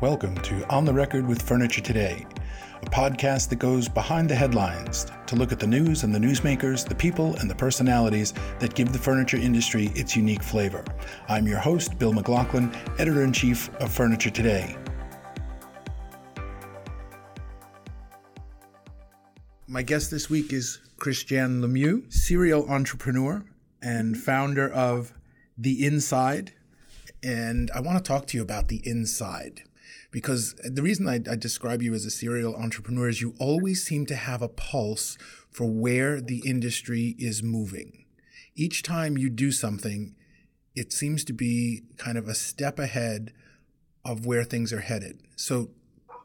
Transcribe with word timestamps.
Welcome 0.00 0.34
to 0.36 0.66
On 0.70 0.86
the 0.86 0.94
Record 0.94 1.26
with 1.26 1.42
Furniture 1.42 1.82
Today, 1.82 2.24
a 2.80 2.86
podcast 2.86 3.50
that 3.50 3.58
goes 3.58 3.86
behind 3.86 4.30
the 4.30 4.34
headlines 4.34 5.06
to 5.26 5.36
look 5.36 5.52
at 5.52 5.60
the 5.60 5.66
news 5.66 6.04
and 6.04 6.14
the 6.14 6.18
newsmakers, 6.18 6.88
the 6.88 6.94
people 6.94 7.36
and 7.36 7.50
the 7.50 7.54
personalities 7.54 8.32
that 8.60 8.74
give 8.74 8.94
the 8.94 8.98
furniture 8.98 9.36
industry 9.36 9.92
its 9.94 10.16
unique 10.16 10.42
flavor. 10.42 10.82
I'm 11.28 11.46
your 11.46 11.58
host, 11.58 11.98
Bill 11.98 12.14
McLaughlin, 12.14 12.74
editor 12.98 13.22
in 13.24 13.34
chief 13.34 13.68
of 13.74 13.92
Furniture 13.92 14.30
Today. 14.30 14.74
My 19.68 19.82
guest 19.82 20.10
this 20.10 20.30
week 20.30 20.54
is 20.54 20.80
Christiane 20.96 21.60
Lemieux, 21.60 22.10
serial 22.10 22.66
entrepreneur 22.70 23.44
and 23.82 24.16
founder 24.16 24.72
of 24.72 25.12
The 25.58 25.84
Inside. 25.84 26.54
And 27.22 27.70
I 27.74 27.80
want 27.80 28.02
to 28.02 28.02
talk 28.02 28.26
to 28.28 28.38
you 28.38 28.42
about 28.42 28.68
The 28.68 28.80
Inside 28.82 29.64
because 30.10 30.54
the 30.64 30.82
reason 30.82 31.08
I, 31.08 31.20
I, 31.30 31.36
describe 31.36 31.82
you 31.82 31.94
as 31.94 32.04
a 32.04 32.10
serial 32.10 32.56
entrepreneur 32.56 33.08
is 33.08 33.20
you 33.20 33.34
always 33.38 33.82
seem 33.82 34.06
to 34.06 34.16
have 34.16 34.42
a 34.42 34.48
pulse 34.48 35.16
for 35.50 35.70
where 35.70 36.20
the 36.20 36.42
industry 36.44 37.14
is 37.18 37.42
moving. 37.42 38.06
Each 38.54 38.82
time 38.82 39.16
you 39.16 39.30
do 39.30 39.52
something, 39.52 40.14
it 40.74 40.92
seems 40.92 41.24
to 41.24 41.32
be 41.32 41.82
kind 41.96 42.18
of 42.18 42.28
a 42.28 42.34
step 42.34 42.78
ahead 42.78 43.32
of 44.04 44.26
where 44.26 44.44
things 44.44 44.72
are 44.72 44.80
headed. 44.80 45.20
So 45.36 45.70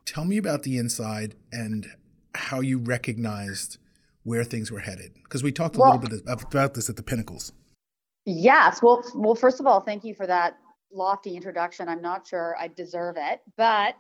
tell 0.05 0.25
me 0.25 0.37
about 0.37 0.63
the 0.63 0.77
inside 0.77 1.35
and 1.51 1.87
how 2.33 2.61
you 2.61 2.77
recognized 2.77 3.77
where 4.23 4.43
things 4.43 4.71
were 4.71 4.79
headed 4.79 5.13
because 5.23 5.43
we 5.43 5.51
talked 5.51 5.75
a 5.75 5.79
well, 5.79 5.95
little 5.99 6.17
bit 6.17 6.21
about 6.27 6.73
this 6.73 6.89
at 6.89 6.95
the 6.95 7.03
pinnacles 7.03 7.51
yes 8.25 8.81
well 8.81 9.03
well 9.15 9.35
first 9.35 9.59
of 9.59 9.67
all 9.67 9.81
thank 9.81 10.03
you 10.03 10.13
for 10.13 10.27
that 10.27 10.57
lofty 10.95 11.35
introduction. 11.35 11.87
I'm 11.89 12.01
not 12.01 12.27
sure 12.27 12.55
I 12.59 12.67
deserve 12.67 13.15
it, 13.17 13.41
but 13.57 13.95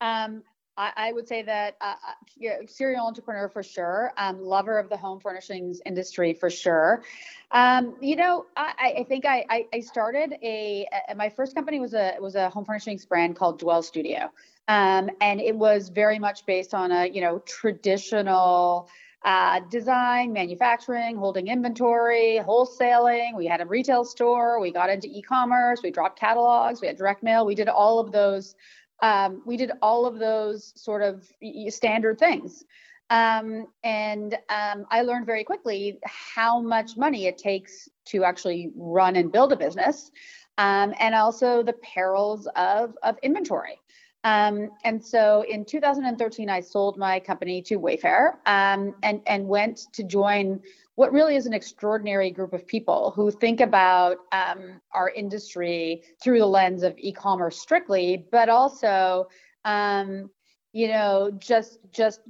um, 0.00 0.42
I, 0.76 0.92
I, 0.96 1.12
would 1.12 1.28
say 1.28 1.42
that 1.42 1.76
uh, 1.80 1.94
uh 2.04 2.66
serial 2.66 3.06
entrepreneur 3.06 3.48
for 3.48 3.62
sure, 3.62 4.12
um, 4.16 4.40
lover 4.42 4.78
of 4.78 4.88
the 4.88 4.96
home 4.96 5.20
furnishings 5.20 5.80
industry 5.84 6.32
for 6.32 6.50
sure. 6.50 7.02
Um, 7.50 7.94
you 8.00 8.16
know, 8.16 8.46
I, 8.56 8.94
I 8.98 9.04
think 9.04 9.26
I, 9.26 9.66
I, 9.72 9.80
started 9.80 10.34
a, 10.42 10.86
a, 11.08 11.14
my 11.14 11.28
first 11.28 11.54
company 11.54 11.78
was 11.78 11.94
a 11.94 12.16
was 12.20 12.34
a 12.34 12.48
home 12.48 12.64
furnishings 12.64 13.04
brand 13.04 13.36
called 13.36 13.58
Dwell 13.58 13.82
Studio, 13.82 14.32
um, 14.68 15.10
and 15.20 15.40
it 15.40 15.54
was 15.54 15.90
very 15.90 16.18
much 16.18 16.46
based 16.46 16.72
on 16.72 16.90
a 16.90 17.06
you 17.06 17.20
know 17.20 17.40
traditional 17.40 18.88
uh, 19.24 19.60
design, 19.70 20.32
manufacturing, 20.32 21.16
holding 21.16 21.48
inventory, 21.48 22.40
wholesaling. 22.44 23.36
We 23.36 23.46
had 23.46 23.60
a 23.60 23.66
retail 23.66 24.04
store. 24.04 24.60
We 24.60 24.72
got 24.72 24.90
into 24.90 25.08
e-commerce. 25.08 25.80
We 25.82 25.90
dropped 25.90 26.18
catalogs. 26.18 26.80
We 26.80 26.88
had 26.88 26.96
direct 26.96 27.22
mail. 27.22 27.46
We 27.46 27.54
did 27.54 27.68
all 27.68 27.98
of 27.98 28.10
those. 28.10 28.56
Um, 29.00 29.42
we 29.46 29.56
did 29.56 29.72
all 29.80 30.06
of 30.06 30.18
those 30.18 30.72
sort 30.80 31.02
of 31.02 31.26
standard 31.68 32.18
things. 32.18 32.64
Um, 33.10 33.66
and 33.84 34.38
um, 34.48 34.86
I 34.90 35.02
learned 35.02 35.26
very 35.26 35.44
quickly 35.44 35.98
how 36.06 36.60
much 36.60 36.96
money 36.96 37.26
it 37.26 37.36
takes 37.36 37.88
to 38.06 38.24
actually 38.24 38.70
run 38.74 39.16
and 39.16 39.30
build 39.30 39.52
a 39.52 39.56
business, 39.56 40.10
um, 40.56 40.94
and 40.98 41.14
also 41.14 41.62
the 41.62 41.74
perils 41.74 42.48
of 42.56 42.96
of 43.02 43.18
inventory. 43.22 43.81
Um, 44.24 44.70
and 44.84 45.04
so 45.04 45.44
in 45.48 45.64
2013, 45.64 46.48
I 46.48 46.60
sold 46.60 46.96
my 46.96 47.18
company 47.18 47.60
to 47.62 47.78
Wayfair 47.78 48.34
um, 48.46 48.94
and, 49.02 49.20
and 49.26 49.48
went 49.48 49.92
to 49.92 50.04
join 50.04 50.60
what 50.94 51.12
really 51.12 51.36
is 51.36 51.46
an 51.46 51.54
extraordinary 51.54 52.30
group 52.30 52.52
of 52.52 52.66
people 52.66 53.12
who 53.16 53.30
think 53.30 53.60
about 53.60 54.18
um, 54.30 54.80
our 54.92 55.10
industry 55.10 56.02
through 56.22 56.38
the 56.38 56.46
lens 56.46 56.82
of 56.82 56.94
e-commerce 56.98 57.58
strictly, 57.58 58.26
but 58.30 58.48
also, 58.48 59.26
um, 59.64 60.30
you 60.72 60.88
know, 60.88 61.30
just 61.38 61.78
just 61.90 62.20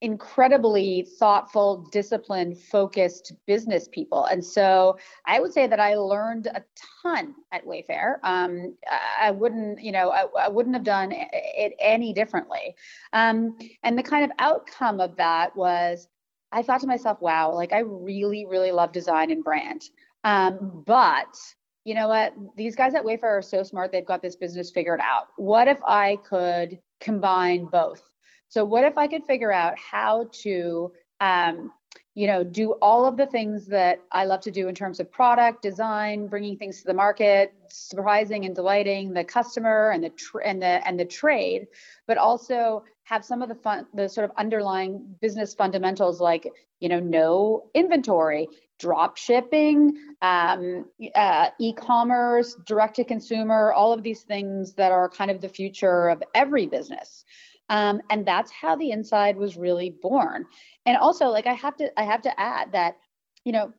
incredibly 0.00 1.06
thoughtful, 1.18 1.88
disciplined, 1.90 2.56
focused 2.56 3.32
business 3.46 3.88
people. 3.88 4.24
And 4.26 4.44
so 4.44 4.96
I 5.26 5.40
would 5.40 5.52
say 5.52 5.66
that 5.66 5.80
I 5.80 5.96
learned 5.96 6.46
a 6.46 6.62
ton 7.02 7.34
at 7.50 7.64
Wayfair. 7.64 8.16
Um, 8.22 8.76
I 9.20 9.32
wouldn't, 9.32 9.82
you 9.82 9.90
know, 9.90 10.10
I, 10.10 10.26
I, 10.38 10.48
wouldn't 10.48 10.76
have 10.76 10.84
done 10.84 11.10
it 11.12 11.74
any 11.80 12.12
differently. 12.12 12.76
Um, 13.12 13.58
and 13.82 13.98
the 13.98 14.02
kind 14.02 14.24
of 14.24 14.30
outcome 14.38 15.00
of 15.00 15.16
that 15.16 15.56
was 15.56 16.06
I 16.52 16.62
thought 16.62 16.80
to 16.82 16.86
myself, 16.86 17.20
wow, 17.20 17.52
like 17.52 17.72
I 17.72 17.80
really, 17.80 18.46
really 18.46 18.70
love 18.70 18.92
design 18.92 19.30
and 19.32 19.42
brand. 19.42 19.82
Um, 20.22 20.84
but 20.86 21.36
you 21.84 21.94
know 21.94 22.08
what? 22.08 22.34
These 22.56 22.76
guys 22.76 22.94
at 22.94 23.04
Wayfair 23.04 23.24
are 23.24 23.42
so 23.42 23.62
smart. 23.62 23.90
They've 23.90 24.04
got 24.06 24.22
this 24.22 24.36
business 24.36 24.70
figured 24.70 25.00
out. 25.02 25.28
What 25.36 25.68
if 25.68 25.78
I 25.84 26.18
could 26.28 26.78
combine 27.00 27.64
both? 27.64 28.02
So 28.48 28.64
what 28.64 28.84
if 28.84 28.96
I 28.96 29.06
could 29.06 29.24
figure 29.24 29.52
out 29.52 29.78
how 29.78 30.28
to, 30.42 30.92
um, 31.20 31.72
you 32.14 32.26
know, 32.26 32.42
do 32.42 32.72
all 32.82 33.06
of 33.06 33.16
the 33.16 33.26
things 33.26 33.66
that 33.66 34.00
I 34.10 34.24
love 34.24 34.40
to 34.40 34.50
do 34.50 34.68
in 34.68 34.74
terms 34.74 34.98
of 34.98 35.10
product 35.12 35.62
design, 35.62 36.26
bringing 36.26 36.56
things 36.56 36.80
to 36.80 36.86
the 36.86 36.94
market, 36.94 37.52
surprising 37.68 38.44
and 38.44 38.54
delighting 38.54 39.12
the 39.12 39.22
customer 39.22 39.90
and 39.90 40.02
the 40.02 40.10
tr- 40.10 40.40
and 40.40 40.60
the 40.60 40.86
and 40.86 40.98
the 40.98 41.04
trade, 41.04 41.68
but 42.06 42.18
also 42.18 42.84
have 43.04 43.24
some 43.24 43.40
of 43.40 43.48
the 43.48 43.54
fun, 43.54 43.86
the 43.94 44.08
sort 44.08 44.28
of 44.28 44.36
underlying 44.36 45.16
business 45.20 45.54
fundamentals 45.54 46.20
like 46.20 46.50
you 46.80 46.88
know, 46.88 47.00
no 47.00 47.70
inventory, 47.74 48.48
drop 48.78 49.16
shipping, 49.16 49.96
um, 50.22 50.86
uh, 51.14 51.48
e-commerce, 51.58 52.56
direct 52.66 52.96
to 52.96 53.04
consumer, 53.04 53.72
all 53.72 53.92
of 53.92 54.02
these 54.02 54.22
things 54.22 54.74
that 54.74 54.92
are 54.92 55.08
kind 55.08 55.30
of 55.30 55.40
the 55.40 55.48
future 55.48 56.08
of 56.08 56.22
every 56.34 56.66
business. 56.66 57.24
Um, 57.68 58.00
and 58.10 58.26
that's 58.26 58.50
how 58.50 58.76
the 58.76 58.90
inside 58.90 59.36
was 59.36 59.56
really 59.56 59.90
born. 59.90 60.46
And 60.86 60.96
also, 60.96 61.26
like 61.26 61.46
I 61.46 61.54
have 61.54 61.76
to, 61.76 62.00
I 62.00 62.04
have 62.04 62.22
to 62.22 62.40
add 62.40 62.72
that, 62.72 62.96
you 63.44 63.52
know, 63.52 63.72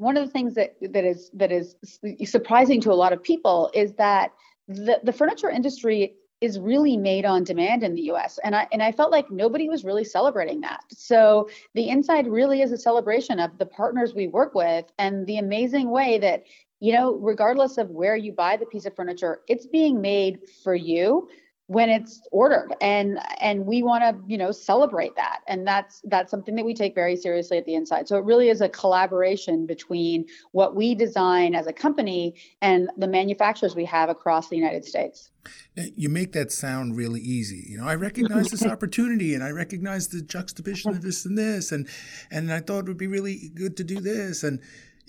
one 0.00 0.16
of 0.16 0.24
the 0.24 0.32
things 0.32 0.54
that 0.54 0.76
that 0.80 1.04
is 1.04 1.30
that 1.34 1.52
is 1.52 1.76
surprising 2.24 2.80
to 2.80 2.90
a 2.90 2.94
lot 2.94 3.12
of 3.12 3.22
people 3.22 3.70
is 3.74 3.92
that 3.94 4.32
the, 4.66 4.98
the 5.04 5.12
furniture 5.12 5.50
industry 5.50 6.14
is 6.40 6.58
really 6.58 6.96
made 6.96 7.26
on 7.26 7.44
demand 7.44 7.82
in 7.82 7.94
the 7.94 8.02
US. 8.12 8.38
And 8.42 8.56
I 8.56 8.66
and 8.72 8.82
I 8.82 8.92
felt 8.92 9.12
like 9.12 9.30
nobody 9.30 9.68
was 9.68 9.84
really 9.84 10.04
celebrating 10.04 10.62
that. 10.62 10.80
So 10.90 11.50
the 11.74 11.88
inside 11.90 12.26
really 12.26 12.62
is 12.62 12.72
a 12.72 12.78
celebration 12.78 13.38
of 13.38 13.58
the 13.58 13.66
partners 13.66 14.14
we 14.14 14.26
work 14.26 14.54
with 14.54 14.86
and 14.98 15.26
the 15.26 15.36
amazing 15.36 15.90
way 15.90 16.18
that, 16.18 16.44
you 16.80 16.94
know, 16.94 17.16
regardless 17.16 17.76
of 17.76 17.90
where 17.90 18.16
you 18.16 18.32
buy 18.32 18.56
the 18.56 18.66
piece 18.66 18.86
of 18.86 18.96
furniture, 18.96 19.40
it's 19.48 19.66
being 19.66 20.00
made 20.00 20.38
for 20.64 20.74
you 20.74 21.28
when 21.70 21.88
it's 21.88 22.20
ordered. 22.32 22.74
And 22.80 23.20
and 23.40 23.64
we 23.64 23.84
want 23.84 24.02
to 24.02 24.20
you 24.26 24.36
know 24.36 24.50
celebrate 24.50 25.14
that. 25.14 25.42
And 25.46 25.64
that's 25.64 26.02
that's 26.06 26.28
something 26.28 26.56
that 26.56 26.64
we 26.64 26.74
take 26.74 26.96
very 26.96 27.14
seriously 27.14 27.58
at 27.58 27.64
the 27.64 27.76
inside. 27.76 28.08
So 28.08 28.16
it 28.16 28.24
really 28.24 28.48
is 28.48 28.60
a 28.60 28.68
collaboration 28.68 29.66
between 29.66 30.26
what 30.50 30.74
we 30.74 30.96
design 30.96 31.54
as 31.54 31.68
a 31.68 31.72
company 31.72 32.34
and 32.60 32.90
the 32.96 33.06
manufacturers 33.06 33.76
we 33.76 33.84
have 33.84 34.08
across 34.08 34.48
the 34.48 34.56
united 34.56 34.84
states. 34.84 35.30
You 35.76 36.08
make 36.08 36.32
that 36.32 36.50
sound 36.50 36.96
really 36.96 37.20
easy. 37.20 37.64
You 37.68 37.78
know 37.78 37.86
i 37.86 37.94
recognize 38.08 38.48
this 38.48 38.66
opportunity 38.66 39.36
and 39.36 39.44
i 39.44 39.50
recognize 39.50 40.08
the 40.08 40.22
juxtaposition 40.22 40.90
of 40.90 41.02
this 41.02 41.24
and 41.24 41.38
this 41.38 41.70
and 41.70 41.88
and 42.32 42.52
i 42.52 42.58
thought 42.58 42.80
it 42.80 42.88
would 42.88 42.98
be 42.98 43.06
really 43.06 43.52
good 43.54 43.76
to 43.76 43.84
do 43.84 44.00
this. 44.00 44.42
And 44.42 44.60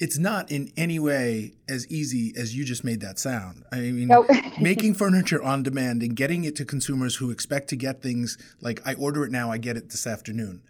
it's 0.02 0.18
not 0.18 0.50
in 0.50 0.74
any 0.76 0.98
way 0.98 1.54
as 1.70 1.88
easy 1.88 2.34
as 2.36 2.56
you 2.56 2.66
just 2.66 2.84
made 2.84 3.02
that 3.02 3.20
sound. 3.20 3.64
I 3.72 3.78
mean, 3.82 4.08
nope. 4.08 4.26
making 4.60 4.96
furniture 4.96 5.42
on 5.42 5.62
demand 5.62 6.02
and 6.02 6.16
getting 6.16 6.44
it 6.44 6.56
to 6.56 6.66
consumers 6.66 7.18
who 7.18 7.30
expect 7.30 7.68
to 7.70 7.76
get 7.76 8.02
things 8.02 8.36
like 8.62 8.82
I 8.84 8.96
order 8.96 9.24
it 9.26 9.32
now, 9.32 9.52
I 9.52 9.60
get 9.60 9.78
it 9.78 9.92
this 9.92 10.08
afternoon. 10.08 10.64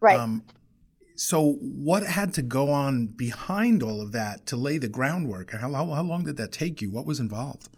Right. 0.00 0.18
Um, 0.18 0.42
so, 1.16 1.52
what 1.60 2.04
had 2.04 2.32
to 2.34 2.42
go 2.42 2.70
on 2.70 3.08
behind 3.08 3.82
all 3.82 4.00
of 4.00 4.12
that 4.12 4.46
to 4.46 4.56
lay 4.56 4.78
the 4.78 4.88
groundwork? 4.88 5.50
How, 5.50 5.70
how, 5.70 5.86
how 5.86 6.02
long 6.02 6.24
did 6.24 6.38
that 6.38 6.50
take 6.50 6.80
you? 6.80 6.90
What 6.90 7.04
was 7.04 7.20
involved? 7.20 7.68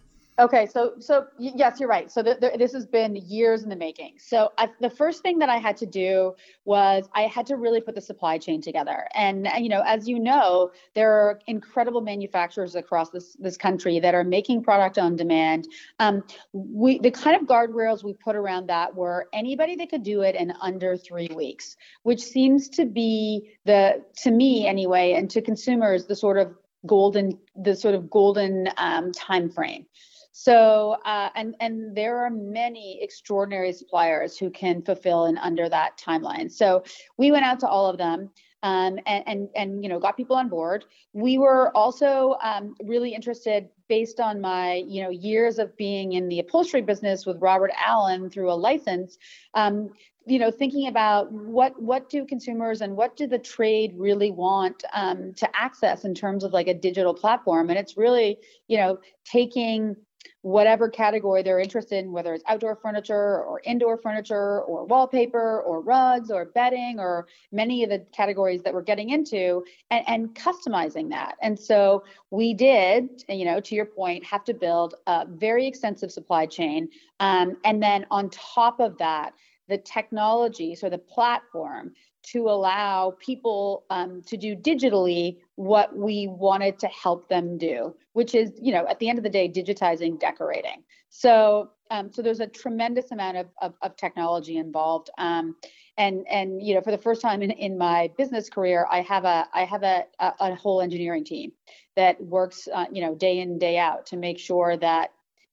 Okay, 0.41 0.65
so 0.65 0.95
so 1.01 1.27
yes, 1.39 1.79
you're 1.79 1.89
right. 1.89 2.11
So 2.11 2.23
the, 2.23 2.35
the, 2.41 2.57
this 2.57 2.73
has 2.73 2.87
been 2.87 3.15
years 3.15 3.63
in 3.63 3.69
the 3.69 3.77
making. 3.77 4.15
So 4.19 4.53
I, 4.57 4.71
the 4.81 4.89
first 4.89 5.23
thing 5.23 5.39
that 5.41 5.51
I 5.51 5.59
had 5.59 5.77
to 5.77 5.87
do 5.87 6.35
was 6.65 7.07
I 7.15 7.23
had 7.23 7.45
to 7.47 7.57
really 7.57 7.83
put 7.83 7.95
the 7.95 8.01
supply 8.01 8.39
chain 8.39 8.63
together. 8.63 9.07
And 9.15 9.47
you 9.59 9.69
know, 9.69 9.83
as 9.85 10.09
you 10.09 10.19
know, 10.19 10.71
there 10.95 11.13
are 11.13 11.41
incredible 11.47 12.01
manufacturers 12.01 12.75
across 12.75 13.11
this 13.11 13.37
this 13.39 13.59
country 13.59 14.01
that 14.01 14.15
are 14.15 14.25
making 14.25 14.63
product 14.63 14.97
on 14.97 15.15
demand. 15.15 15.69
Um, 15.99 16.25
we 16.55 16.99
the 17.01 17.11
kind 17.11 17.39
of 17.39 17.47
guardrails 17.47 18.03
we 18.03 18.15
put 18.15 18.35
around 18.35 18.69
that 18.69 18.95
were 18.95 19.29
anybody 19.35 19.77
that 19.77 19.91
could 19.91 20.03
do 20.03 20.23
it 20.23 20.37
in 20.37 20.55
under 20.63 20.97
three 20.97 21.29
weeks, 21.37 21.77
which 22.03 22.23
seems 22.23 22.71
to 22.71 22.87
be 22.87 23.51
the 23.67 24.03
to 24.23 24.31
me 24.31 24.67
anyway, 24.67 25.13
and 25.13 25.29
to 25.33 25.43
consumers 25.43 26.07
the 26.07 26.17
sort 26.17 26.39
of 26.39 26.55
golden 26.87 27.39
the 27.57 27.77
sort 27.77 27.95
of 27.95 28.09
golden 28.09 28.71
um, 28.79 29.13
time 29.13 29.51
frame. 29.51 29.85
So, 30.33 30.97
uh, 31.05 31.31
and 31.35 31.55
and 31.61 31.97
there 31.97 32.19
are 32.25 32.31
many 32.31 32.99
extraordinary 33.03 33.73
suppliers 33.73 34.39
who 34.39 34.51
can 34.51 34.83
fulfill 34.83 35.27
in 35.27 35.39
under 35.39 35.69
that 35.69 35.99
timeline. 35.99 36.51
So, 36.51 36.85
we 37.17 37.31
went 37.33 37.45
out 37.45 37.61
to 37.61 37.69
all 37.69 37.87
of 37.91 37.99
them. 37.99 38.31
um, 38.63 38.99
and, 39.07 39.25
and, 39.27 39.49
and, 39.57 39.83
you 39.83 39.89
know, 39.89 39.99
got 39.99 40.17
people 40.17 40.37
on 40.37 40.49
board. 40.49 40.85
We 41.13 41.39
were 41.39 41.75
also 41.77 42.37
um, 42.43 42.75
really 42.85 43.15
interested 43.15 43.69
based 43.89 44.21
on 44.21 44.41
my, 44.41 44.85
you 44.87 45.03
know, 45.03 45.11
years 45.11 45.59
of 45.59 45.77
being 45.77 46.13
in 46.13 46.29
the 46.29 46.41
upholstery 46.41 46.83
business 46.83 47.25
with 47.25 47.39
Robert 47.41 47.73
Allen 47.85 48.31
through 48.31 48.51
a 48.51 48.55
license, 48.55 49.19
um, 49.55 49.91
you 50.27 50.39
know, 50.39 50.51
thinking 50.51 50.87
about 50.89 51.33
what 51.33 51.81
what 51.81 52.11
do 52.11 52.27
consumers 52.27 52.83
and 52.83 52.95
what 52.95 53.17
do 53.17 53.27
the 53.27 53.39
trade 53.39 53.95
really 53.97 54.31
want 54.31 54.85
um, 54.93 55.33
to 55.35 55.49
access 55.57 56.05
in 56.05 56.15
terms 56.15 56.45
of 56.45 56.53
like 56.53 56.69
a 56.69 56.75
digital 56.75 57.15
platform, 57.15 57.71
and 57.71 57.79
it's 57.79 57.97
really, 57.97 58.37
you 58.69 58.77
know, 58.77 58.99
taking 59.25 59.97
whatever 60.43 60.89
category 60.89 61.43
they're 61.43 61.61
interested 61.61 61.99
in, 61.99 62.13
whether 62.13 62.33
it's 62.35 62.45
outdoor 62.47 62.77
furniture 62.77 63.43
or 63.43 63.61
indoor 63.65 63.97
furniture 63.99 64.63
or 64.63 64.85
wallpaper 64.87 65.61
or 65.63 65.81
rugs 65.81 66.31
or 66.31 66.47
bedding 66.47 66.99
or 66.99 67.27
many 67.53 67.85
of 67.85 67.91
the 67.91 67.99
categories 68.13 68.63
that 68.63 68.73
we're 68.73 68.83
getting 68.83 69.11
into 69.11 69.63
and, 69.91 70.05
and 70.09 70.35
customizing 70.35 71.11
that. 71.11 71.37
And 71.43 71.59
so 71.59 72.05
we 72.31 72.55
did, 72.55 73.25
you 73.29 73.45
know, 73.45 73.61
to 73.61 73.75
your 73.75 73.85
point, 73.85 74.25
have 74.25 74.45
to 74.45 74.55
build 74.55 74.95
a 75.07 75.27
very 75.29 75.67
extensive 75.67 76.11
supply 76.11 76.47
chain. 76.47 76.89
Um, 77.19 77.57
and 77.65 77.83
then 77.83 78.07
on 78.11 78.31
top 78.31 78.81
of 78.81 78.97
that, 78.99 79.35
the 79.69 79.79
technology, 79.79 80.75
so 80.75 80.91
the 80.91 80.99
platform 80.99 81.93
to 82.23 82.49
allow 82.49 83.17
people 83.19 83.85
um, 83.91 84.23
to 84.27 84.37
do 84.37 84.55
digitally 84.55 85.39
what 85.57 85.97
we 85.97 86.27
wanted 86.27 86.79
to 86.79 86.87
help 86.89 87.29
them 87.29 87.59
do, 87.59 87.95
which 88.13 88.35
is, 88.35 88.53
you 88.61 88.73
know, 88.73 88.87
at 88.87 88.99
the 88.99 89.09
end 89.09 89.19
of 89.19 89.25
the 89.25 89.31
day, 89.31 89.49
digitizing 89.49 90.19
decorating. 90.19 90.83
So, 91.09 91.71
um, 91.91 92.13
so 92.13 92.23
there's 92.23 92.41
a 92.41 92.47
tremendous 92.47 93.11
amount 93.11 93.37
of, 93.37 93.47
of, 93.61 93.75
of 93.83 93.97
technology 93.97 94.59
involved. 94.59 95.11
Um, 95.19 95.57
and, 95.97 96.25
and, 96.31 96.63
you 96.63 96.75
know, 96.75 96.81
for 96.81 96.93
the 96.93 96.99
first 96.99 97.21
time 97.21 97.43
in, 97.43 97.51
in 97.51 97.77
my 97.77 98.11
business 98.17 98.49
career, 98.49 98.87
I 98.91 99.01
have 99.03 99.25
a, 99.25 99.47
I 99.53 99.65
have 99.65 99.83
a, 99.83 100.05
a, 100.19 100.33
a 100.41 100.55
whole 100.55 100.81
engineering 100.81 101.25
team 101.25 101.53
that 101.97 102.23
works, 102.23 102.69
uh, 102.73 102.87
you 102.93 103.03
know, 103.03 103.15
day 103.15 103.41
in, 103.41 103.59
day 103.59 103.77
out 103.77 104.07
to 104.07 104.17
make 104.17 104.39
sure 104.39 104.77
that 104.77 105.13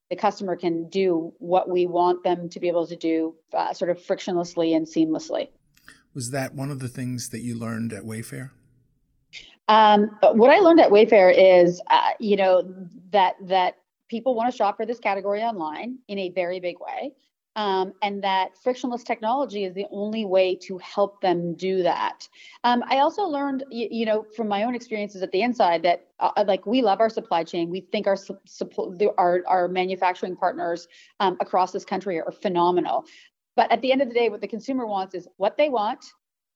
the 0.10 0.16
customer 0.16 0.56
can 0.56 0.88
do 0.90 1.34
what 1.40 1.68
we 1.68 1.86
want 1.86 2.24
them 2.24 2.50
to 2.50 2.60
be 2.60 2.68
able 2.68 2.88
to 2.88 2.96
do 2.96 3.36
uh, 3.54 3.74
sort 3.74 3.92
of 3.92 3.98
frictionlessly 3.98 4.76
and 4.76 4.86
seamlessly. 4.86 5.50
Was 6.18 6.32
that 6.32 6.56
one 6.56 6.72
of 6.72 6.80
the 6.80 6.88
things 6.88 7.30
that 7.30 7.42
you 7.42 7.54
learned 7.54 7.94
at 7.94 8.02
Wayfair? 8.02 8.50
Um, 9.68 10.18
what 10.34 10.50
I 10.50 10.58
learned 10.58 10.80
at 10.80 10.90
Wayfair 10.90 11.32
is, 11.38 11.80
uh, 11.92 12.10
you 12.20 12.36
know, 12.36 12.64
that 13.12 13.36
that 13.44 13.76
people 14.10 14.34
want 14.34 14.52
to 14.52 14.58
shop 14.58 14.78
for 14.78 14.86
this 14.88 14.98
category 14.98 15.44
online 15.44 16.00
in 16.08 16.18
a 16.18 16.30
very 16.32 16.60
big 16.60 16.78
way, 16.80 17.12
um, 17.56 17.94
and 18.02 18.24
that 18.24 18.58
frictionless 18.64 19.04
technology 19.04 19.64
is 19.64 19.76
the 19.76 19.86
only 19.92 20.26
way 20.26 20.56
to 20.56 20.80
help 20.80 21.22
them 21.22 21.54
do 21.54 21.84
that. 21.84 22.28
Um, 22.64 22.84
I 22.90 22.98
also 22.98 23.22
learned, 23.22 23.66
you, 23.70 23.88
you, 23.92 24.06
know, 24.08 24.26
from 24.36 24.48
my 24.48 24.64
own 24.64 24.74
experiences 24.74 25.22
at 25.22 25.32
the 25.32 25.44
inside 25.44 25.84
that, 25.84 26.08
uh, 26.20 26.44
like, 26.48 26.66
we 26.66 26.82
love 26.82 27.00
our 27.00 27.10
supply 27.10 27.44
chain. 27.44 27.70
We 27.70 27.82
think 27.82 28.08
our 28.08 28.16
su- 28.16 28.40
our, 29.20 29.44
our 29.46 29.68
manufacturing 29.68 30.36
partners 30.36 30.88
um, 31.20 31.38
across 31.42 31.72
this 31.72 31.86
country 31.86 32.20
are 32.20 32.32
phenomenal. 32.32 33.06
But 33.58 33.72
at 33.72 33.82
the 33.82 33.92
end 33.92 34.02
of 34.02 34.08
the 34.08 34.14
day, 34.14 34.30
what 34.30 34.40
the 34.40 34.48
consumer 34.48 34.86
wants 34.86 35.16
is 35.16 35.28
what 35.38 35.58
they 35.58 35.68
want 35.68 36.06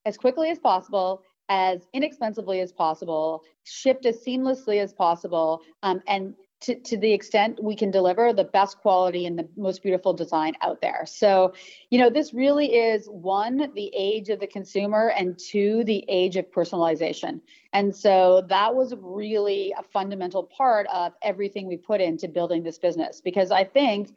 as 0.06 0.18
quickly 0.18 0.52
as 0.52 0.60
possible, 0.60 1.24
as 1.50 1.88
inexpensively 1.94 2.62
as 2.62 2.72
possible, 2.72 3.44
shipped 3.64 4.06
as 4.06 4.24
seamlessly 4.24 4.80
as 4.82 4.94
possible, 4.94 5.62
um, 5.84 6.02
and 6.08 6.36
to, 6.62 6.76
to 6.76 6.98
the 6.98 7.12
extent 7.12 7.62
we 7.62 7.76
can 7.76 7.90
deliver 7.90 8.34
the 8.34 8.44
best 8.44 8.78
quality 8.78 9.26
and 9.26 9.38
the 9.38 9.48
most 9.58 9.82
beautiful 9.82 10.14
design 10.14 10.54
out 10.62 10.80
there. 10.80 11.04
So, 11.08 11.54
you 11.90 11.98
know, 11.98 12.12
this 12.12 12.36
really 12.36 12.76
is 12.76 13.08
one, 13.08 13.72
the 13.74 13.92
age 13.98 14.30
of 14.30 14.40
the 14.40 14.46
consumer, 14.46 15.12
and 15.18 15.40
two, 15.40 15.84
the 15.86 16.06
age 16.08 16.38
of 16.38 16.52
personalization. 16.52 17.42
And 17.74 17.96
so 17.96 18.46
that 18.48 18.76
was 18.76 18.94
really 19.00 19.74
a 19.76 19.82
fundamental 19.82 20.44
part 20.44 20.86
of 20.94 21.14
everything 21.24 21.68
we 21.68 21.78
put 21.78 22.00
into 22.00 22.28
building 22.28 22.62
this 22.62 22.78
business 22.78 23.22
because 23.22 23.50
I 23.50 23.64
think 23.64 24.14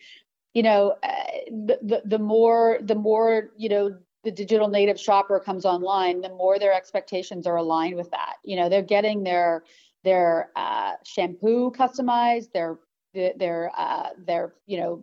you 0.54 0.62
know, 0.62 0.94
uh, 1.02 1.08
the, 1.50 1.78
the, 1.82 2.02
the 2.04 2.18
more 2.18 2.78
the 2.80 2.94
more 2.94 3.50
you 3.56 3.68
know 3.68 3.96
the 4.22 4.30
digital 4.30 4.68
native 4.68 4.98
shopper 4.98 5.38
comes 5.38 5.64
online, 5.66 6.20
the 6.20 6.30
more 6.30 6.58
their 6.58 6.72
expectations 6.72 7.46
are 7.46 7.56
aligned 7.56 7.96
with 7.96 8.10
that. 8.12 8.36
You 8.44 8.56
know, 8.56 8.68
they're 8.68 8.82
getting 8.82 9.22
their 9.24 9.64
their 10.04 10.50
uh, 10.56 10.92
shampoo 11.04 11.72
customized, 11.72 12.52
their 12.52 12.78
their 13.14 13.70
uh, 13.76 14.10
their 14.26 14.54
you 14.66 14.78
know 14.78 15.02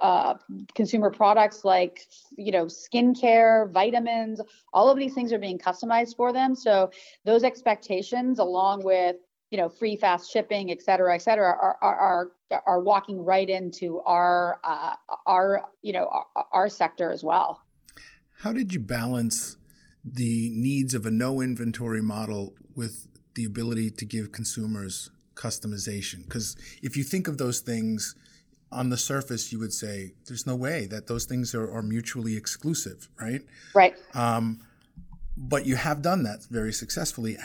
uh, 0.00 0.34
consumer 0.74 1.10
products 1.10 1.64
like 1.64 2.06
you 2.36 2.52
know 2.52 2.66
skincare, 2.66 3.70
vitamins, 3.70 4.40
all 4.72 4.90
of 4.90 4.98
these 4.98 5.14
things 5.14 5.32
are 5.32 5.38
being 5.38 5.58
customized 5.58 6.16
for 6.16 6.32
them. 6.32 6.54
So 6.54 6.90
those 7.24 7.44
expectations, 7.44 8.38
along 8.38 8.84
with 8.84 9.16
you 9.52 9.58
know, 9.58 9.68
free 9.68 9.96
fast 9.96 10.32
shipping, 10.32 10.70
et 10.70 10.80
cetera, 10.80 11.14
et 11.14 11.18
cetera, 11.18 11.50
are 11.50 11.76
are 11.82 12.30
are, 12.50 12.62
are 12.66 12.80
walking 12.80 13.22
right 13.22 13.50
into 13.50 14.00
our 14.06 14.58
uh, 14.64 14.94
our 15.26 15.62
you 15.82 15.92
know 15.92 16.08
our, 16.10 16.46
our 16.52 16.68
sector 16.70 17.12
as 17.12 17.22
well. 17.22 17.60
How 18.40 18.54
did 18.54 18.72
you 18.72 18.80
balance 18.80 19.58
the 20.02 20.50
needs 20.54 20.94
of 20.94 21.04
a 21.04 21.10
no 21.10 21.42
inventory 21.42 22.00
model 22.00 22.54
with 22.74 23.06
the 23.34 23.44
ability 23.44 23.90
to 23.90 24.06
give 24.06 24.32
consumers 24.32 25.10
customization? 25.34 26.24
Because 26.24 26.56
if 26.82 26.96
you 26.96 27.04
think 27.04 27.28
of 27.28 27.36
those 27.36 27.60
things 27.60 28.16
on 28.72 28.88
the 28.88 28.96
surface, 28.96 29.52
you 29.52 29.58
would 29.58 29.74
say 29.74 30.14
there's 30.26 30.46
no 30.46 30.56
way 30.56 30.86
that 30.86 31.08
those 31.08 31.26
things 31.26 31.54
are, 31.54 31.70
are 31.70 31.82
mutually 31.82 32.38
exclusive, 32.38 33.10
right? 33.20 33.42
Right. 33.74 33.94
Um, 34.14 34.60
but 35.36 35.66
you 35.66 35.76
have 35.76 36.00
done 36.00 36.22
that 36.22 36.44
very 36.50 36.72
successfully. 36.72 37.36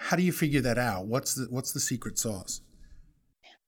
How 0.00 0.16
do 0.16 0.22
you 0.22 0.32
figure 0.32 0.60
that 0.60 0.78
out? 0.78 1.06
What's 1.06 1.34
the 1.34 1.46
what's 1.50 1.72
the 1.72 1.80
secret 1.80 2.18
sauce? 2.18 2.60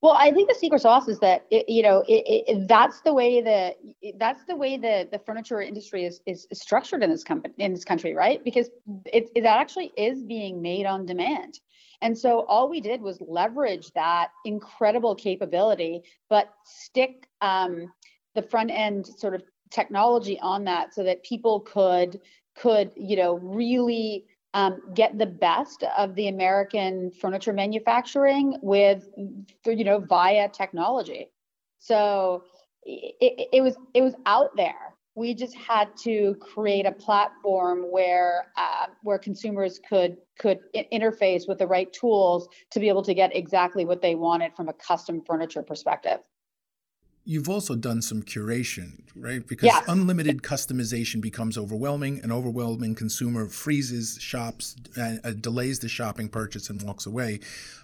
Well, 0.02 0.14
I 0.16 0.30
think 0.30 0.48
the 0.48 0.54
secret 0.54 0.80
sauce 0.80 1.08
is 1.08 1.18
that 1.18 1.44
it, 1.50 1.68
you 1.68 1.82
know 1.82 2.04
it, 2.08 2.44
it, 2.48 2.68
that's 2.68 3.00
the 3.02 3.12
way 3.12 3.42
that 3.42 3.76
that's 4.18 4.44
the 4.44 4.56
way 4.56 4.78
that 4.78 5.10
the 5.10 5.18
furniture 5.18 5.60
industry 5.60 6.04
is, 6.04 6.20
is 6.26 6.46
structured 6.52 7.02
in 7.02 7.10
this 7.10 7.24
company 7.24 7.52
in 7.58 7.74
this 7.74 7.84
country, 7.84 8.14
right? 8.14 8.42
Because 8.42 8.70
it, 9.06 9.28
it 9.34 9.44
actually 9.44 9.92
is 9.96 10.22
being 10.22 10.62
made 10.62 10.86
on 10.86 11.04
demand, 11.04 11.60
and 12.00 12.16
so 12.16 12.46
all 12.46 12.70
we 12.70 12.80
did 12.80 13.02
was 13.02 13.20
leverage 13.20 13.90
that 13.92 14.28
incredible 14.44 15.14
capability, 15.14 16.02
but 16.30 16.48
stick 16.64 17.28
um, 17.42 17.92
the 18.34 18.42
front 18.42 18.70
end 18.70 19.06
sort 19.06 19.34
of 19.34 19.42
technology 19.70 20.38
on 20.40 20.64
that 20.64 20.94
so 20.94 21.02
that 21.04 21.22
people 21.24 21.60
could 21.60 22.20
could 22.56 22.90
you 22.96 23.16
know 23.16 23.34
really 23.38 24.24
um, 24.54 24.80
get 24.94 25.18
the 25.18 25.26
best 25.26 25.84
of 25.96 26.14
the 26.14 26.28
American 26.28 27.10
furniture 27.10 27.52
manufacturing 27.52 28.56
with, 28.62 29.08
you 29.64 29.84
know, 29.84 30.00
via 30.00 30.48
technology. 30.48 31.30
So 31.78 32.44
it, 32.82 33.48
it 33.52 33.62
was 33.62 33.76
it 33.94 34.02
was 34.02 34.14
out 34.26 34.56
there. 34.56 34.94
We 35.14 35.34
just 35.34 35.54
had 35.56 35.96
to 36.04 36.36
create 36.40 36.86
a 36.86 36.92
platform 36.92 37.84
where 37.90 38.46
uh, 38.56 38.86
where 39.02 39.18
consumers 39.18 39.80
could 39.88 40.16
could 40.38 40.58
interface 40.74 41.46
with 41.46 41.58
the 41.58 41.66
right 41.66 41.92
tools 41.92 42.48
to 42.70 42.80
be 42.80 42.88
able 42.88 43.02
to 43.02 43.14
get 43.14 43.34
exactly 43.34 43.84
what 43.84 44.02
they 44.02 44.14
wanted 44.14 44.54
from 44.54 44.68
a 44.68 44.72
custom 44.72 45.22
furniture 45.26 45.62
perspective 45.62 46.20
you've 47.30 47.48
also 47.48 47.76
done 47.76 48.02
some 48.02 48.20
curation, 48.24 49.00
right? 49.14 49.46
Because 49.46 49.66
yes. 49.66 49.84
unlimited 49.86 50.42
customization 50.42 51.20
becomes 51.20 51.56
overwhelming. 51.56 52.18
An 52.24 52.32
overwhelming 52.32 52.96
consumer 52.96 53.46
freezes, 53.46 54.18
shops, 54.20 54.74
uh, 54.98 55.14
uh, 55.22 55.30
delays 55.40 55.78
the 55.78 55.88
shopping 55.88 56.28
purchase, 56.28 56.70
and 56.70 56.82
walks 56.82 57.06
away. 57.06 57.38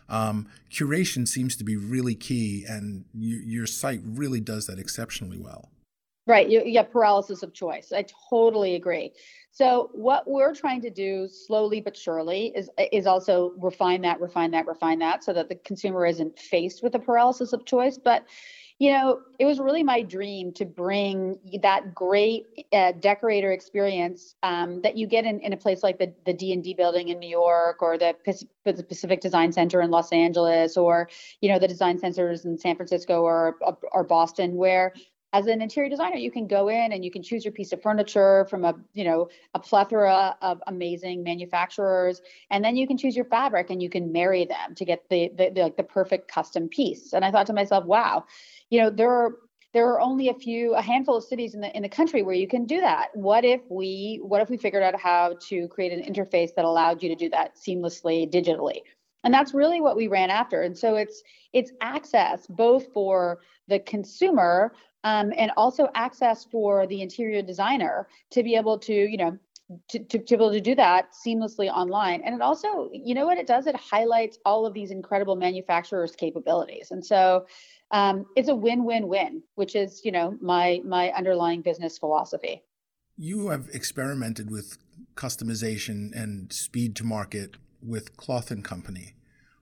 Um, 0.08 0.48
curation 0.72 1.28
seems 1.28 1.54
to 1.56 1.64
be 1.64 1.76
really 1.76 2.16
key, 2.16 2.64
and 2.68 3.04
you, 3.14 3.36
your 3.36 3.66
site 3.68 4.00
really 4.04 4.40
does 4.40 4.66
that 4.66 4.80
exceptionally 4.80 5.38
well. 5.38 5.68
Right, 6.26 6.48
you, 6.48 6.76
have 6.78 6.90
paralysis 6.90 7.44
of 7.44 7.54
choice. 7.54 7.92
I 7.92 8.04
totally 8.28 8.74
agree. 8.74 9.12
So 9.52 9.90
what 9.92 10.28
we're 10.28 10.56
trying 10.56 10.80
to 10.80 10.90
do 10.90 11.28
slowly 11.28 11.80
but 11.80 11.96
surely 11.96 12.52
is 12.56 12.68
is 12.90 13.06
also 13.06 13.52
refine 13.58 14.02
that, 14.02 14.20
refine 14.20 14.50
that, 14.50 14.66
refine 14.66 14.98
that, 14.98 15.22
so 15.22 15.32
that 15.32 15.48
the 15.48 15.54
consumer 15.54 16.04
isn't 16.04 16.36
faced 16.36 16.82
with 16.82 16.96
a 16.96 16.98
paralysis 16.98 17.52
of 17.52 17.64
choice. 17.64 17.96
But 17.96 18.26
you 18.78 18.92
know, 18.92 19.20
it 19.38 19.46
was 19.46 19.58
really 19.58 19.82
my 19.82 20.02
dream 20.02 20.52
to 20.52 20.66
bring 20.66 21.38
that 21.62 21.94
great 21.94 22.44
uh, 22.74 22.92
decorator 23.00 23.52
experience 23.52 24.34
um, 24.42 24.82
that 24.82 24.98
you 24.98 25.06
get 25.06 25.24
in, 25.24 25.40
in 25.40 25.54
a 25.54 25.56
place 25.56 25.82
like 25.82 25.98
the, 25.98 26.12
the 26.26 26.34
D&D 26.34 26.74
building 26.74 27.08
in 27.08 27.18
New 27.18 27.28
York 27.28 27.80
or 27.80 27.96
the 27.96 28.14
Pacific 28.64 29.22
Design 29.22 29.50
Center 29.50 29.80
in 29.80 29.90
Los 29.90 30.12
Angeles 30.12 30.76
or, 30.76 31.08
you 31.40 31.48
know, 31.48 31.58
the 31.58 31.68
design 31.68 31.98
centers 31.98 32.44
in 32.44 32.58
San 32.58 32.76
Francisco 32.76 33.22
or, 33.22 33.56
or 33.92 34.04
Boston 34.04 34.56
where 34.56 34.92
as 35.32 35.46
an 35.46 35.60
interior 35.60 35.90
designer 35.90 36.16
you 36.16 36.30
can 36.30 36.46
go 36.46 36.68
in 36.68 36.92
and 36.92 37.04
you 37.04 37.10
can 37.10 37.22
choose 37.22 37.44
your 37.44 37.52
piece 37.52 37.72
of 37.72 37.82
furniture 37.82 38.46
from 38.48 38.64
a 38.64 38.74
you 38.94 39.04
know 39.04 39.28
a 39.54 39.58
plethora 39.58 40.36
of 40.42 40.62
amazing 40.66 41.22
manufacturers 41.22 42.22
and 42.50 42.64
then 42.64 42.76
you 42.76 42.86
can 42.86 42.96
choose 42.96 43.16
your 43.16 43.24
fabric 43.24 43.70
and 43.70 43.82
you 43.82 43.90
can 43.90 44.12
marry 44.12 44.44
them 44.44 44.74
to 44.74 44.84
get 44.84 45.08
the 45.10 45.30
the, 45.36 45.50
the, 45.50 45.62
like 45.62 45.76
the 45.76 45.82
perfect 45.82 46.28
custom 46.28 46.68
piece. 46.68 47.12
And 47.12 47.24
i 47.24 47.30
thought 47.30 47.46
to 47.46 47.52
myself 47.52 47.84
wow 47.84 48.24
you 48.70 48.80
know 48.80 48.90
there 48.90 49.10
are 49.10 49.36
there 49.76 49.90
are 49.90 50.00
only 50.00 50.30
a 50.30 50.34
few 50.34 50.74
a 50.74 50.80
handful 50.80 51.16
of 51.18 51.24
cities 51.24 51.54
in 51.54 51.60
the 51.60 51.76
in 51.76 51.82
the 51.82 51.88
country 51.88 52.22
where 52.22 52.34
you 52.34 52.48
can 52.48 52.64
do 52.64 52.80
that. 52.80 53.08
What 53.12 53.44
if 53.44 53.60
we 53.68 54.20
what 54.22 54.40
if 54.40 54.48
we 54.48 54.56
figured 54.56 54.82
out 54.82 54.98
how 54.98 55.36
to 55.48 55.68
create 55.68 55.92
an 55.92 56.02
interface 56.02 56.54
that 56.54 56.64
allowed 56.64 57.02
you 57.02 57.10
to 57.10 57.14
do 57.14 57.28
that 57.28 57.56
seamlessly 57.56 58.26
digitally? 58.32 58.80
And 59.22 59.34
that's 59.34 59.52
really 59.52 59.82
what 59.82 59.94
we 59.94 60.08
ran 60.08 60.30
after. 60.30 60.62
And 60.62 60.78
so 60.78 60.96
it's 60.96 61.22
it's 61.52 61.72
access 61.82 62.46
both 62.46 62.90
for 62.94 63.40
the 63.68 63.80
consumer 63.80 64.72
um, 65.04 65.32
and 65.36 65.50
also 65.56 65.88
access 65.94 66.44
for 66.44 66.86
the 66.86 67.02
interior 67.02 67.42
designer 67.42 68.08
to 68.30 68.42
be 68.42 68.56
able 68.56 68.78
to 68.78 68.92
you 68.92 69.16
know 69.16 69.38
to, 69.88 69.98
to, 69.98 70.18
to, 70.18 70.18
be 70.18 70.34
able 70.34 70.52
to 70.52 70.60
do 70.60 70.74
that 70.74 71.12
seamlessly 71.12 71.68
online. 71.68 72.22
And 72.24 72.34
it 72.34 72.40
also, 72.40 72.88
you 72.92 73.14
know 73.14 73.26
what 73.26 73.38
it 73.38 73.46
does? 73.46 73.66
It 73.66 73.74
highlights 73.74 74.38
all 74.44 74.64
of 74.64 74.74
these 74.74 74.90
incredible 74.90 75.34
manufacturers' 75.34 76.14
capabilities. 76.14 76.92
And 76.92 77.04
so 77.04 77.46
um, 77.90 78.26
it's 78.36 78.48
a 78.48 78.54
win-win-win, 78.54 79.42
which 79.56 79.74
is, 79.74 80.02
you 80.04 80.12
know, 80.12 80.36
my 80.40 80.80
my 80.84 81.10
underlying 81.10 81.62
business 81.62 81.98
philosophy. 81.98 82.62
You 83.16 83.48
have 83.48 83.68
experimented 83.72 84.50
with 84.50 84.78
customization 85.14 86.14
and 86.14 86.52
speed 86.52 86.94
to 86.96 87.04
market 87.04 87.56
with 87.82 88.16
Cloth 88.16 88.50
and 88.50 88.64
Company. 88.64 89.14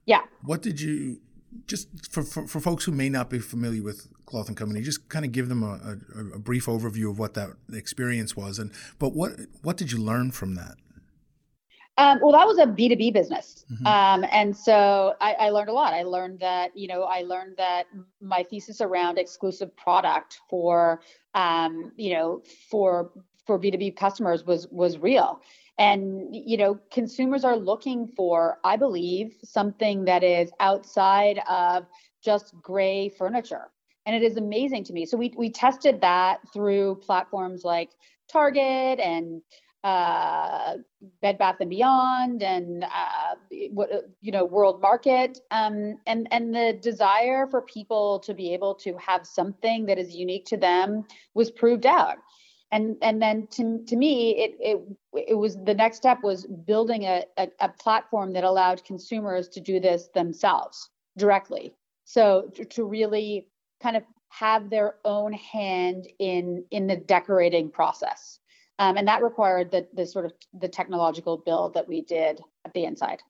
Yeah. 0.05 0.21
What 0.43 0.61
did 0.61 0.81
you 0.81 1.21
just 1.67 1.87
for, 2.11 2.23
for, 2.23 2.47
for 2.47 2.59
folks 2.59 2.83
who 2.83 2.91
may 2.91 3.09
not 3.09 3.29
be 3.29 3.39
familiar 3.39 3.81
with 3.81 4.07
Cloth 4.25 4.47
and 4.47 4.57
Company, 4.57 4.81
just 4.81 5.07
kind 5.09 5.25
of 5.25 5.31
give 5.31 5.49
them 5.49 5.63
a, 5.63 5.97
a, 6.17 6.35
a, 6.35 6.39
brief 6.39 6.65
overview 6.65 7.09
of 7.09 7.19
what 7.19 7.33
that 7.35 7.49
experience 7.73 8.35
was, 8.35 8.59
and 8.59 8.71
but 8.99 9.13
what 9.13 9.33
what 9.61 9.77
did 9.77 9.91
you 9.91 9.99
learn 9.99 10.31
from 10.31 10.55
that? 10.55 10.75
Um, 11.97 12.19
well, 12.21 12.33
that 12.33 12.45
was 12.45 12.57
a 12.57 12.67
B 12.67 12.89
two 12.89 12.97
B 12.97 13.11
business, 13.11 13.65
mm-hmm. 13.71 13.87
um, 13.87 14.25
and 14.31 14.55
so 14.55 15.13
I, 15.21 15.33
I, 15.33 15.49
learned 15.49 15.69
a 15.69 15.73
lot. 15.73 15.93
I 15.93 16.03
learned 16.03 16.39
that 16.39 16.75
you 16.75 16.87
know 16.87 17.03
I 17.03 17.21
learned 17.21 17.55
that 17.57 17.85
my 18.19 18.43
thesis 18.43 18.81
around 18.81 19.17
exclusive 19.17 19.75
product 19.77 20.39
for 20.49 21.01
um, 21.35 21.93
you 21.95 22.13
know 22.13 22.41
for 22.69 23.11
for 23.45 23.57
B 23.57 23.71
two 23.71 23.77
B 23.77 23.91
customers 23.91 24.43
was 24.45 24.67
was 24.71 24.97
real 24.97 25.41
and 25.77 26.27
you 26.31 26.57
know 26.57 26.79
consumers 26.91 27.43
are 27.43 27.57
looking 27.57 28.07
for 28.07 28.59
i 28.63 28.77
believe 28.77 29.35
something 29.43 30.05
that 30.05 30.23
is 30.23 30.49
outside 30.59 31.39
of 31.49 31.85
just 32.25 32.59
gray 32.61 33.07
furniture. 33.07 33.71
And 34.07 34.15
it 34.15 34.23
is 34.23 34.37
amazing 34.37 34.83
to 34.85 34.93
me. 34.93 35.05
So 35.05 35.17
we, 35.17 35.33
we 35.37 35.49
tested 35.49 36.01
that 36.01 36.39
through 36.51 36.95
platforms 36.95 37.63
like 37.63 37.91
target 38.29 38.99
and 38.99 39.41
uh, 39.83 40.77
Bed 41.21 41.37
Bath 41.37 41.57
and 41.59 41.69
Beyond 41.69 42.41
and 42.41 42.83
uh, 42.83 43.35
you 43.51 44.31
know 44.31 44.45
World 44.45 44.81
Market. 44.81 45.39
Um, 45.51 45.97
and 46.07 46.27
and 46.31 46.53
the 46.53 46.77
desire 46.81 47.45
for 47.45 47.61
people 47.61 48.19
to 48.21 48.33
be 48.33 48.51
able 48.53 48.73
to 48.75 48.97
have 48.97 49.27
something 49.27 49.85
that 49.85 49.99
is 49.99 50.15
unique 50.15 50.45
to 50.45 50.57
them 50.57 51.05
was 51.35 51.51
proved 51.51 51.85
out 51.85 52.17
and 52.75 52.97
and 53.01 53.21
then 53.21 53.47
to, 53.51 53.81
to 53.87 53.95
me 53.95 54.31
it, 54.43 54.51
it 54.59 54.77
it 55.31 55.35
was 55.35 55.57
the 55.63 55.73
next 55.73 55.97
step 55.97 56.19
was 56.23 56.45
building 56.45 57.03
a, 57.03 57.23
a, 57.37 57.47
a 57.61 57.69
platform 57.69 58.33
that 58.33 58.43
allowed 58.43 58.83
consumers 58.83 59.47
to 59.49 59.61
do 59.61 59.79
this 59.79 60.09
themselves 60.13 60.89
directly. 61.17 61.73
So 62.03 62.51
to, 62.55 62.65
to 62.65 62.83
really 62.83 63.47
kind 63.81 63.95
of 63.95 64.03
have 64.29 64.69
their 64.69 64.95
own 65.05 65.31
hand 65.33 66.07
in 66.19 66.65
in 66.71 66.87
the 66.87 66.97
decorating 66.97 67.71
process. 67.71 68.39
Um, 68.77 68.97
and 68.97 69.07
that 69.07 69.23
required 69.23 69.71
the 69.71 69.87
the 69.93 70.05
sort 70.05 70.25
of 70.25 70.33
the 70.59 70.67
technological 70.67 71.37
build 71.37 71.73
that 71.75 71.87
we 71.87 72.01
did 72.01 72.41
at 72.65 72.73
the 72.73 72.83
inside. 72.83 73.21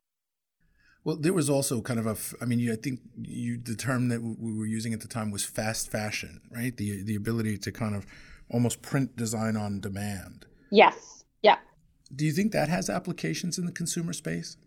Well, 1.04 1.18
there 1.18 1.34
was 1.34 1.52
also 1.52 1.82
kind 1.82 2.00
of 2.00 2.08
a, 2.08 2.16
I 2.42 2.46
mean, 2.46 2.58
you, 2.58 2.74
I 2.74 2.78
think 2.78 3.00
you, 3.22 3.60
the 3.62 3.76
term 3.76 4.10
that 4.10 4.24
we 4.24 4.58
were 4.58 4.66
using 4.66 4.92
at 4.92 5.02
the 5.02 5.08
time 5.08 5.30
was 5.30 5.46
fast 5.46 5.92
fashion, 5.92 6.42
right? 6.50 6.76
The 6.76 7.04
the 7.04 7.16
ability 7.16 7.60
to 7.60 7.72
kind 7.72 7.96
of 7.96 8.08
almost 8.50 8.82
print 8.82 9.16
design 9.16 9.56
on 9.56 9.80
demand. 9.80 10.46
Yes. 10.72 11.24
Yeah. 11.42 11.58
Do 12.16 12.26
you 12.26 12.32
think 12.32 12.52
that 12.52 12.70
has 12.70 12.90
applications 12.90 13.58
in 13.58 13.66
the 13.66 13.72
consumer 13.72 14.14
space? 14.14 14.58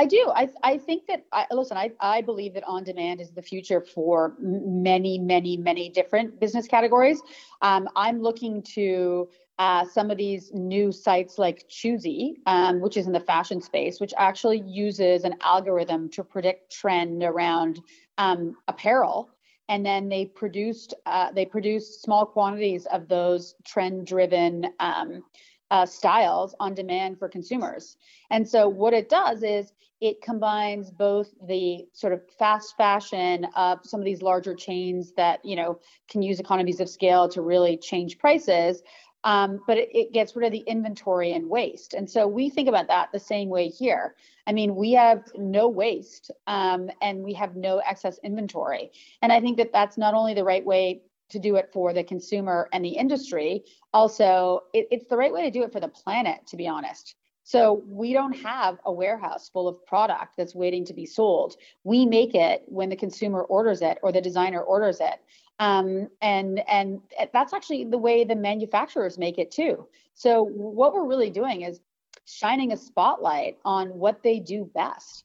I 0.00 0.06
do. 0.06 0.30
I, 0.34 0.48
I 0.62 0.78
think 0.78 1.06
that, 1.08 1.24
I, 1.32 1.46
listen, 1.50 1.76
I, 1.76 1.90
I 1.98 2.20
believe 2.22 2.54
that 2.54 2.62
on 2.64 2.84
demand 2.84 3.20
is 3.20 3.32
the 3.32 3.42
future 3.42 3.80
for 3.80 4.34
many, 4.40 5.18
many, 5.18 5.56
many 5.56 5.88
different 5.88 6.38
business 6.38 6.68
categories. 6.68 7.20
Um, 7.62 7.88
I'm 7.96 8.22
looking 8.22 8.62
to 8.74 9.28
uh, 9.58 9.84
some 9.84 10.12
of 10.12 10.16
these 10.16 10.52
new 10.54 10.92
sites 10.92 11.36
like 11.36 11.66
Choosy, 11.68 12.36
um, 12.46 12.80
which 12.80 12.96
is 12.96 13.08
in 13.08 13.12
the 13.12 13.18
fashion 13.18 13.60
space, 13.60 13.98
which 13.98 14.14
actually 14.16 14.62
uses 14.64 15.24
an 15.24 15.34
algorithm 15.42 16.08
to 16.10 16.22
predict 16.22 16.70
trend 16.70 17.24
around 17.24 17.80
um, 18.18 18.56
apparel 18.68 19.30
and 19.68 19.84
then 19.84 20.08
they 20.08 20.26
produced 20.26 20.94
uh, 21.06 21.30
they 21.32 21.44
produced 21.44 22.02
small 22.02 22.26
quantities 22.26 22.86
of 22.86 23.08
those 23.08 23.54
trend 23.64 24.06
driven 24.06 24.66
um, 24.80 25.22
uh, 25.70 25.84
styles 25.84 26.54
on 26.60 26.74
demand 26.74 27.18
for 27.18 27.28
consumers. 27.28 27.96
And 28.30 28.48
so 28.48 28.68
what 28.68 28.94
it 28.94 29.08
does 29.08 29.42
is 29.42 29.72
it 30.00 30.22
combines 30.22 30.90
both 30.90 31.34
the 31.46 31.86
sort 31.92 32.12
of 32.12 32.22
fast 32.38 32.76
fashion 32.76 33.46
of 33.56 33.80
some 33.82 34.00
of 34.00 34.06
these 34.06 34.22
larger 34.22 34.54
chains 34.54 35.12
that 35.16 35.44
you 35.44 35.56
know 35.56 35.78
can 36.08 36.22
use 36.22 36.40
economies 36.40 36.80
of 36.80 36.88
scale 36.88 37.28
to 37.28 37.42
really 37.42 37.76
change 37.76 38.18
prices 38.18 38.82
um, 39.24 39.60
but 39.66 39.76
it, 39.76 39.88
it, 39.92 40.12
gets 40.12 40.36
rid 40.36 40.46
of 40.46 40.52
the 40.52 40.64
inventory 40.66 41.32
and 41.32 41.48
waste. 41.48 41.94
And 41.94 42.08
so 42.08 42.26
we 42.26 42.50
think 42.50 42.68
about 42.68 42.86
that 42.88 43.10
the 43.12 43.18
same 43.18 43.48
way 43.48 43.68
here. 43.68 44.14
I 44.46 44.52
mean, 44.52 44.76
we 44.76 44.92
have 44.92 45.24
no 45.36 45.68
waste 45.68 46.30
um, 46.46 46.90
and 47.02 47.22
we 47.22 47.34
have 47.34 47.56
no 47.56 47.78
excess 47.78 48.18
inventory. 48.22 48.90
And 49.22 49.32
I 49.32 49.40
think 49.40 49.56
that 49.58 49.72
that's 49.72 49.98
not 49.98 50.14
only 50.14 50.34
the 50.34 50.44
right 50.44 50.64
way 50.64 51.02
to 51.30 51.38
do 51.38 51.56
it 51.56 51.70
for 51.72 51.92
the 51.92 52.04
consumer 52.04 52.68
and 52.72 52.84
the 52.84 52.96
industry, 52.96 53.64
also, 53.92 54.62
it, 54.72 54.88
it's 54.90 55.08
the 55.08 55.16
right 55.16 55.32
way 55.32 55.42
to 55.42 55.50
do 55.50 55.62
it 55.62 55.72
for 55.72 55.80
the 55.80 55.88
planet, 55.88 56.46
to 56.46 56.56
be 56.56 56.68
honest. 56.68 57.16
So 57.48 57.82
we 57.88 58.12
don't 58.12 58.36
have 58.44 58.78
a 58.84 58.92
warehouse 58.92 59.48
full 59.48 59.68
of 59.68 59.84
product 59.86 60.36
that's 60.36 60.54
waiting 60.54 60.84
to 60.84 60.92
be 60.92 61.06
sold. 61.06 61.56
We 61.82 62.04
make 62.04 62.34
it 62.34 62.62
when 62.66 62.90
the 62.90 62.96
consumer 62.96 63.40
orders 63.40 63.80
it 63.80 63.98
or 64.02 64.12
the 64.12 64.20
designer 64.20 64.60
orders 64.60 65.00
it. 65.00 65.18
Um, 65.58 66.08
and 66.22 66.60
and 66.68 67.00
that's 67.32 67.52
actually 67.52 67.84
the 67.84 67.98
way 67.98 68.24
the 68.24 68.36
manufacturers 68.36 69.18
make 69.18 69.38
it 69.38 69.50
too. 69.50 69.86
So 70.14 70.44
what 70.44 70.94
we're 70.94 71.06
really 71.06 71.30
doing 71.30 71.62
is 71.62 71.80
shining 72.26 72.72
a 72.72 72.76
spotlight 72.76 73.58
on 73.64 73.88
what 73.88 74.22
they 74.22 74.38
do 74.38 74.70
best. 74.74 75.24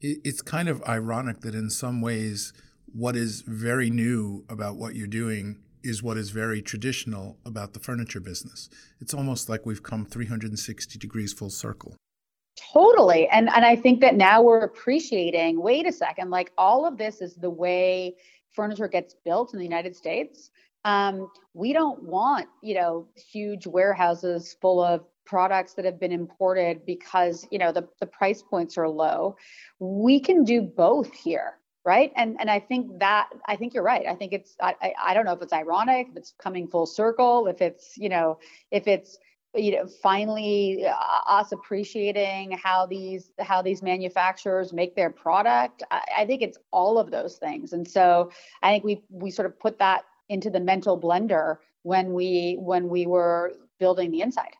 It's 0.00 0.42
kind 0.42 0.68
of 0.68 0.82
ironic 0.84 1.40
that 1.40 1.54
in 1.54 1.70
some 1.70 2.00
ways, 2.00 2.52
what 2.92 3.14
is 3.14 3.42
very 3.42 3.88
new 3.88 4.44
about 4.48 4.76
what 4.76 4.96
you're 4.96 5.06
doing 5.06 5.60
is 5.84 6.02
what 6.02 6.16
is 6.16 6.30
very 6.30 6.62
traditional 6.62 7.38
about 7.44 7.72
the 7.72 7.80
furniture 7.80 8.20
business. 8.20 8.68
It's 9.00 9.14
almost 9.14 9.48
like 9.48 9.66
we've 9.66 9.82
come 9.82 10.04
360 10.04 10.98
degrees 10.98 11.32
full 11.32 11.50
circle. 11.50 11.96
Totally. 12.72 13.28
And 13.28 13.48
and 13.48 13.64
I 13.64 13.76
think 13.76 14.00
that 14.00 14.14
now 14.14 14.42
we're 14.42 14.60
appreciating, 14.60 15.60
wait 15.60 15.86
a 15.86 15.92
second, 15.92 16.30
like 16.30 16.52
all 16.58 16.86
of 16.86 16.98
this 16.98 17.20
is 17.20 17.34
the 17.34 17.50
way 17.50 18.16
furniture 18.54 18.88
gets 18.88 19.14
built 19.24 19.52
in 19.52 19.58
the 19.58 19.64
United 19.64 19.96
States. 19.96 20.50
Um, 20.84 21.30
we 21.54 21.72
don't 21.72 22.02
want, 22.02 22.48
you 22.62 22.74
know, 22.74 23.06
huge 23.14 23.66
warehouses 23.66 24.56
full 24.60 24.82
of 24.82 25.04
products 25.24 25.74
that 25.74 25.84
have 25.84 26.00
been 26.00 26.12
imported 26.12 26.84
because, 26.84 27.46
you 27.50 27.58
know, 27.58 27.72
the, 27.72 27.88
the 28.00 28.06
price 28.06 28.42
points 28.42 28.76
are 28.76 28.88
low. 28.88 29.36
We 29.78 30.20
can 30.20 30.44
do 30.44 30.62
both 30.62 31.12
here 31.12 31.58
right 31.84 32.12
and 32.16 32.36
and 32.38 32.48
i 32.50 32.60
think 32.60 32.98
that 33.00 33.28
i 33.46 33.56
think 33.56 33.74
you're 33.74 33.82
right 33.82 34.06
i 34.06 34.14
think 34.14 34.32
it's 34.32 34.54
I, 34.60 34.94
I 35.02 35.14
don't 35.14 35.24
know 35.24 35.32
if 35.32 35.42
it's 35.42 35.52
ironic 35.52 36.08
if 36.10 36.16
it's 36.16 36.34
coming 36.38 36.68
full 36.68 36.86
circle 36.86 37.48
if 37.48 37.60
it's 37.60 37.96
you 37.96 38.08
know 38.08 38.38
if 38.70 38.86
it's 38.86 39.18
you 39.54 39.72
know 39.72 39.86
finally 39.86 40.84
uh, 40.86 40.94
us 41.28 41.52
appreciating 41.52 42.52
how 42.52 42.86
these 42.86 43.32
how 43.38 43.60
these 43.60 43.82
manufacturers 43.82 44.72
make 44.72 44.96
their 44.96 45.10
product 45.10 45.82
I, 45.90 46.02
I, 46.18 46.26
think 46.26 46.42
it's 46.42 46.58
all 46.70 46.98
of 46.98 47.10
those 47.10 47.36
things 47.36 47.72
and 47.72 47.86
so 47.86 48.30
i 48.62 48.70
think 48.70 48.84
we 48.84 49.02
we 49.10 49.30
sort 49.30 49.46
of 49.46 49.58
put 49.58 49.78
that 49.78 50.04
into 50.28 50.48
the 50.48 50.60
mental 50.60 50.98
blender 50.98 51.58
when 51.82 52.14
we 52.14 52.56
when 52.58 52.88
we 52.88 53.06
were 53.06 53.52
building 53.78 54.10
the 54.10 54.22
inside 54.22 54.54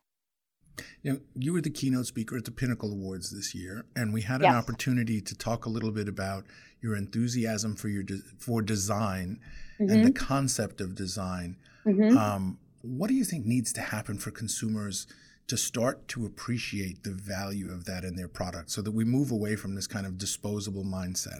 you 1.03 1.13
know, 1.13 1.19
you 1.35 1.53
were 1.53 1.61
the 1.61 1.69
keynote 1.69 2.07
speaker 2.07 2.37
at 2.37 2.45
the 2.45 2.51
Pinnacle 2.51 2.91
Awards 2.91 3.29
this 3.29 3.53
year, 3.53 3.85
and 3.95 4.13
we 4.13 4.21
had 4.21 4.41
an 4.41 4.45
yes. 4.47 4.55
opportunity 4.55 5.21
to 5.21 5.35
talk 5.35 5.65
a 5.65 5.69
little 5.69 5.91
bit 5.91 6.07
about 6.07 6.45
your 6.81 6.95
enthusiasm 6.95 7.75
for 7.75 7.89
your 7.89 8.03
de- 8.03 8.21
for 8.39 8.61
design 8.61 9.39
mm-hmm. 9.79 9.91
and 9.91 10.03
the 10.03 10.09
mm-hmm. 10.09 10.25
concept 10.25 10.81
of 10.81 10.95
design. 10.95 11.57
Mm-hmm. 11.85 12.17
Um, 12.17 12.57
what 12.83 13.07
do 13.07 13.13
you 13.13 13.23
think 13.23 13.45
needs 13.45 13.71
to 13.73 13.81
happen 13.81 14.17
for 14.17 14.29
consumers 14.29 15.07
to 15.47 15.57
start 15.57 16.07
to 16.09 16.25
appreciate 16.25 17.03
the 17.03 17.11
value 17.11 17.71
of 17.71 17.85
that 17.85 18.03
in 18.03 18.15
their 18.15 18.27
product 18.27 18.69
so 18.69 18.81
that 18.81 18.91
we 18.91 19.05
move 19.05 19.31
away 19.31 19.55
from 19.55 19.73
this 19.73 19.87
kind 19.87 20.05
of 20.05 20.17
disposable 20.17 20.83
mindset? 20.83 21.39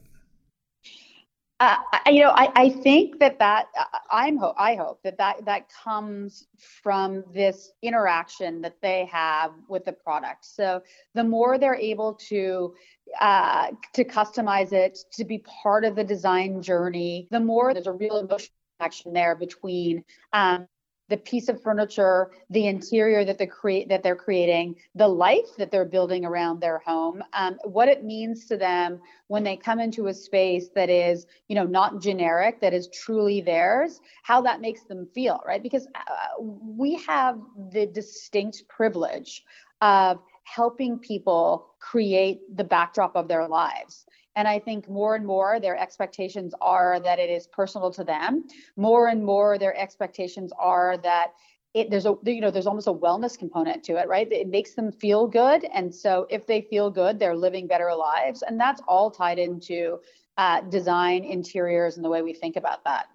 Uh, 1.59 1.77
you 2.07 2.21
know, 2.21 2.31
I, 2.31 2.51
I 2.55 2.69
think 2.69 3.19
that 3.19 3.39
that 3.39 3.67
uh, 3.79 3.83
I'm 4.11 4.37
ho- 4.37 4.55
I 4.57 4.75
hope 4.75 5.01
that 5.03 5.17
that 5.17 5.45
that 5.45 5.67
comes 5.69 6.47
from 6.81 7.23
this 7.33 7.71
interaction 7.81 8.61
that 8.61 8.81
they 8.81 9.05
have 9.11 9.51
with 9.69 9.85
the 9.85 9.93
product. 9.93 10.45
So 10.45 10.81
the 11.13 11.23
more 11.23 11.57
they're 11.57 11.75
able 11.75 12.15
to 12.29 12.73
uh, 13.19 13.67
to 13.93 14.03
customize 14.03 14.73
it 14.73 14.97
to 15.13 15.23
be 15.23 15.37
part 15.39 15.85
of 15.85 15.95
the 15.95 16.03
design 16.03 16.61
journey, 16.61 17.27
the 17.31 17.39
more 17.39 17.73
there's 17.73 17.87
a 17.87 17.93
real 17.93 18.17
emotional 18.17 18.55
connection 18.79 19.13
there 19.13 19.35
between 19.35 20.03
um, 20.33 20.67
the 21.13 21.17
piece 21.17 21.47
of 21.47 21.61
furniture, 21.61 22.31
the 22.49 22.65
interior 22.65 23.23
that 23.23 23.37
they 23.37 23.45
create 23.45 23.87
that 23.87 24.01
they're 24.01 24.15
creating, 24.15 24.75
the 24.95 25.07
life 25.07 25.55
that 25.59 25.69
they're 25.69 25.85
building 25.85 26.25
around 26.25 26.59
their 26.59 26.79
home, 26.79 27.23
um, 27.33 27.55
what 27.65 27.87
it 27.87 28.03
means 28.03 28.47
to 28.47 28.57
them 28.57 28.99
when 29.27 29.43
they 29.43 29.55
come 29.55 29.79
into 29.79 30.07
a 30.07 30.13
space 30.13 30.69
that 30.73 30.89
is, 30.89 31.27
you 31.49 31.55
know, 31.55 31.65
not 31.65 32.01
generic, 32.01 32.59
that 32.61 32.73
is 32.73 32.89
truly 32.89 33.41
theirs, 33.41 34.01
how 34.23 34.41
that 34.41 34.59
makes 34.59 34.85
them 34.85 35.05
feel, 35.13 35.39
right? 35.45 35.61
Because 35.61 35.85
uh, 35.93 36.41
we 36.41 36.95
have 37.05 37.39
the 37.71 37.85
distinct 37.85 38.63
privilege 38.67 39.43
of 39.81 40.19
helping 40.45 40.97
people 40.97 41.75
create 41.79 42.39
the 42.57 42.63
backdrop 42.63 43.15
of 43.15 43.27
their 43.27 43.47
lives. 43.47 44.07
And 44.35 44.47
I 44.47 44.59
think 44.59 44.89
more 44.89 45.15
and 45.15 45.25
more 45.25 45.59
their 45.59 45.77
expectations 45.77 46.53
are 46.59 46.99
that 46.99 47.19
it 47.19 47.29
is 47.29 47.47
personal 47.47 47.91
to 47.91 48.03
them. 48.03 48.45
More 48.75 49.07
and 49.07 49.23
more 49.23 49.57
their 49.57 49.75
expectations 49.77 50.51
are 50.57 50.97
that 50.97 51.33
it 51.73 51.89
there's 51.89 52.05
a 52.05 52.15
you 52.23 52.41
know 52.41 52.51
there's 52.51 52.67
almost 52.67 52.87
a 52.87 52.93
wellness 52.93 53.37
component 53.37 53.83
to 53.85 53.97
it, 53.97 54.07
right? 54.07 54.31
It 54.31 54.47
makes 54.47 54.73
them 54.75 54.91
feel 54.91 55.27
good, 55.27 55.65
and 55.73 55.93
so 55.93 56.27
if 56.29 56.45
they 56.45 56.61
feel 56.61 56.89
good, 56.91 57.19
they're 57.19 57.35
living 57.35 57.67
better 57.67 57.93
lives, 57.95 58.43
and 58.43 58.59
that's 58.59 58.81
all 58.87 59.09
tied 59.09 59.39
into 59.39 59.99
uh, 60.37 60.61
design, 60.61 61.23
interiors, 61.23 61.95
and 61.95 62.05
the 62.05 62.09
way 62.09 62.21
we 62.21 62.33
think 62.33 62.55
about 62.55 62.83
that. 62.83 63.07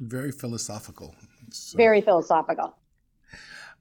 Very 0.00 0.32
philosophical. 0.32 1.14
So, 1.52 1.76
Very 1.76 2.00
philosophical. 2.00 2.76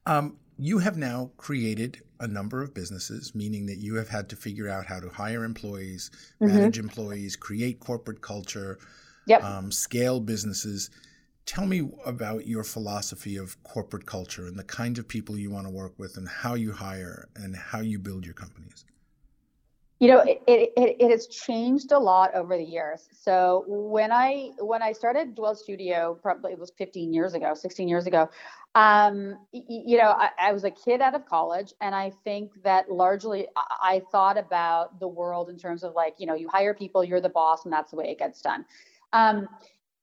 Um, 0.05 0.37
you 0.59 0.77
have 0.79 0.97
now 0.97 1.31
created 1.37 2.01
a 2.23 2.27
number 2.27 2.63
of 2.63 2.73
businesses, 2.73 3.35
meaning 3.35 3.65
that 3.65 3.77
you 3.77 3.95
have 3.95 4.07
had 4.07 4.29
to 4.29 4.35
figure 4.35 4.69
out 4.69 4.85
how 4.85 4.99
to 4.99 5.09
hire 5.09 5.43
employees, 5.43 6.09
mm-hmm. 6.41 6.55
manage 6.55 6.79
employees, 6.79 7.35
create 7.35 7.81
corporate 7.81 8.21
culture, 8.21 8.79
yep. 9.27 9.43
um, 9.43 9.71
scale 9.71 10.19
businesses. 10.19 10.89
Tell 11.45 11.65
me 11.65 11.89
about 12.05 12.47
your 12.47 12.63
philosophy 12.63 13.35
of 13.35 13.61
corporate 13.63 14.05
culture 14.05 14.45
and 14.45 14.57
the 14.57 14.63
kind 14.63 14.97
of 14.97 15.07
people 15.07 15.37
you 15.37 15.51
want 15.51 15.67
to 15.67 15.73
work 15.73 15.99
with 15.99 16.15
and 16.15 16.27
how 16.27 16.53
you 16.53 16.71
hire 16.71 17.27
and 17.35 17.55
how 17.55 17.81
you 17.81 17.99
build 17.99 18.23
your 18.23 18.33
companies. 18.33 18.85
You 20.03 20.09
know, 20.09 20.19
it, 20.19 20.41
it, 20.47 20.97
it 20.99 21.11
has 21.11 21.27
changed 21.27 21.93
a 21.93 21.97
lot 21.97 22.35
over 22.35 22.57
the 22.57 22.63
years. 22.63 23.07
So 23.13 23.63
when 23.67 24.11
I 24.11 24.51
when 24.59 24.81
I 24.81 24.91
started 24.91 25.33
Dwell 25.33 25.55
Studio, 25.55 26.19
probably 26.21 26.51
it 26.51 26.59
was 26.59 26.73
15 26.77 27.13
years 27.13 27.35
ago, 27.35 27.53
16 27.53 27.87
years 27.87 28.05
ago, 28.05 28.29
um, 28.75 29.37
you 29.53 29.97
know, 29.97 30.09
I, 30.09 30.31
I, 30.37 30.51
was 30.51 30.65
a 30.65 30.71
kid 30.71 30.99
out 30.99 31.15
of 31.15 31.25
college, 31.25 31.71
and 31.79 31.95
I 31.95 32.11
think 32.25 32.51
that 32.63 32.91
largely 32.91 33.47
I 33.55 34.01
thought 34.11 34.37
about 34.37 34.99
the 34.99 35.07
world 35.07 35.49
in 35.49 35.57
terms 35.57 35.85
of 35.85 35.93
like, 35.93 36.15
you 36.17 36.27
know, 36.27 36.33
you 36.33 36.49
hire 36.49 36.73
people, 36.73 37.01
you're 37.01 37.21
the 37.21 37.29
boss, 37.29 37.63
and 37.63 37.71
that's 37.71 37.91
the 37.91 37.95
way 37.95 38.09
it 38.09 38.19
gets 38.19 38.41
done. 38.41 38.65
Um, 39.13 39.47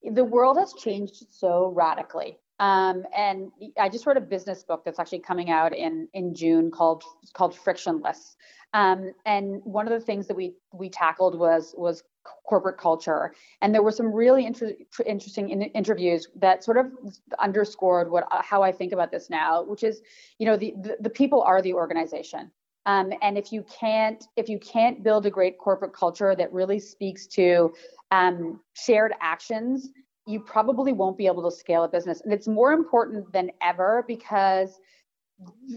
the 0.03 0.25
world 0.25 0.57
has 0.57 0.73
changed 0.73 1.27
so 1.29 1.75
radically. 1.77 2.39
Um, 2.61 3.05
and 3.17 3.51
I 3.79 3.89
just 3.89 4.07
wrote 4.07 4.19
a 4.19 4.21
business 4.21 4.63
book 4.63 4.85
that's 4.85 4.99
actually 4.99 5.21
coming 5.21 5.51
out 5.51 5.75
in 5.75 6.09
in 6.13 6.35
June 6.35 6.71
called 6.71 7.03
called 7.33 7.57
Frictionless. 7.57 8.37
Um, 8.75 9.13
and 9.27 9.61
one 9.65 9.89
of 9.89 9.99
the 9.99 10.05
things 10.05 10.29
that 10.29 10.37
we 10.37 10.55
we 10.73 10.91
tackled 10.91 11.37
was 11.37 11.75
was 11.77 12.05
corporate 12.45 12.77
culture. 12.77 13.35
And 13.63 13.75
there 13.75 13.83
were 13.83 13.91
some 13.91 14.13
really 14.13 14.45
inter- 14.45 14.77
interesting 15.07 15.49
in- 15.49 15.63
interviews 15.63 16.29
that 16.37 16.63
sort 16.63 16.77
of 16.77 16.93
underscored 17.39 18.11
what 18.11 18.25
uh, 18.31 18.43
how 18.43 18.63
I 18.63 18.73
think 18.73 18.93
about 18.93 19.11
this 19.11 19.31
now, 19.31 19.63
which 19.63 19.83
is, 19.83 20.03
you 20.39 20.47
know, 20.47 20.57
the 20.57 20.75
the, 20.83 20.97
the 21.01 21.11
people 21.11 21.43
are 21.43 21.63
the 21.63 21.73
organization. 21.73 22.51
Um, 22.87 23.13
and 23.23 23.39
if 23.39 23.53
you 23.53 23.65
can't 23.65 24.23
if 24.37 24.51
you 24.51 24.59
can't 24.59 25.03
build 25.03 25.25
a 25.25 25.31
great 25.31 25.59
corporate 25.59 25.95
culture 25.95 26.37
that 26.37 26.53
really 26.53 26.79
speaks 26.79 27.27
to 27.29 27.73
um, 28.11 28.61
shared 28.75 29.15
actions, 29.21 29.89
you 30.31 30.41
probably 30.41 30.93
won't 30.93 31.19
be 31.19 31.27
able 31.27 31.43
to 31.51 31.57
scale 31.57 31.85
a 31.85 31.89
business. 31.89 32.21
And 32.23 32.33
it's 32.33 32.49
more 32.49 32.73
important 32.73 33.33
than 33.33 33.51
ever 33.63 34.05
because 34.07 34.79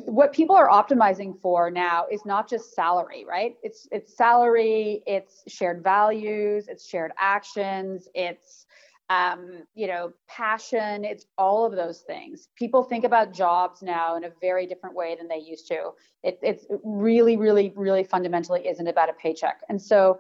what 0.06 0.34
people 0.34 0.56
are 0.56 0.68
optimizing 0.70 1.40
for 1.40 1.72
now 1.72 2.06
is 2.12 2.26
not 2.26 2.50
just 2.50 2.76
salary 2.76 3.26
right? 3.28 3.56
It's 3.64 3.88
it's 3.92 4.16
salary 4.18 5.02
it's 5.08 5.44
shared 5.48 5.84
values 5.84 6.68
it's 6.68 6.86
shared 6.86 7.12
actions 7.18 8.10
it's 8.14 8.66
um, 9.10 9.64
you 9.74 9.88
know 9.88 10.12
passion 10.28 11.06
it's 11.06 11.26
all 11.38 11.66
of 11.66 11.74
those 11.74 12.02
things. 12.02 12.50
People 12.58 12.84
think 12.84 13.06
about 13.06 13.34
jobs 13.34 13.82
now 13.82 14.18
in 14.18 14.26
a 14.26 14.32
very 14.42 14.66
different 14.66 14.96
way 14.96 15.16
than 15.18 15.28
they 15.30 15.38
used 15.38 15.68
to. 15.68 15.92
It, 16.24 16.40
it's 16.42 16.66
really 16.84 17.38
really 17.38 17.72
really 17.76 18.04
fundamentally 18.04 18.68
isn't 18.68 18.88
about 18.88 19.10
a 19.10 19.14
paycheck. 19.14 19.62
And 19.70 19.82
so 19.82 20.20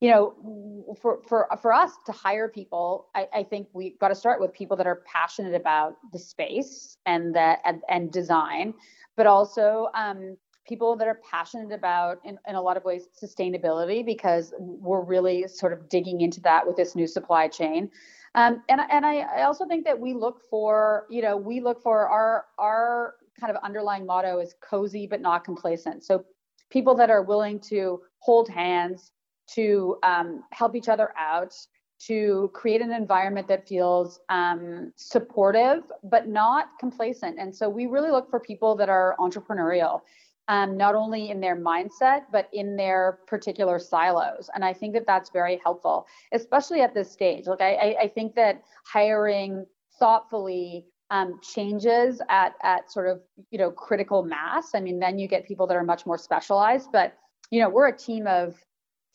you 0.00 0.10
know, 0.10 0.96
for 1.00 1.20
for 1.28 1.46
for 1.60 1.72
us 1.72 1.92
to 2.06 2.12
hire 2.12 2.48
people, 2.48 3.08
I, 3.14 3.28
I 3.34 3.42
think 3.42 3.68
we 3.74 3.96
got 4.00 4.08
to 4.08 4.14
start 4.14 4.40
with 4.40 4.52
people 4.52 4.76
that 4.78 4.86
are 4.86 5.02
passionate 5.06 5.54
about 5.54 5.96
the 6.12 6.18
space 6.18 6.96
and 7.04 7.34
that 7.34 7.58
and, 7.66 7.82
and 7.88 8.10
design, 8.10 8.72
but 9.16 9.26
also 9.26 9.88
um, 9.94 10.38
people 10.66 10.96
that 10.96 11.06
are 11.06 11.20
passionate 11.28 11.72
about, 11.72 12.18
in, 12.24 12.38
in 12.48 12.54
a 12.54 12.62
lot 12.62 12.76
of 12.76 12.84
ways, 12.84 13.08
sustainability 13.22 14.04
because 14.04 14.54
we're 14.58 15.02
really 15.02 15.46
sort 15.48 15.72
of 15.72 15.88
digging 15.88 16.22
into 16.22 16.40
that 16.40 16.66
with 16.66 16.76
this 16.76 16.94
new 16.96 17.06
supply 17.06 17.46
chain. 17.48 17.90
Um, 18.34 18.62
and 18.70 18.80
and 18.90 19.04
I, 19.04 19.20
I 19.20 19.42
also 19.42 19.66
think 19.66 19.84
that 19.84 19.98
we 19.98 20.14
look 20.14 20.40
for, 20.48 21.06
you 21.10 21.20
know, 21.20 21.36
we 21.36 21.60
look 21.60 21.82
for 21.82 22.08
our 22.08 22.46
our 22.58 23.16
kind 23.38 23.54
of 23.54 23.62
underlying 23.62 24.06
motto 24.06 24.38
is 24.38 24.54
cozy 24.62 25.06
but 25.06 25.20
not 25.20 25.44
complacent. 25.44 26.04
So 26.04 26.24
people 26.70 26.94
that 26.94 27.10
are 27.10 27.22
willing 27.22 27.58
to 27.60 28.00
hold 28.20 28.48
hands 28.48 29.12
to 29.54 29.96
um, 30.02 30.44
help 30.52 30.74
each 30.74 30.88
other 30.88 31.12
out, 31.18 31.54
to 32.00 32.50
create 32.54 32.80
an 32.80 32.92
environment 32.92 33.46
that 33.48 33.68
feels 33.68 34.20
um, 34.28 34.92
supportive 34.96 35.82
but 36.04 36.28
not 36.28 36.68
complacent. 36.78 37.38
And 37.38 37.54
so 37.54 37.68
we 37.68 37.86
really 37.86 38.10
look 38.10 38.30
for 38.30 38.40
people 38.40 38.74
that 38.76 38.88
are 38.88 39.16
entrepreneurial. 39.18 40.00
Um, 40.48 40.76
not 40.76 40.96
only 40.96 41.30
in 41.30 41.38
their 41.40 41.54
mindset, 41.54 42.22
but 42.32 42.48
in 42.52 42.74
their 42.74 43.20
particular 43.28 43.78
silos. 43.78 44.50
And 44.52 44.64
I 44.64 44.72
think 44.72 44.94
that 44.94 45.06
that's 45.06 45.30
very 45.30 45.60
helpful, 45.62 46.06
especially 46.32 46.80
at 46.80 46.92
this 46.92 47.08
stage. 47.08 47.46
Like, 47.46 47.60
I, 47.60 47.96
I 48.02 48.08
think 48.08 48.34
that 48.34 48.64
hiring 48.84 49.64
thoughtfully 50.00 50.86
um, 51.10 51.38
changes 51.40 52.20
at, 52.28 52.54
at 52.64 52.90
sort 52.90 53.06
of, 53.06 53.20
you 53.52 53.58
know, 53.58 53.70
critical 53.70 54.24
mass. 54.24 54.74
I 54.74 54.80
mean, 54.80 54.98
then 54.98 55.20
you 55.20 55.28
get 55.28 55.46
people 55.46 55.68
that 55.68 55.76
are 55.76 55.84
much 55.84 56.04
more 56.04 56.18
specialized, 56.18 56.88
but, 56.90 57.16
you 57.52 57.60
know, 57.60 57.68
we're 57.68 57.86
a 57.86 57.96
team 57.96 58.26
of 58.26 58.56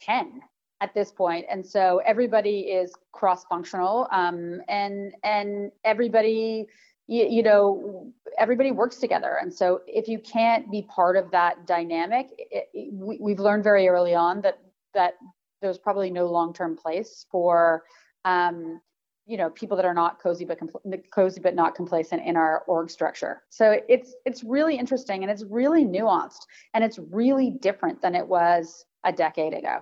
10 0.02 0.42
at 0.82 0.94
this 0.94 1.12
point. 1.12 1.46
And 1.50 1.66
so 1.66 2.02
everybody 2.06 2.62
is 2.62 2.94
cross 3.12 3.46
functional 3.46 4.08
um, 4.12 4.62
and 4.68 5.14
and 5.24 5.72
everybody 5.84 6.68
you, 7.08 7.26
you, 7.26 7.44
know 7.44 8.12
everybody 8.40 8.72
works 8.72 8.98
together. 8.98 9.38
And 9.40 9.54
so 9.54 9.82
if 9.88 10.08
you 10.08 10.20
can't 10.20 10.72
be 10.72 10.82
part 10.84 11.18
of 11.18 11.32
that 11.32 11.68
dynamic 11.68 12.28
it, 12.38 12.70
it, 12.74 12.94
we, 12.94 13.18
we've 13.22 13.40
learned 13.40 13.64
very 13.64 13.88
early 13.88 14.16
on 14.16 14.42
that 14.42 14.60
that 14.94 15.14
there's 15.62 15.78
probably 15.78 16.10
no 16.10 16.26
long-term 16.28 16.78
place 16.78 17.26
for 17.32 17.84
um, 18.26 18.82
you 19.26 19.38
know 19.38 19.50
people 19.52 19.78
that 19.78 19.86
are 19.86 19.94
not 19.94 20.20
cozy 20.20 20.46
but 20.46 20.60
compl- 20.60 21.02
cozy 21.14 21.40
but 21.40 21.56
not 21.56 21.74
complacent 21.74 22.22
in 22.26 22.36
our 22.36 22.64
org 22.68 22.90
structure. 22.90 23.44
So 23.50 23.80
it's 23.88 24.14
it's 24.26 24.44
really 24.44 24.78
interesting 24.78 25.24
and 25.24 25.32
it's 25.32 25.44
really 25.50 25.86
nuanced 25.86 26.46
and 26.74 26.84
it's 26.84 27.00
really 27.12 27.50
different 27.50 28.02
than 28.02 28.14
it 28.14 28.28
was 28.28 28.86
a 29.06 29.12
decade 29.12 29.54
ago. 29.54 29.80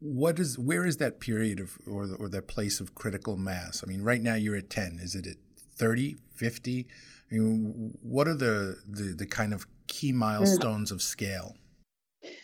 What 0.00 0.38
is 0.38 0.58
where 0.58 0.86
is 0.86 0.98
that 0.98 1.18
period 1.18 1.58
of 1.58 1.76
or 1.86 2.08
or 2.18 2.28
that 2.28 2.46
place 2.46 2.78
of 2.78 2.94
critical 2.94 3.36
mass? 3.36 3.82
I 3.84 3.88
mean, 3.88 4.02
right 4.02 4.22
now 4.22 4.34
you're 4.34 4.56
at 4.56 4.70
10. 4.70 5.00
Is 5.02 5.16
it 5.16 5.26
at 5.26 5.36
30, 5.76 6.16
50? 6.34 6.86
I 7.30 7.34
mean, 7.34 7.98
what 8.02 8.28
are 8.28 8.34
the 8.34 8.78
the, 8.86 9.14
the 9.14 9.26
kind 9.26 9.52
of 9.52 9.66
key 9.88 10.12
milestones 10.12 10.90
mm. 10.90 10.94
of 10.94 11.02
scale? 11.02 11.56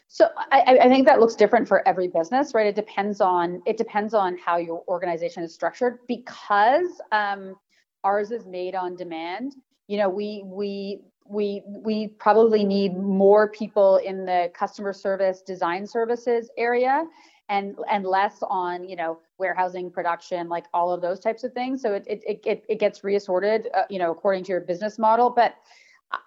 So 0.09 0.29
I, 0.53 0.79
I, 0.83 0.89
think 0.89 1.07
that 1.07 1.19
looks 1.19 1.35
different 1.35 1.67
for 1.67 1.87
every 1.89 2.07
business, 2.07 2.55
right? 2.55 2.67
It 2.67 2.77
depends 2.77 3.21
on 3.21 3.61
it 3.67 3.77
depends 3.77 4.15
on 4.15 4.39
how 4.39 4.59
your 4.59 4.85
organization 4.87 5.43
is 5.43 5.53
structured 5.53 5.99
because 6.07 7.01
um, 7.11 7.57
ours 8.05 8.31
is 8.31 8.47
made 8.47 8.77
on 8.77 8.95
demand. 8.95 9.57
You 9.89 9.99
know, 9.99 10.09
we 10.09 10.43
we 10.47 11.01
we 11.27 11.63
we 11.67 12.09
probably 12.09 12.65
need 12.65 12.97
more 12.97 13.49
people 13.49 13.97
in 13.99 14.27
the 14.27 14.51
customer 14.55 14.93
service 14.93 15.41
design 15.41 15.87
services 15.87 16.51
area 16.59 17.05
and 17.49 17.77
and 17.91 18.05
less 18.05 18.39
on 18.43 18.89
you 18.89 18.97
know 18.97 19.19
warehousing 19.39 19.91
production 19.91 20.49
like 20.49 20.65
all 20.75 20.93
of 20.93 21.01
those 21.01 21.21
types 21.21 21.45
of 21.45 21.53
things. 21.53 21.83
So 21.83 21.95
it 21.95 22.05
it 22.07 22.41
it, 22.45 22.65
it 22.69 22.79
gets 22.79 23.05
reassorted 23.05 23.69
uh, 23.75 23.83
you 23.89 23.99
know 23.99 24.11
according 24.11 24.45
to 24.45 24.53
your 24.53 24.61
business 24.61 24.99
model. 24.99 25.31
But 25.31 25.57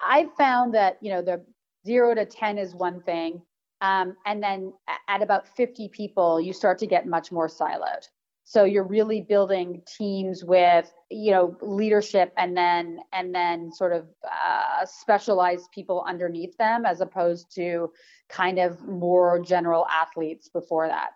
i 0.00 0.28
found 0.36 0.74
that 0.74 0.98
you 1.00 1.10
know 1.10 1.22
the 1.22 1.42
0 1.86 2.14
to 2.14 2.24
10 2.24 2.58
is 2.58 2.74
one 2.74 3.00
thing 3.00 3.40
um, 3.80 4.16
and 4.26 4.42
then 4.42 4.72
at 5.06 5.22
about 5.22 5.48
50 5.56 5.88
people 5.88 6.40
you 6.40 6.52
start 6.52 6.78
to 6.78 6.86
get 6.86 7.06
much 7.06 7.30
more 7.30 7.48
siloed 7.48 8.08
so 8.48 8.64
you're 8.64 8.86
really 8.86 9.20
building 9.20 9.82
teams 9.86 10.42
with 10.42 10.90
you 11.10 11.30
know 11.32 11.54
leadership 11.60 12.32
and 12.38 12.56
then 12.56 12.98
and 13.12 13.34
then 13.34 13.70
sort 13.70 13.92
of 13.92 14.06
uh, 14.24 14.86
specialized 14.86 15.70
people 15.70 16.02
underneath 16.08 16.56
them 16.56 16.86
as 16.86 17.02
opposed 17.02 17.54
to 17.54 17.92
kind 18.30 18.58
of 18.58 18.80
more 18.88 19.38
general 19.38 19.86
athletes 19.88 20.48
before 20.48 20.88
that 20.88 21.10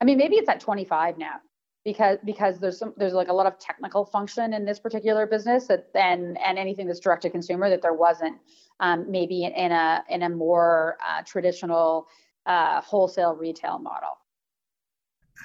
i 0.00 0.04
mean 0.04 0.16
maybe 0.16 0.36
it's 0.36 0.48
at 0.48 0.60
25 0.60 1.18
now 1.18 1.40
because 1.84 2.18
because 2.24 2.60
there's 2.60 2.78
some 2.78 2.94
there's 2.96 3.12
like 3.12 3.28
a 3.28 3.32
lot 3.32 3.46
of 3.46 3.58
technical 3.58 4.04
function 4.04 4.52
in 4.52 4.64
this 4.64 4.78
particular 4.78 5.26
business 5.26 5.66
that 5.66 5.92
then 5.92 6.36
and 6.44 6.58
anything 6.58 6.86
that's 6.86 7.00
direct 7.00 7.22
to 7.22 7.30
consumer 7.30 7.68
that 7.68 7.82
there 7.82 7.94
wasn't 7.94 8.36
um, 8.80 9.10
maybe 9.10 9.42
in, 9.44 9.52
in, 9.52 9.72
a 9.72 10.04
in 10.08 10.22
a 10.22 10.28
more 10.28 10.96
uh, 11.04 11.22
traditional 11.22 12.06
uh, 12.46 12.80
wholesale 12.80 13.34
retail 13.34 13.78
model. 13.78 14.16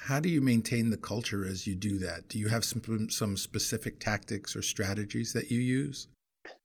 How 0.02 0.20
do 0.20 0.28
you 0.28 0.40
maintain 0.40 0.90
the 0.90 0.96
culture 0.96 1.46
as 1.46 1.66
you 1.66 1.74
do 1.74 1.98
that? 1.98 2.28
Do 2.28 2.38
you 2.38 2.48
have 2.48 2.64
some 2.64 3.08
some 3.10 3.36
specific 3.36 4.00
tactics 4.00 4.54
or 4.56 4.62
strategies 4.62 5.32
that 5.32 5.50
you 5.50 5.60
use? 5.60 6.08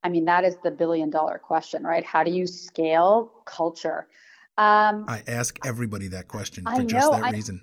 I 0.04 0.10
mean, 0.10 0.26
that 0.26 0.44
is 0.44 0.58
the 0.64 0.72
billion 0.72 1.10
dollar 1.10 1.38
question, 1.38 1.84
right? 1.84 2.04
How 2.04 2.24
do 2.24 2.32
you 2.32 2.48
scale 2.48 3.32
culture? 3.46 4.08
Um, 4.58 5.06
I 5.08 5.24
ask 5.28 5.58
everybody 5.66 6.10
that 6.10 6.28
question 6.28 6.66
for 6.66 6.84
just 6.84 7.12
that 7.12 7.24
I, 7.24 7.32
reason. 7.32 7.62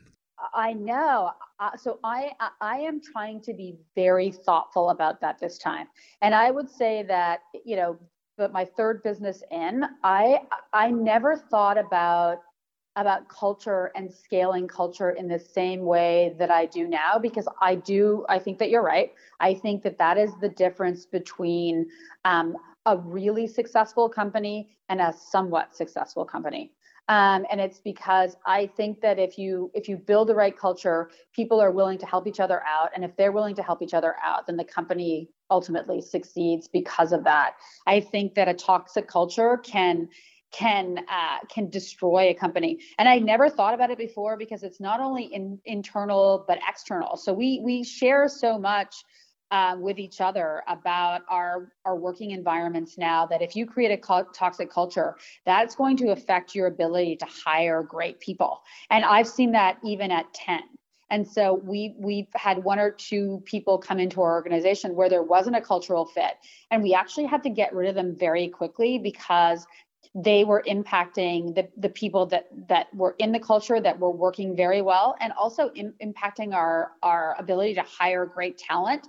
I 0.54 0.72
know. 0.72 1.32
Uh, 1.60 1.76
so 1.76 1.98
I 2.04 2.30
I 2.60 2.78
am 2.78 3.00
trying 3.00 3.40
to 3.42 3.52
be 3.52 3.76
very 3.94 4.30
thoughtful 4.30 4.90
about 4.90 5.20
that 5.20 5.38
this 5.38 5.58
time, 5.58 5.88
and 6.22 6.34
I 6.34 6.50
would 6.50 6.70
say 6.70 7.02
that 7.02 7.40
you 7.64 7.76
know, 7.76 7.98
but 8.38 8.52
my 8.52 8.64
third 8.64 9.02
business 9.02 9.42
in, 9.50 9.84
I 10.02 10.40
I 10.72 10.90
never 10.90 11.36
thought 11.36 11.76
about 11.76 12.40
about 12.96 13.28
culture 13.28 13.92
and 13.94 14.12
scaling 14.12 14.66
culture 14.66 15.10
in 15.10 15.28
the 15.28 15.38
same 15.38 15.84
way 15.84 16.34
that 16.38 16.50
I 16.50 16.66
do 16.66 16.88
now 16.88 17.18
because 17.20 17.46
I 17.60 17.74
do 17.76 18.24
I 18.28 18.38
think 18.38 18.58
that 18.58 18.70
you're 18.70 18.82
right. 18.82 19.12
I 19.38 19.54
think 19.54 19.82
that 19.82 19.98
that 19.98 20.16
is 20.18 20.30
the 20.40 20.48
difference 20.48 21.06
between 21.06 21.86
um, 22.24 22.56
a 22.86 22.96
really 22.96 23.46
successful 23.46 24.08
company 24.08 24.70
and 24.88 25.00
a 25.00 25.12
somewhat 25.12 25.76
successful 25.76 26.24
company. 26.24 26.72
Um, 27.08 27.46
and 27.52 27.60
it's 27.60 27.78
because 27.78 28.36
I 28.46 28.66
think 28.76 29.00
that 29.00 29.18
if 29.18 29.38
you 29.38 29.70
if 29.74 29.88
you 29.88 29.96
build 29.96 30.28
the 30.28 30.34
right 30.34 30.56
culture, 30.56 31.10
people 31.32 31.60
are 31.60 31.70
willing 31.70 31.98
to 31.98 32.06
help 32.06 32.26
each 32.26 32.40
other 32.40 32.62
out, 32.66 32.90
and 32.94 33.04
if 33.04 33.16
they're 33.16 33.30
willing 33.30 33.54
to 33.56 33.62
help 33.62 33.80
each 33.80 33.94
other 33.94 34.16
out, 34.24 34.46
then 34.46 34.56
the 34.56 34.64
company 34.64 35.28
ultimately 35.48 36.00
succeeds 36.00 36.66
because 36.66 37.12
of 37.12 37.22
that. 37.22 37.54
I 37.86 38.00
think 38.00 38.34
that 38.34 38.48
a 38.48 38.54
toxic 38.54 39.06
culture 39.06 39.58
can 39.58 40.08
can 40.52 40.98
uh, 41.08 41.38
can 41.48 41.68
destroy 41.68 42.30
a 42.30 42.34
company. 42.34 42.78
And 42.98 43.08
I 43.08 43.18
never 43.18 43.48
thought 43.48 43.74
about 43.74 43.90
it 43.90 43.98
before 43.98 44.36
because 44.36 44.62
it's 44.62 44.80
not 44.80 45.00
only 45.00 45.24
in, 45.24 45.58
internal 45.64 46.44
but 46.46 46.58
external. 46.68 47.16
So 47.16 47.32
we 47.32 47.60
we 47.62 47.84
share 47.84 48.28
so 48.28 48.58
much 48.58 49.04
uh, 49.50 49.76
with 49.78 49.98
each 49.98 50.20
other 50.20 50.62
about 50.66 51.22
our 51.28 51.72
our 51.84 51.96
working 51.96 52.32
environments 52.32 52.98
now 52.98 53.26
that 53.26 53.42
if 53.42 53.54
you 53.54 53.66
create 53.66 53.92
a 53.92 53.96
co- 53.96 54.26
toxic 54.34 54.70
culture 54.70 55.16
that's 55.44 55.76
going 55.76 55.96
to 55.96 56.10
affect 56.10 56.54
your 56.54 56.66
ability 56.66 57.16
to 57.16 57.26
hire 57.26 57.82
great 57.82 58.18
people 58.18 58.60
and 58.90 59.04
i've 59.04 59.28
seen 59.28 59.52
that 59.52 59.78
even 59.84 60.10
at 60.10 60.32
10 60.34 60.60
and 61.10 61.26
so 61.26 61.54
we 61.54 61.94
we've 61.98 62.26
had 62.34 62.64
one 62.64 62.80
or 62.80 62.90
two 62.90 63.40
people 63.44 63.78
come 63.78 64.00
into 64.00 64.20
our 64.20 64.32
organization 64.34 64.96
where 64.96 65.08
there 65.08 65.22
wasn't 65.22 65.54
a 65.54 65.60
cultural 65.60 66.04
fit 66.04 66.34
and 66.72 66.82
we 66.82 66.92
actually 66.92 67.26
had 67.26 67.44
to 67.44 67.50
get 67.50 67.72
rid 67.72 67.88
of 67.88 67.94
them 67.94 68.16
very 68.18 68.48
quickly 68.48 68.98
because 68.98 69.64
they 70.18 70.44
were 70.44 70.64
impacting 70.66 71.54
the, 71.54 71.68
the 71.76 71.90
people 71.90 72.24
that 72.24 72.48
that 72.68 72.86
were 72.94 73.14
in 73.18 73.32
the 73.32 73.38
culture 73.38 73.80
that 73.80 73.98
were 73.98 74.10
working 74.10 74.56
very 74.56 74.80
well 74.80 75.14
and 75.20 75.32
also 75.38 75.68
in, 75.74 75.92
impacting 76.02 76.54
our 76.54 76.92
our 77.02 77.36
ability 77.38 77.74
to 77.74 77.82
hire 77.82 78.24
great 78.24 78.56
talent 78.56 79.06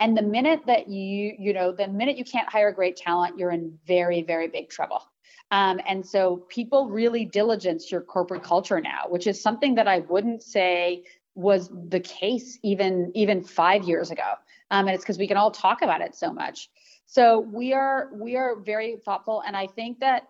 and 0.00 0.16
the 0.16 0.22
minute 0.22 0.62
that 0.66 0.88
you, 0.88 1.34
you 1.38 1.52
know, 1.52 1.72
the 1.72 1.86
minute 1.86 2.16
you 2.16 2.24
can't 2.24 2.48
hire 2.48 2.72
great 2.72 2.96
talent, 2.96 3.38
you're 3.38 3.50
in 3.50 3.78
very, 3.86 4.22
very 4.22 4.48
big 4.48 4.70
trouble. 4.70 5.02
Um, 5.50 5.78
and 5.86 6.04
so 6.04 6.38
people 6.48 6.88
really 6.88 7.26
diligence 7.26 7.92
your 7.92 8.00
corporate 8.00 8.42
culture 8.42 8.80
now, 8.80 9.04
which 9.08 9.26
is 9.26 9.40
something 9.40 9.74
that 9.74 9.86
I 9.86 10.00
wouldn't 10.00 10.42
say 10.42 11.04
was 11.34 11.70
the 11.88 12.00
case 12.00 12.58
even 12.62 13.12
even 13.14 13.42
five 13.42 13.84
years 13.84 14.10
ago. 14.10 14.34
Um, 14.70 14.86
and 14.86 14.94
it's 14.94 15.04
because 15.04 15.18
we 15.18 15.28
can 15.28 15.36
all 15.36 15.50
talk 15.50 15.82
about 15.82 16.00
it 16.00 16.14
so 16.14 16.32
much. 16.32 16.70
So 17.12 17.40
we 17.40 17.72
are 17.72 18.08
we 18.14 18.36
are 18.36 18.54
very 18.54 18.96
thoughtful, 19.04 19.42
and 19.44 19.56
I 19.56 19.66
think 19.66 19.98
that 19.98 20.28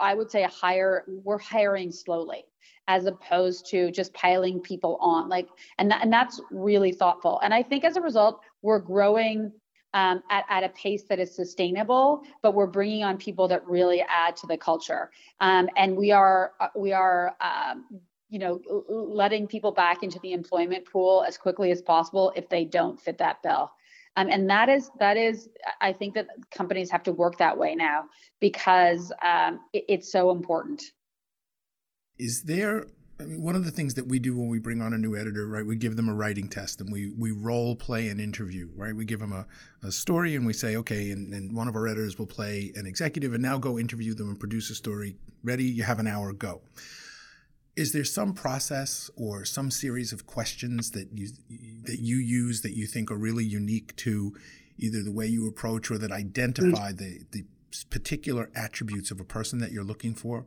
I 0.00 0.14
would 0.14 0.28
say 0.28 0.42
hire 0.42 1.04
we're 1.06 1.38
hiring 1.38 1.92
slowly 1.92 2.44
as 2.88 3.06
opposed 3.06 3.66
to 3.66 3.92
just 3.92 4.12
piling 4.12 4.58
people 4.58 4.98
on 5.00 5.28
like 5.28 5.48
and 5.78 5.88
that, 5.92 6.02
and 6.02 6.12
that's 6.12 6.40
really 6.50 6.92
thoughtful 6.92 7.40
and 7.42 7.54
i 7.54 7.62
think 7.62 7.82
as 7.82 7.96
a 7.96 8.00
result 8.00 8.40
we're 8.60 8.78
growing 8.78 9.50
um, 9.94 10.22
at, 10.28 10.44
at 10.50 10.64
a 10.64 10.68
pace 10.70 11.04
that 11.04 11.20
is 11.20 11.34
sustainable, 11.34 12.22
but 12.42 12.52
we're 12.52 12.66
bringing 12.66 13.04
on 13.04 13.16
people 13.16 13.46
that 13.48 13.64
really 13.66 14.04
add 14.08 14.36
to 14.38 14.46
the 14.46 14.58
culture. 14.58 15.10
Um, 15.40 15.68
and 15.76 15.96
we 15.96 16.10
are 16.10 16.52
uh, 16.60 16.68
we 16.74 16.92
are 16.92 17.36
um, 17.40 17.84
you 18.28 18.40
know 18.40 18.60
letting 18.88 19.46
people 19.46 19.70
back 19.70 20.02
into 20.02 20.18
the 20.18 20.32
employment 20.32 20.84
pool 20.90 21.24
as 21.26 21.38
quickly 21.38 21.70
as 21.70 21.80
possible 21.80 22.32
if 22.34 22.48
they 22.48 22.64
don't 22.64 23.00
fit 23.00 23.18
that 23.18 23.40
bill. 23.42 23.70
Um, 24.16 24.28
and 24.30 24.48
that 24.48 24.68
is 24.68 24.90
that 25.00 25.16
is 25.16 25.48
I 25.80 25.92
think 25.92 26.14
that 26.14 26.28
companies 26.50 26.90
have 26.90 27.02
to 27.04 27.12
work 27.12 27.38
that 27.38 27.56
way 27.56 27.74
now 27.74 28.04
because 28.40 29.12
um, 29.22 29.60
it, 29.72 29.84
it's 29.88 30.12
so 30.12 30.30
important. 30.30 30.82
Is 32.18 32.42
there 32.42 32.86
I 33.20 33.24
mean, 33.24 33.42
one 33.42 33.54
of 33.54 33.64
the 33.64 33.70
things 33.70 33.94
that 33.94 34.08
we 34.08 34.18
do 34.18 34.36
when 34.36 34.48
we 34.48 34.58
bring 34.58 34.82
on 34.82 34.92
a 34.92 34.98
new 34.98 35.16
editor, 35.16 35.46
right, 35.46 35.64
we 35.64 35.76
give 35.76 35.94
them 35.94 36.08
a 36.08 36.14
writing 36.14 36.48
test 36.48 36.80
and 36.80 36.92
we, 36.92 37.12
we 37.16 37.30
role 37.30 37.76
play 37.76 38.08
an 38.08 38.18
interview, 38.18 38.68
right? 38.74 38.94
We 38.94 39.04
give 39.04 39.20
them 39.20 39.32
a, 39.32 39.46
a 39.86 39.92
story 39.92 40.34
and 40.34 40.44
we 40.44 40.52
say, 40.52 40.76
okay, 40.76 41.12
and, 41.12 41.32
and 41.32 41.54
one 41.54 41.68
of 41.68 41.76
our 41.76 41.86
editors 41.86 42.18
will 42.18 42.26
play 42.26 42.72
an 42.74 42.86
executive 42.86 43.32
and 43.32 43.42
now 43.42 43.56
go 43.56 43.78
interview 43.78 44.14
them 44.14 44.30
and 44.30 44.40
produce 44.40 44.68
a 44.70 44.74
story. 44.74 45.16
Ready? 45.44 45.64
You 45.64 45.84
have 45.84 46.00
an 46.00 46.08
hour, 46.08 46.32
go. 46.32 46.62
Is 47.76 47.92
there 47.92 48.04
some 48.04 48.34
process 48.34 49.10
or 49.16 49.44
some 49.44 49.70
series 49.70 50.12
of 50.12 50.26
questions 50.26 50.92
that 50.92 51.08
you 51.12 51.28
that 51.84 51.98
you 51.98 52.16
use 52.16 52.60
that 52.62 52.76
you 52.76 52.86
think 52.86 53.10
are 53.10 53.16
really 53.16 53.44
unique 53.44 53.96
to 53.96 54.34
either 54.78 55.02
the 55.02 55.12
way 55.12 55.26
you 55.26 55.48
approach 55.48 55.90
or 55.90 55.98
that 55.98 56.12
identify 56.12 56.92
the, 56.92 57.20
the 57.32 57.44
particular 57.90 58.50
attributes 58.54 59.10
of 59.10 59.20
a 59.20 59.24
person 59.24 59.58
that 59.58 59.72
you're 59.72 59.84
looking 59.84 60.14
for? 60.14 60.46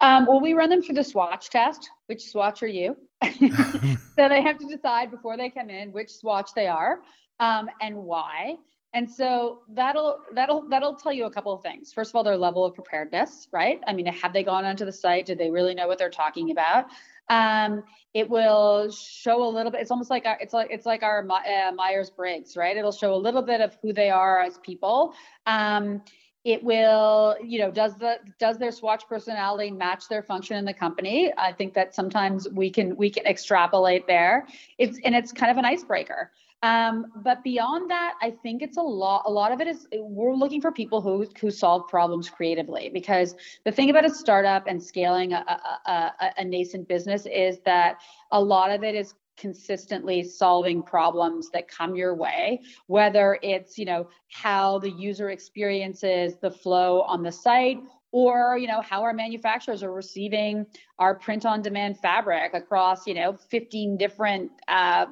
Um, 0.00 0.26
well, 0.26 0.40
we 0.40 0.52
run 0.52 0.70
them 0.70 0.82
through 0.82 0.94
the 0.94 1.04
swatch 1.04 1.50
test. 1.50 1.90
Which 2.06 2.24
swatch 2.24 2.62
are 2.62 2.68
you? 2.68 2.96
so 3.22 4.28
they 4.28 4.42
have 4.42 4.58
to 4.58 4.66
decide 4.68 5.10
before 5.10 5.36
they 5.36 5.50
come 5.50 5.70
in 5.70 5.92
which 5.92 6.12
swatch 6.12 6.50
they 6.54 6.66
are 6.66 7.00
um, 7.40 7.68
and 7.80 7.96
why. 7.96 8.56
And 8.94 9.10
so 9.10 9.60
that'll 9.68 10.20
that'll 10.32 10.66
that'll 10.68 10.94
tell 10.94 11.12
you 11.12 11.26
a 11.26 11.30
couple 11.30 11.52
of 11.52 11.62
things. 11.62 11.92
First 11.92 12.10
of 12.10 12.16
all, 12.16 12.24
their 12.24 12.38
level 12.38 12.64
of 12.64 12.74
preparedness, 12.74 13.48
right? 13.52 13.80
I 13.86 13.92
mean, 13.92 14.06
have 14.06 14.32
they 14.32 14.42
gone 14.42 14.64
onto 14.64 14.84
the 14.84 14.92
site? 14.92 15.26
Did 15.26 15.38
they 15.38 15.50
really 15.50 15.74
know 15.74 15.86
what 15.86 15.98
they're 15.98 16.08
talking 16.08 16.50
about? 16.50 16.86
Um, 17.28 17.84
it 18.14 18.28
will 18.30 18.90
show 18.90 19.46
a 19.46 19.50
little 19.50 19.70
bit. 19.70 19.82
It's 19.82 19.90
almost 19.90 20.08
like 20.08 20.24
our, 20.24 20.38
it's 20.40 20.54
like 20.54 20.68
it's 20.70 20.86
like 20.86 21.02
our 21.02 21.20
uh, 21.30 21.72
Myers 21.72 22.08
Briggs, 22.08 22.56
right? 22.56 22.76
It'll 22.76 22.92
show 22.92 23.14
a 23.14 23.16
little 23.16 23.42
bit 23.42 23.60
of 23.60 23.76
who 23.82 23.92
they 23.92 24.08
are 24.08 24.40
as 24.40 24.56
people. 24.58 25.12
Um, 25.46 26.02
it 26.44 26.62
will 26.64 27.36
you 27.44 27.58
know 27.58 27.70
does 27.70 27.96
the 27.96 28.16
does 28.38 28.58
their 28.58 28.72
swatch 28.72 29.06
personality 29.08 29.70
match 29.70 30.08
their 30.08 30.22
function 30.22 30.56
in 30.56 30.64
the 30.64 30.72
company 30.72 31.32
i 31.36 31.52
think 31.52 31.74
that 31.74 31.94
sometimes 31.94 32.48
we 32.50 32.70
can 32.70 32.96
we 32.96 33.10
can 33.10 33.26
extrapolate 33.26 34.06
there 34.06 34.46
it's 34.78 34.98
and 35.04 35.14
it's 35.14 35.32
kind 35.32 35.50
of 35.50 35.58
an 35.58 35.64
icebreaker 35.64 36.30
um, 36.62 37.06
but 37.22 37.42
beyond 37.44 37.90
that 37.90 38.14
i 38.20 38.30
think 38.30 38.62
it's 38.62 38.76
a 38.76 38.82
lot 38.82 39.22
a 39.26 39.30
lot 39.30 39.52
of 39.52 39.60
it 39.60 39.66
is 39.66 39.86
we're 39.92 40.34
looking 40.34 40.60
for 40.60 40.72
people 40.72 41.00
who 41.00 41.26
who 41.40 41.50
solve 41.50 41.86
problems 41.88 42.28
creatively 42.28 42.90
because 42.92 43.34
the 43.64 43.72
thing 43.72 43.90
about 43.90 44.04
a 44.04 44.10
startup 44.10 44.66
and 44.66 44.82
scaling 44.82 45.32
a, 45.32 45.60
a, 45.86 45.90
a, 45.90 46.12
a 46.38 46.44
nascent 46.44 46.86
business 46.88 47.26
is 47.26 47.58
that 47.64 48.00
a 48.32 48.40
lot 48.40 48.70
of 48.70 48.82
it 48.82 48.94
is 48.94 49.14
consistently 49.36 50.24
solving 50.24 50.82
problems 50.82 51.48
that 51.50 51.68
come 51.68 51.94
your 51.94 52.14
way 52.14 52.60
whether 52.88 53.38
it's 53.42 53.78
you 53.78 53.84
know 53.84 54.08
how 54.32 54.80
the 54.80 54.90
user 54.90 55.30
experiences 55.30 56.34
the 56.42 56.50
flow 56.50 57.02
on 57.02 57.22
the 57.22 57.30
site 57.30 57.78
or 58.10 58.58
you 58.58 58.66
know 58.66 58.80
how 58.80 59.02
our 59.02 59.12
manufacturers 59.12 59.82
are 59.82 59.92
receiving 59.92 60.66
our 60.98 61.14
print 61.14 61.46
on 61.46 61.62
demand 61.62 61.98
fabric 61.98 62.52
across 62.54 63.06
you 63.06 63.14
know 63.14 63.32
15 63.32 63.96
different 63.96 64.50
uh, 64.66 65.06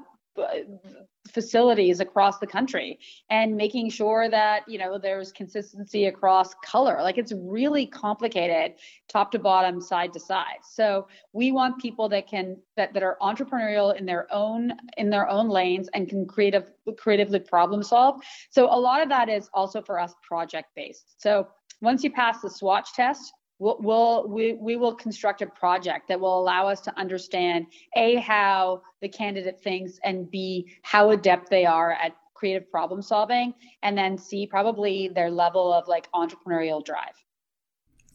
facilities 1.31 2.01
across 2.01 2.39
the 2.39 2.47
country 2.47 2.99
and 3.31 3.57
making 3.57 3.91
sure 3.91 4.29
that 4.29 4.69
you 4.69 4.79
know 4.79 4.99
there's 4.99 5.33
consistency 5.33 6.07
across 6.07 6.55
color. 6.65 6.99
Like 7.03 7.19
it's 7.19 7.33
really 7.33 7.87
complicated 7.87 8.75
top 9.09 9.31
to 9.33 9.39
bottom 9.39 9.81
side 9.81 10.13
to 10.15 10.21
side. 10.21 10.61
So 10.63 11.09
we 11.33 11.53
want 11.53 11.81
people 11.81 12.09
that 12.11 12.27
can 12.27 12.57
that, 12.77 12.93
that 12.95 13.03
are 13.03 13.17
entrepreneurial 13.21 13.97
in 13.97 14.07
their 14.07 14.33
own 14.33 14.73
in 14.97 15.11
their 15.11 15.29
own 15.29 15.49
lanes 15.49 15.89
and 15.95 16.09
can 16.09 16.27
creative 16.27 16.71
creatively 16.97 17.41
problem 17.41 17.83
solve. 17.83 18.21
So 18.51 18.67
a 18.67 18.79
lot 18.79 19.03
of 19.03 19.09
that 19.09 19.29
is 19.29 19.49
also 19.53 19.83
for 19.83 19.99
us 19.99 20.15
project 20.27 20.69
based 20.75 21.15
so 21.19 21.49
once 21.81 22.03
you 22.03 22.11
pass 22.11 22.41
the 22.41 22.51
swatch 22.51 22.93
test 22.95 23.33
we'll, 23.59 23.77
we'll 23.81 24.29
we, 24.29 24.55
we 24.55 24.77
will 24.77 24.95
construct 24.95 25.43
a 25.43 25.47
project 25.47 26.09
that 26.09 26.19
will 26.19 26.39
allow 26.39 26.67
us 26.67 26.81
to 26.83 26.99
understand 26.99 27.67
a 27.97 28.17
how 28.17 28.83
the 29.01 29.09
candidate 29.09 29.61
thinks 29.61 29.99
and 30.05 30.31
b 30.31 30.67
how 30.83 31.11
adept 31.11 31.51
they 31.51 31.65
are 31.65 31.93
at 31.93 32.17
creative 32.35 32.71
problem 32.71 33.01
solving 33.01 33.55
and 33.83 33.97
then 33.97 34.19
c 34.19 34.47
probably 34.47 35.09
their 35.09 35.31
level 35.31 35.73
of 35.73 35.89
like 35.89 36.11
entrepreneurial 36.13 36.85
drive 36.85 37.25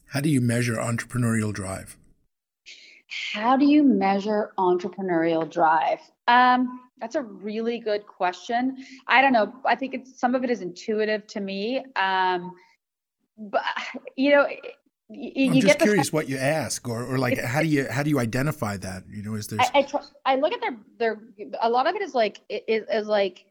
how 0.06 0.21
do 0.21 0.30
you 0.30 0.41
measure 0.41 0.75
entrepreneurial 0.75 1.51
drive 1.51 1.97
how 3.34 3.58
do 3.58 3.65
you 3.65 3.84
measure 3.84 4.54
entrepreneurial 4.58 5.49
drive? 5.49 5.99
Um, 6.27 6.80
that's 6.99 7.15
a 7.15 7.21
really 7.21 7.80
good 7.80 8.08
question. 8.08 8.77
I 9.08 9.21
don't 9.21 9.34
know. 9.34 9.54
I 9.65 9.75
think 9.75 9.93
it's 9.93 10.17
some 10.19 10.34
of 10.34 10.43
it 10.43 10.49
is 10.49 10.62
intuitive 10.62 11.27
to 11.27 11.41
me. 11.41 11.84
Um, 11.97 12.54
but 13.38 13.63
you 14.15 14.32
know, 14.32 14.47
you, 15.13 15.52
I'm 15.52 15.60
just 15.60 15.80
curious 15.80 16.13
what 16.13 16.30
you 16.30 16.38
ask, 16.38 16.88
or, 16.88 17.06
or 17.06 17.17
like 17.17 17.39
how 17.39 17.62
do 17.62 17.67
you 17.67 17.88
how 17.89 18.04
do 18.04 18.10
you 18.10 18.19
identify 18.19 18.78
that? 18.78 19.04
You 19.10 19.24
know, 19.24 19.36
is 19.36 19.47
there? 19.47 19.60
I, 19.60 19.80
I, 19.80 19.82
try, 19.84 20.02
I 20.26 20.36
look 20.36 20.54
at 20.54 20.62
their 20.62 20.78
their 20.97 21.21
a 21.62 21.69
lot 21.69 21.88
of 21.88 21.95
it 21.95 22.02
is 22.02 22.15
like 22.15 22.41
is, 22.50 22.84
is 22.91 23.08
like 23.08 23.45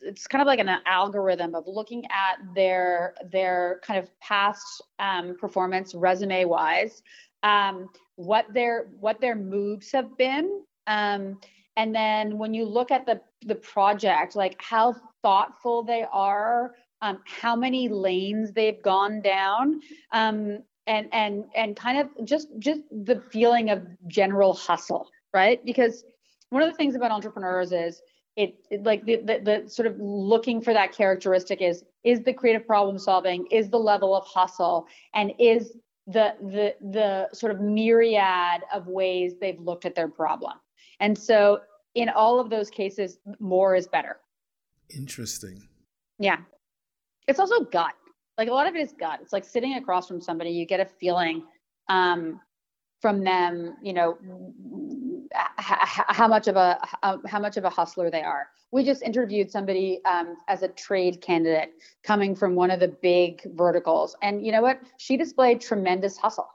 it's 0.00 0.26
kind 0.26 0.42
of 0.42 0.46
like 0.46 0.58
an 0.58 0.70
algorithm 0.86 1.54
of 1.54 1.64
looking 1.66 2.04
at 2.06 2.38
their 2.54 3.14
their 3.30 3.80
kind 3.82 3.98
of 3.98 4.08
past 4.20 4.82
um, 4.98 5.36
performance 5.38 5.94
resume 5.94 6.44
wise, 6.44 7.02
um, 7.42 7.88
what 8.16 8.46
their 8.52 8.86
what 8.98 9.20
their 9.20 9.36
moves 9.36 9.92
have 9.92 10.16
been, 10.16 10.62
um, 10.86 11.38
and 11.76 11.94
then 11.94 12.38
when 12.38 12.54
you 12.54 12.64
look 12.64 12.90
at 12.90 13.06
the 13.06 13.20
the 13.44 13.56
project, 13.56 14.36
like 14.36 14.56
how 14.60 14.94
thoughtful 15.22 15.82
they 15.82 16.04
are 16.12 16.74
um, 17.02 17.20
how 17.24 17.54
many 17.54 17.88
lanes 17.88 18.52
they've 18.52 18.82
gone 18.82 19.20
down 19.20 19.80
um, 20.12 20.62
and 20.86 21.08
and 21.12 21.44
and 21.54 21.76
kind 21.76 21.98
of 21.98 22.26
just 22.26 22.48
just 22.58 22.82
the 22.90 23.22
feeling 23.30 23.70
of 23.70 23.86
general 24.08 24.54
hustle 24.54 25.08
right? 25.36 25.62
Because 25.66 26.02
one 26.48 26.62
of 26.62 26.70
the 26.70 26.76
things 26.76 26.94
about 26.94 27.10
entrepreneurs 27.10 27.70
is 27.70 28.00
it, 28.36 28.54
it 28.70 28.84
like 28.84 29.04
the, 29.04 29.16
the, 29.16 29.40
the 29.42 29.68
sort 29.68 29.86
of 29.86 29.96
looking 29.98 30.62
for 30.62 30.72
that 30.72 30.92
characteristic 30.92 31.60
is 31.60 31.84
is 32.04 32.22
the 32.22 32.32
creative 32.32 32.66
problem 32.66 32.98
solving 32.98 33.46
is 33.50 33.68
the 33.68 33.78
level 33.78 34.16
of 34.16 34.24
hustle 34.26 34.86
and 35.14 35.32
is 35.38 35.76
the 36.06 36.34
the 36.40 36.74
the 36.92 37.28
sort 37.34 37.52
of 37.52 37.60
myriad 37.60 38.62
of 38.72 38.86
ways 38.86 39.34
they've 39.40 39.60
looked 39.60 39.84
at 39.84 39.94
their 39.94 40.08
problem. 40.08 40.52
And 41.00 41.16
so 41.16 41.60
in 41.94 42.08
all 42.08 42.40
of 42.40 42.48
those 42.48 42.70
cases 42.70 43.18
more 43.38 43.74
is 43.74 43.86
better. 43.86 44.16
Interesting. 44.94 45.68
Yeah. 46.18 46.38
It's 47.28 47.40
also 47.40 47.64
gut 47.64 47.94
like 48.38 48.48
a 48.48 48.52
lot 48.52 48.66
of 48.66 48.74
it 48.74 48.80
is 48.80 48.92
gut. 48.98 49.20
It's 49.22 49.32
like 49.32 49.44
sitting 49.44 49.74
across 49.74 50.06
from 50.06 50.20
somebody, 50.20 50.50
you 50.50 50.66
get 50.66 50.80
a 50.80 50.84
feeling 50.84 51.44
um, 51.88 52.40
from 53.00 53.24
them, 53.24 53.76
you 53.82 53.92
know, 53.92 54.18
how 55.34 56.28
much 56.28 56.48
of 56.48 56.56
a 56.56 56.78
how 57.26 57.40
much 57.40 57.56
of 57.56 57.64
a 57.64 57.70
hustler 57.70 58.10
they 58.10 58.22
are. 58.22 58.48
We 58.72 58.84
just 58.84 59.02
interviewed 59.02 59.50
somebody 59.50 60.00
um, 60.04 60.36
as 60.48 60.62
a 60.62 60.68
trade 60.68 61.20
candidate 61.20 61.70
coming 62.02 62.34
from 62.34 62.54
one 62.54 62.70
of 62.70 62.80
the 62.80 62.88
big 62.88 63.42
verticals, 63.54 64.16
and 64.22 64.44
you 64.44 64.52
know 64.52 64.62
what? 64.62 64.80
She 64.98 65.16
displayed 65.16 65.60
tremendous 65.60 66.16
hustle. 66.16 66.48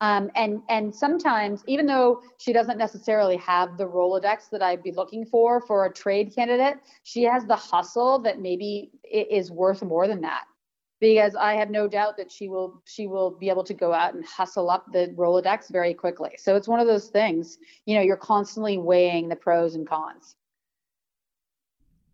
Um, 0.00 0.30
and 0.36 0.62
and 0.68 0.94
sometimes, 0.94 1.64
even 1.66 1.86
though 1.86 2.22
she 2.38 2.52
doesn't 2.52 2.78
necessarily 2.78 3.36
have 3.38 3.76
the 3.76 3.86
Rolodex 3.86 4.48
that 4.50 4.62
I'd 4.62 4.82
be 4.82 4.92
looking 4.92 5.24
for 5.24 5.60
for 5.60 5.86
a 5.86 5.92
trade 5.92 6.32
candidate, 6.34 6.76
she 7.02 7.24
has 7.24 7.44
the 7.46 7.56
hustle 7.56 8.20
that 8.20 8.40
maybe 8.40 8.92
is 9.10 9.50
worth 9.50 9.82
more 9.82 10.06
than 10.06 10.20
that 10.20 10.44
because 11.00 11.34
I 11.34 11.54
have 11.54 11.70
no 11.70 11.86
doubt 11.86 12.16
that 12.16 12.30
she 12.30 12.48
will 12.48 12.82
she 12.84 13.06
will 13.06 13.30
be 13.30 13.48
able 13.48 13.64
to 13.64 13.74
go 13.74 13.92
out 13.92 14.14
and 14.14 14.24
hustle 14.24 14.70
up 14.70 14.86
the 14.92 15.14
Rolodex 15.16 15.70
very 15.70 15.94
quickly. 15.94 16.30
So 16.38 16.56
it's 16.56 16.68
one 16.68 16.80
of 16.80 16.86
those 16.86 17.08
things, 17.08 17.58
you 17.86 17.94
know, 17.94 18.02
you're 18.02 18.16
constantly 18.16 18.78
weighing 18.78 19.28
the 19.28 19.36
pros 19.36 19.74
and 19.74 19.88
cons. 19.88 20.36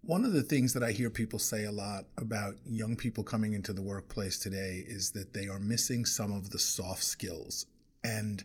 One 0.02 0.26
of 0.26 0.34
the 0.34 0.42
things 0.42 0.74
that 0.74 0.82
I 0.82 0.92
hear 0.92 1.08
people 1.08 1.38
say 1.38 1.64
a 1.64 1.72
lot 1.72 2.04
about 2.18 2.56
young 2.66 2.94
people 2.94 3.24
coming 3.24 3.54
into 3.54 3.72
the 3.72 3.80
workplace 3.80 4.38
today 4.38 4.84
is 4.86 5.12
that 5.12 5.32
they 5.32 5.48
are 5.48 5.58
missing 5.58 6.04
some 6.04 6.30
of 6.30 6.50
the 6.50 6.58
soft 6.58 7.02
skills. 7.02 7.64
And 8.02 8.44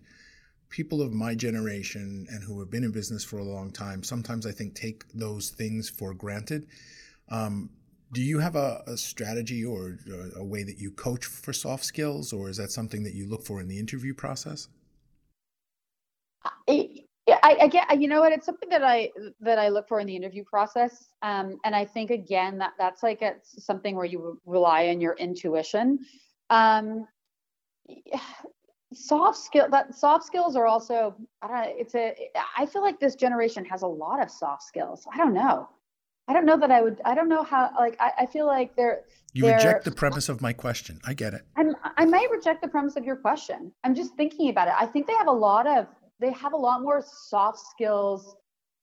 people 0.69 1.01
of 1.01 1.11
my 1.11 1.35
generation 1.35 2.27
and 2.29 2.43
who 2.43 2.61
have 2.61 2.71
been 2.71 2.85
in 2.85 2.91
business 2.91 3.25
for 3.25 3.39
a 3.39 3.43
long 3.43 3.71
time, 3.71 4.03
sometimes 4.03 4.45
I 4.45 4.51
think 4.53 4.73
take 4.73 5.03
those 5.13 5.49
things 5.49 5.89
for 5.89 6.13
granted. 6.13 6.65
Um, 7.27 7.71
do 8.11 8.21
you 8.21 8.39
have 8.39 8.55
a, 8.55 8.81
a 8.87 8.97
strategy 8.97 9.63
or 9.63 9.99
a 10.35 10.43
way 10.43 10.63
that 10.63 10.79
you 10.79 10.91
coach 10.91 11.25
for 11.25 11.53
soft 11.53 11.83
skills, 11.85 12.33
or 12.33 12.49
is 12.49 12.57
that 12.57 12.71
something 12.71 13.03
that 13.03 13.13
you 13.13 13.27
look 13.27 13.43
for 13.43 13.61
in 13.61 13.67
the 13.67 13.77
interview 13.77 14.13
process? 14.13 14.67
I, 16.67 16.89
I, 17.27 17.57
I 17.61 17.67
get, 17.67 17.99
you 18.01 18.07
know 18.07 18.21
what? 18.21 18.31
It's 18.31 18.45
something 18.45 18.69
that 18.69 18.83
I 18.83 19.11
that 19.41 19.59
I 19.59 19.69
look 19.69 19.87
for 19.87 19.99
in 19.99 20.07
the 20.07 20.15
interview 20.15 20.43
process, 20.43 21.09
um, 21.21 21.57
and 21.63 21.75
I 21.75 21.85
think 21.85 22.09
again 22.09 22.57
that 22.57 22.73
that's 22.77 23.03
like 23.03 23.21
it's 23.21 23.63
something 23.63 23.95
where 23.95 24.05
you 24.05 24.39
rely 24.45 24.87
on 24.87 24.99
your 24.99 25.13
intuition. 25.13 25.99
Um, 26.49 27.07
soft 28.91 29.37
skill 29.37 29.67
that 29.69 29.93
soft 29.93 30.25
skills 30.25 30.55
are 30.55 30.65
also 30.65 31.15
I 31.43 31.47
don't 31.47 31.57
know, 31.57 31.73
it's 31.77 31.93
a 31.93 32.15
I 32.57 32.65
feel 32.65 32.81
like 32.81 32.99
this 32.99 33.13
generation 33.13 33.63
has 33.65 33.83
a 33.83 33.87
lot 33.87 34.19
of 34.19 34.31
soft 34.31 34.63
skills. 34.63 35.05
I 35.13 35.17
don't 35.17 35.35
know. 35.35 35.69
I 36.29 36.33
don't 36.33 36.45
know 36.45 36.57
that 36.57 36.69
I 36.69 36.81
would. 36.81 37.01
I 37.05 37.15
don't 37.15 37.27
know 37.27 37.41
how. 37.43 37.71
Like, 37.77 37.97
I, 37.99 38.11
I 38.19 38.25
feel 38.27 38.45
like 38.45 38.75
they're. 38.75 39.01
You 39.33 39.45
they're, 39.45 39.55
reject 39.55 39.83
the 39.83 39.91
premise 39.91 40.29
of 40.29 40.41
my 40.41 40.53
question. 40.53 40.99
I 41.03 41.15
get 41.15 41.33
it. 41.33 41.41
I'm, 41.57 41.75
I 41.97 42.05
might 42.05 42.29
reject 42.29 42.61
the 42.61 42.67
premise 42.67 42.95
of 42.95 43.03
your 43.03 43.15
question. 43.15 43.71
I'm 43.83 43.95
just 43.95 44.15
thinking 44.15 44.49
about 44.49 44.67
it. 44.67 44.75
I 44.77 44.85
think 44.85 45.07
they 45.07 45.13
have 45.13 45.27
a 45.27 45.31
lot 45.31 45.65
of. 45.65 45.87
They 46.19 46.31
have 46.33 46.53
a 46.53 46.57
lot 46.57 46.83
more 46.83 47.03
soft 47.03 47.59
skills 47.59 48.35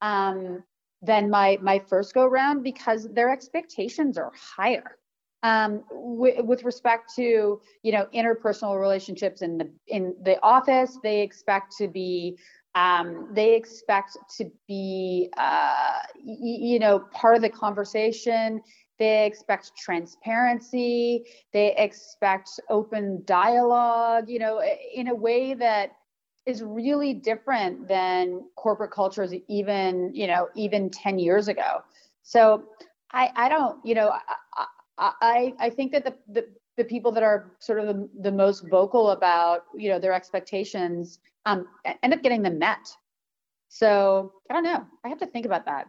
um, 0.02 0.64
than 1.02 1.30
my 1.30 1.56
my 1.62 1.78
first 1.78 2.14
go 2.14 2.26
round 2.26 2.64
because 2.64 3.08
their 3.12 3.30
expectations 3.30 4.18
are 4.18 4.32
higher. 4.34 4.98
Um, 5.44 5.84
w- 5.90 6.42
with 6.42 6.64
respect 6.64 7.14
to 7.14 7.60
you 7.84 7.92
know 7.92 8.08
interpersonal 8.12 8.80
relationships 8.80 9.40
in 9.42 9.56
the 9.56 9.70
in 9.86 10.16
the 10.24 10.42
office, 10.42 10.98
they 11.00 11.20
expect 11.20 11.76
to 11.78 11.86
be 11.86 12.38
um, 12.76 13.30
they 13.34 13.56
expect 13.56 14.18
to 14.38 14.50
be, 14.68 15.30
uh, 15.38 15.98
y- 16.24 16.36
you 16.40 16.78
know, 16.78 17.00
part 17.12 17.36
of 17.36 17.42
the 17.42 17.50
conversation. 17.50 18.62
They 18.98 19.26
expect 19.26 19.72
transparency. 19.76 21.24
They 21.52 21.74
expect 21.76 22.50
open 22.70 23.22
dialogue, 23.26 24.28
you 24.28 24.38
know, 24.38 24.62
in 24.94 25.08
a 25.08 25.14
way 25.14 25.54
that 25.54 25.92
is 26.46 26.62
really 26.62 27.14
different 27.14 27.88
than 27.88 28.42
corporate 28.56 28.92
cultures 28.92 29.34
even, 29.48 30.14
you 30.14 30.26
know, 30.28 30.48
even 30.54 30.90
10 30.90 31.18
years 31.18 31.48
ago. 31.48 31.82
So 32.22 32.64
I, 33.12 33.30
I 33.36 33.48
don't, 33.48 33.84
you 33.84 33.94
know, 33.94 34.10
I, 34.98 35.10
I, 35.20 35.54
I 35.58 35.70
think 35.70 35.92
that 35.92 36.04
the, 36.04 36.14
the, 36.28 36.46
the 36.76 36.84
people 36.84 37.10
that 37.12 37.22
are 37.22 37.52
sort 37.58 37.80
of 37.80 37.86
the, 37.86 38.08
the 38.20 38.32
most 38.32 38.68
vocal 38.68 39.10
about, 39.10 39.64
you 39.74 39.88
know, 39.88 39.98
their 39.98 40.12
expectations 40.12 41.18
um, 41.46 41.66
end 42.02 42.12
up 42.12 42.22
getting 42.22 42.42
them 42.42 42.58
met. 42.58 42.88
So 43.68 44.32
I 44.50 44.54
don't 44.54 44.64
know. 44.64 44.84
I 45.04 45.08
have 45.08 45.18
to 45.18 45.26
think 45.26 45.46
about 45.46 45.64
that. 45.66 45.86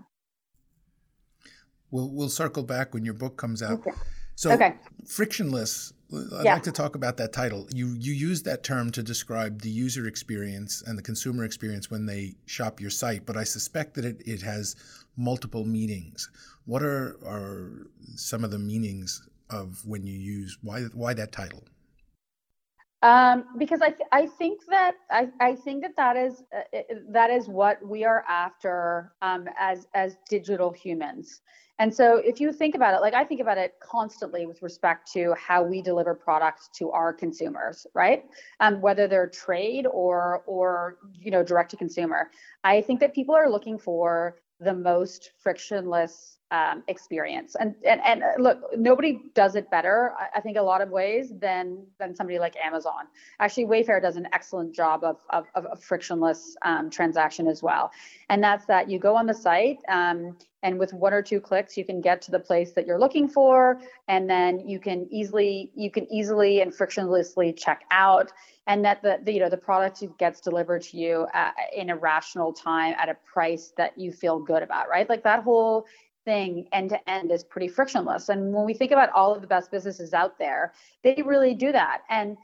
We'll 1.91 2.09
we'll 2.11 2.29
circle 2.29 2.63
back 2.63 2.93
when 2.93 3.05
your 3.05 3.13
book 3.13 3.37
comes 3.37 3.61
out. 3.61 3.79
Okay. 3.79 3.91
So 4.35 4.51
okay. 4.51 4.75
frictionless. 5.07 5.93
I'd 6.13 6.45
yeah. 6.45 6.53
like 6.53 6.63
to 6.63 6.71
talk 6.71 6.95
about 6.95 7.17
that 7.17 7.33
title. 7.33 7.67
You 7.73 7.95
you 7.97 8.13
use 8.13 8.43
that 8.43 8.63
term 8.63 8.91
to 8.91 9.03
describe 9.03 9.61
the 9.61 9.69
user 9.69 10.05
experience 10.05 10.83
and 10.85 10.97
the 10.97 11.01
consumer 11.01 11.43
experience 11.43 11.89
when 11.89 12.05
they 12.05 12.35
shop 12.45 12.79
your 12.79 12.89
site, 12.89 13.25
but 13.25 13.35
I 13.35 13.43
suspect 13.43 13.95
that 13.95 14.05
it, 14.05 14.21
it 14.25 14.41
has 14.41 14.75
multiple 15.17 15.65
meanings. 15.65 16.29
What 16.65 16.83
are 16.83 17.17
are 17.25 17.87
some 18.15 18.43
of 18.43 18.51
the 18.51 18.59
meanings 18.59 19.27
of 19.49 19.85
when 19.85 20.05
you 20.05 20.17
use 20.17 20.57
why 20.61 20.83
why 20.93 21.13
that 21.13 21.31
title? 21.31 21.63
Um, 23.03 23.45
because 23.59 23.81
I, 23.81 23.89
th- 23.89 24.09
I 24.11 24.25
think 24.25 24.61
that 24.69 24.95
I, 25.11 25.29
I 25.39 25.55
think 25.55 25.83
that 25.83 25.95
that 25.97 26.17
is 26.17 26.43
uh, 26.55 26.79
that 27.09 27.29
is 27.29 27.47
what 27.47 27.85
we 27.85 28.03
are 28.03 28.23
after 28.27 29.13
um, 29.21 29.47
as 29.59 29.87
as 29.93 30.17
digital 30.29 30.71
humans. 30.71 31.41
And 31.79 31.93
so 31.93 32.17
if 32.17 32.41
you 32.41 32.51
think 32.51 32.73
about 32.73 32.95
it, 32.95 33.01
like 33.01 33.13
I 33.13 33.23
think 33.23 33.39
about 33.39 33.59
it 33.59 33.75
constantly 33.79 34.47
with 34.47 34.63
respect 34.63 35.11
to 35.13 35.35
how 35.37 35.61
we 35.61 35.79
deliver 35.83 36.15
products 36.15 36.69
to 36.77 36.89
our 36.89 37.13
consumers, 37.13 37.85
right? 37.93 38.25
Um, 38.59 38.81
whether 38.81 39.07
they're 39.07 39.29
trade 39.29 39.85
or 39.85 40.41
or 40.47 40.97
you 41.13 41.29
know 41.29 41.43
direct 41.43 41.69
to 41.71 41.77
consumer. 41.77 42.31
I 42.63 42.81
think 42.81 42.99
that 43.01 43.13
people 43.13 43.35
are 43.35 43.47
looking 43.47 43.77
for 43.77 44.37
the 44.59 44.73
most 44.73 45.33
frictionless 45.37 46.36
um, 46.51 46.83
experience. 46.87 47.55
And, 47.59 47.75
and 47.85 48.01
and 48.05 48.23
uh, 48.23 48.27
look, 48.37 48.61
nobody 48.77 49.19
does 49.33 49.55
it 49.55 49.69
better. 49.69 50.13
I, 50.33 50.39
think 50.39 50.57
a 50.57 50.61
lot 50.61 50.81
of 50.81 50.89
ways 50.89 51.33
than 51.39 51.85
than 51.99 52.15
somebody 52.15 52.39
like 52.39 52.55
Amazon. 52.63 53.07
Actually, 53.39 53.65
Wayfair 53.65 54.01
does 54.01 54.15
an 54.15 54.27
excellent 54.33 54.73
job 54.73 55.03
of 55.03 55.17
of, 55.29 55.45
of 55.55 55.83
frictionless 55.83 56.55
um, 56.61 56.89
transaction 56.89 57.47
as 57.47 57.61
well. 57.61 57.91
And 58.29 58.43
that's 58.43 58.65
that 58.65 58.89
you 58.89 58.99
go 58.99 59.15
on 59.15 59.25
the 59.25 59.33
site. 59.33 59.79
Um, 59.89 60.37
and 60.63 60.79
with 60.79 60.93
one 60.93 61.13
or 61.13 61.21
two 61.21 61.39
clicks 61.39 61.77
you 61.77 61.85
can 61.85 62.01
get 62.01 62.21
to 62.21 62.31
the 62.31 62.39
place 62.39 62.71
that 62.73 62.85
you're 62.85 62.99
looking 62.99 63.27
for 63.27 63.79
and 64.07 64.29
then 64.29 64.59
you 64.67 64.79
can 64.79 65.07
easily 65.11 65.71
you 65.75 65.91
can 65.91 66.11
easily 66.11 66.61
and 66.61 66.73
frictionlessly 66.73 67.55
check 67.55 67.83
out 67.91 68.31
and 68.65 68.83
that 68.83 69.01
the, 69.01 69.19
the 69.23 69.31
you 69.31 69.39
know 69.39 69.49
the 69.49 69.57
product 69.57 70.03
gets 70.17 70.41
delivered 70.41 70.81
to 70.81 70.97
you 70.97 71.27
at, 71.33 71.53
in 71.75 71.89
a 71.89 71.95
rational 71.95 72.51
time 72.51 72.95
at 72.97 73.09
a 73.09 73.15
price 73.31 73.71
that 73.77 73.97
you 73.97 74.11
feel 74.11 74.39
good 74.39 74.63
about 74.63 74.89
right 74.89 75.09
like 75.09 75.23
that 75.23 75.43
whole 75.43 75.85
thing 76.27 76.67
end 76.73 76.89
to 76.89 77.09
end 77.09 77.31
is 77.31 77.41
pretty 77.45 77.69
frictionless. 77.69 78.27
And 78.27 78.53
when 78.53 78.65
we 78.65 78.73
think 78.73 78.91
about 78.91 79.09
all 79.11 79.33
of 79.33 79.39
the 79.39 79.47
best 79.47 79.71
businesses 79.71 80.13
out 80.13 80.37
there, 80.37 80.73
they 81.01 81.23
really 81.25 81.55
do 81.55 81.71
that. 81.71 82.01
And 82.09 82.35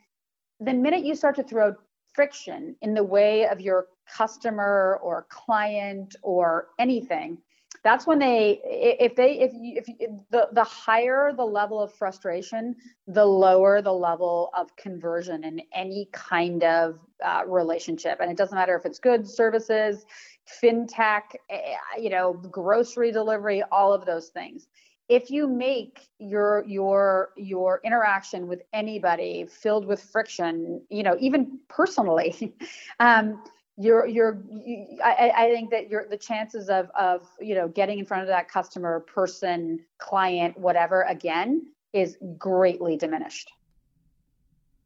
the 0.62 0.74
minute 0.74 1.04
you 1.04 1.16
start 1.16 1.36
to 1.36 1.44
throw 1.44 1.76
friction 2.14 2.78
in 2.82 2.94
the 2.94 3.04
way 3.04 3.46
of 3.46 3.60
your 3.60 3.88
customer 4.08 5.00
or 5.04 5.28
client 5.30 6.16
or 6.24 6.70
anything 6.80 7.38
that's 7.84 8.08
when 8.08 8.20
they 8.20 8.62
if 8.64 9.16
they 9.16 9.40
if 9.40 9.52
you 9.54 9.74
if 9.76 9.86
the 10.30 10.48
the 10.54 10.64
higher 10.64 11.34
the 11.36 11.44
level 11.44 11.82
of 11.82 11.94
frustration 11.94 12.76
the 13.08 13.26
lower 13.26 13.82
the 13.82 13.92
level 13.92 14.50
of 14.56 14.74
conversion 14.76 15.44
in 15.44 15.62
any 15.74 16.08
kind 16.12 16.64
of 16.64 17.00
uh, 17.24 17.44
relationship 17.46 18.20
and 18.22 18.32
it 18.32 18.38
doesn't 18.38 18.56
matter 18.56 18.76
if 18.76 18.86
it's 18.86 19.00
goods 19.00 19.34
services 19.34 20.06
fintech 20.48 21.36
eh, 21.50 21.76
you 21.98 22.10
know 22.10 22.34
grocery 22.34 23.12
delivery 23.12 23.64
all 23.72 23.94
of 23.94 24.06
those 24.06 24.30
things 24.30 24.68
if 25.10 25.30
you 25.30 25.48
make 25.48 26.08
your 26.20 26.64
your 26.66 27.30
your 27.36 27.82
interaction 27.84 28.48
with 28.48 28.62
anybody 28.72 29.46
filled 29.46 29.86
with 29.86 30.02
friction 30.02 30.82
you 30.90 31.04
know 31.04 31.16
even 31.20 31.60
personally 31.68 32.54
um, 33.00 33.42
you're 33.78 34.08
you're 34.08 34.42
you, 34.50 35.00
I, 35.04 35.32
I 35.36 35.50
think 35.50 35.72
that 35.72 35.90
you're 35.90 36.08
the 36.08 36.18
chances 36.18 36.70
of 36.70 36.90
of 36.92 37.28
you 37.40 37.56
know 37.56 37.68
getting 37.68 38.00
in 38.00 38.06
front 38.06 38.24
of 38.24 38.28
that 38.30 38.48
customer 38.48 39.02
person 39.02 39.80
client 39.98 40.58
whatever 40.58 41.04
again 41.04 41.68
is 41.92 42.18
greatly 42.38 42.98
diminished 42.98 43.52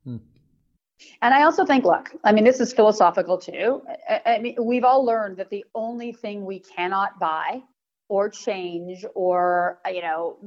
hmm. 0.04 0.18
And 1.22 1.34
i 1.34 1.44
also 1.44 1.66
think 1.66 1.84
look 1.84 2.12
i 2.24 2.32
mean 2.32 2.44
this 2.44 2.60
is 2.60 2.74
philosophical 2.74 3.38
too 3.38 3.82
I, 4.10 4.22
I 4.26 4.40
mean 4.40 4.56
we've 4.62 4.84
all 4.84 5.04
learned 5.06 5.38
that 5.38 5.50
the 5.50 5.66
only 5.76 6.12
thing 6.12 6.46
we 6.46 6.60
cannot 6.60 7.20
buy 7.20 7.62
or 8.10 8.30
change 8.30 9.06
or 9.16 9.80
you 9.92 10.02
know 10.02 10.38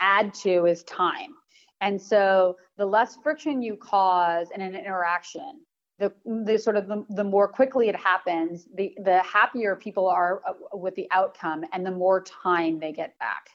add 0.00 0.34
to 0.34 0.66
is 0.66 0.82
time 0.84 1.34
and 1.80 2.00
so 2.00 2.56
the 2.76 2.86
less 2.86 3.18
friction 3.22 3.62
you 3.62 3.76
cause 3.76 4.48
in 4.54 4.60
an 4.60 4.74
interaction 4.74 5.60
the, 6.02 6.12
the 6.44 6.58
sort 6.58 6.76
of 6.76 6.88
the, 6.88 7.04
the 7.10 7.22
more 7.22 7.46
quickly 7.46 7.88
it 7.88 7.94
happens, 7.94 8.66
the, 8.74 8.92
the 9.04 9.22
happier 9.22 9.76
people 9.76 10.08
are 10.08 10.42
uh, 10.48 10.76
with 10.76 10.96
the 10.96 11.06
outcome 11.12 11.64
and 11.72 11.86
the 11.86 11.92
more 11.92 12.24
time 12.24 12.80
they 12.80 12.92
get 12.92 13.16
back. 13.20 13.50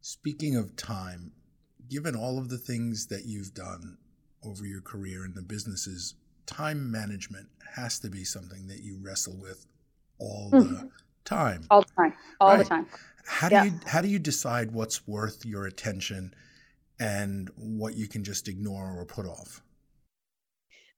Speaking 0.00 0.56
of 0.56 0.74
time, 0.76 1.32
given 1.88 2.16
all 2.16 2.38
of 2.38 2.48
the 2.48 2.58
things 2.58 3.06
that 3.06 3.22
you've 3.26 3.54
done 3.54 3.98
over 4.44 4.64
your 4.64 4.80
career 4.80 5.24
in 5.24 5.34
the 5.34 5.42
businesses, 5.42 6.14
time 6.46 6.90
management 6.90 7.48
has 7.74 7.98
to 8.00 8.08
be 8.08 8.24
something 8.24 8.66
that 8.68 8.80
you 8.80 8.98
wrestle 9.00 9.36
with 9.36 9.66
all 10.18 10.50
mm-hmm. 10.52 10.74
the 10.74 10.90
time. 11.24 11.64
All 11.70 11.82
the 11.82 11.92
time. 11.96 12.14
All 12.40 12.48
right. 12.48 12.58
the 12.58 12.64
time. 12.64 12.86
How 13.26 13.48
do 13.48 13.56
yeah. 13.56 13.64
you 13.64 13.72
how 13.86 14.00
do 14.00 14.08
you 14.08 14.18
decide 14.18 14.72
what's 14.72 15.06
worth 15.06 15.44
your 15.44 15.66
attention 15.66 16.34
and 16.98 17.50
what 17.56 17.94
you 17.94 18.08
can 18.08 18.24
just 18.24 18.48
ignore 18.48 18.98
or 18.98 19.04
put 19.04 19.26
off? 19.26 19.62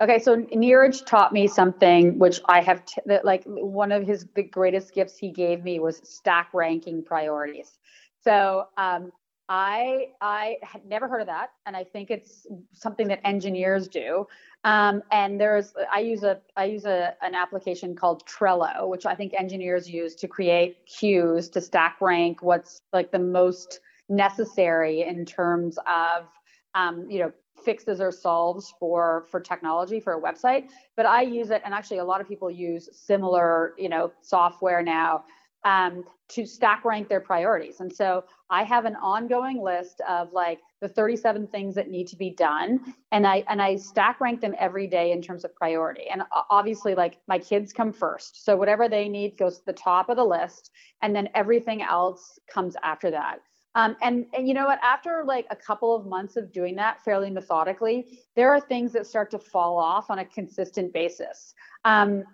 Okay, 0.01 0.19
so 0.19 0.37
Niraj 0.37 1.05
taught 1.05 1.33
me 1.33 1.47
something 1.47 2.19
which 2.19 2.41
I 2.47 2.63
have 2.63 2.85
t- 2.87 3.03
that 3.05 3.25
like 3.25 3.43
one 3.45 3.93
of 3.93 4.07
his 4.07 4.27
the 4.35 4.45
greatest 4.45 4.95
gifts 4.95 5.19
he 5.19 5.31
gave 5.31 5.63
me 5.63 5.81
was 5.81 6.01
stack 6.05 6.51
ranking 6.55 7.05
priorities. 7.05 7.79
So 8.23 8.69
um, 8.79 9.11
I 9.51 10.11
I 10.21 10.59
had 10.63 10.87
never 10.87 11.09
heard 11.09 11.21
of 11.21 11.27
that, 11.27 11.51
and 11.67 11.77
I 11.77 11.83
think 11.83 12.11
it's 12.11 12.47
something 12.73 13.09
that 13.09 13.21
engineers 13.27 13.89
do. 13.89 14.29
Um, 14.63 15.03
and 15.11 15.41
there's 15.41 15.75
I 15.93 16.01
use 16.01 16.23
a 16.23 16.41
I 16.57 16.67
use 16.67 16.85
a 16.85 17.15
an 17.21 17.35
application 17.35 17.97
called 17.97 18.25
Trello, 18.27 18.89
which 18.89 19.07
I 19.07 19.17
think 19.17 19.35
engineers 19.35 19.91
use 19.91 20.15
to 20.17 20.29
create 20.29 20.87
queues 20.87 21.49
to 21.51 21.61
stack 21.61 22.01
rank 22.01 22.43
what's 22.43 22.83
like 22.93 23.11
the 23.11 23.19
most 23.19 23.81
necessary 24.09 25.03
in 25.03 25.27
terms 25.27 25.79
of 25.79 26.29
um, 26.77 27.11
you 27.11 27.19
know 27.19 27.33
fixes 27.65 28.01
or 28.01 28.13
solves 28.13 28.73
for 28.79 29.27
for 29.31 29.41
technology 29.41 30.01
for 30.01 30.15
a 30.15 30.21
website 30.21 30.71
but 30.97 31.05
i 31.05 31.21
use 31.21 31.51
it 31.51 31.61
and 31.67 31.75
actually 31.75 31.99
a 31.99 32.05
lot 32.05 32.19
of 32.19 32.27
people 32.27 32.51
use 32.51 32.89
similar 32.91 33.75
you 33.77 33.91
know 33.91 34.11
software 34.23 34.83
now 34.83 35.23
um, 35.65 36.05
to 36.29 36.47
stack 36.47 36.85
rank 36.85 37.09
their 37.09 37.21
priorities. 37.21 37.81
And 37.81 37.93
so 37.93 38.25
i 38.49 38.65
have 38.65 38.85
an 38.85 38.97
ongoing 38.97 39.63
list 39.63 40.01
of 40.09 40.33
like 40.33 40.59
the 40.81 40.89
37 40.89 41.47
things 41.49 41.75
that 41.75 41.89
need 41.89 42.09
to 42.09 42.17
be 42.17 42.31
done 42.31 42.95
and 43.13 43.27
i 43.27 43.45
and 43.49 43.63
i 43.63 43.77
stack 43.77 44.21
rank 44.21 44.41
them 44.41 44.55
every 44.59 44.87
day 44.87 45.13
in 45.13 45.23
terms 45.23 45.45
of 45.45 45.55
priority. 45.55 46.09
And 46.11 46.23
obviously 46.51 46.95
like 46.95 47.19
my 47.29 47.39
kids 47.39 47.73
come 47.73 47.93
first 47.93 48.45
so 48.45 48.57
whatever 48.57 48.89
they 48.89 49.09
need 49.09 49.37
goes 49.37 49.59
to 49.59 49.67
the 49.67 49.73
top 49.73 50.09
of 50.09 50.17
the 50.17 50.25
list 50.25 50.71
and 51.03 51.15
then 51.15 51.29
everything 51.35 51.83
else 51.83 52.39
comes 52.53 52.77
after 52.83 53.11
that 53.11 53.41
um, 53.77 53.97
and, 54.03 54.27
and 54.35 54.49
you 54.49 54.55
know 54.55 54.67
what? 54.67 54.81
After 54.83 55.23
like 55.25 55.47
a 55.51 55.57
couple 55.57 55.95
of 55.95 56.05
months 56.07 56.37
of 56.37 56.53
doing 56.53 56.75
that 56.77 57.05
fairly 57.05 57.31
methodically, 57.31 58.21
there 58.35 58.53
are 58.53 58.61
things 58.61 58.93
that 58.93 59.07
start 59.07 59.31
to 59.31 59.39
fall 59.39 59.79
off 59.79 60.11
on 60.11 60.19
a 60.19 60.25
consistent 60.25 60.93
basis. 60.93 61.55
Um, 61.85 62.25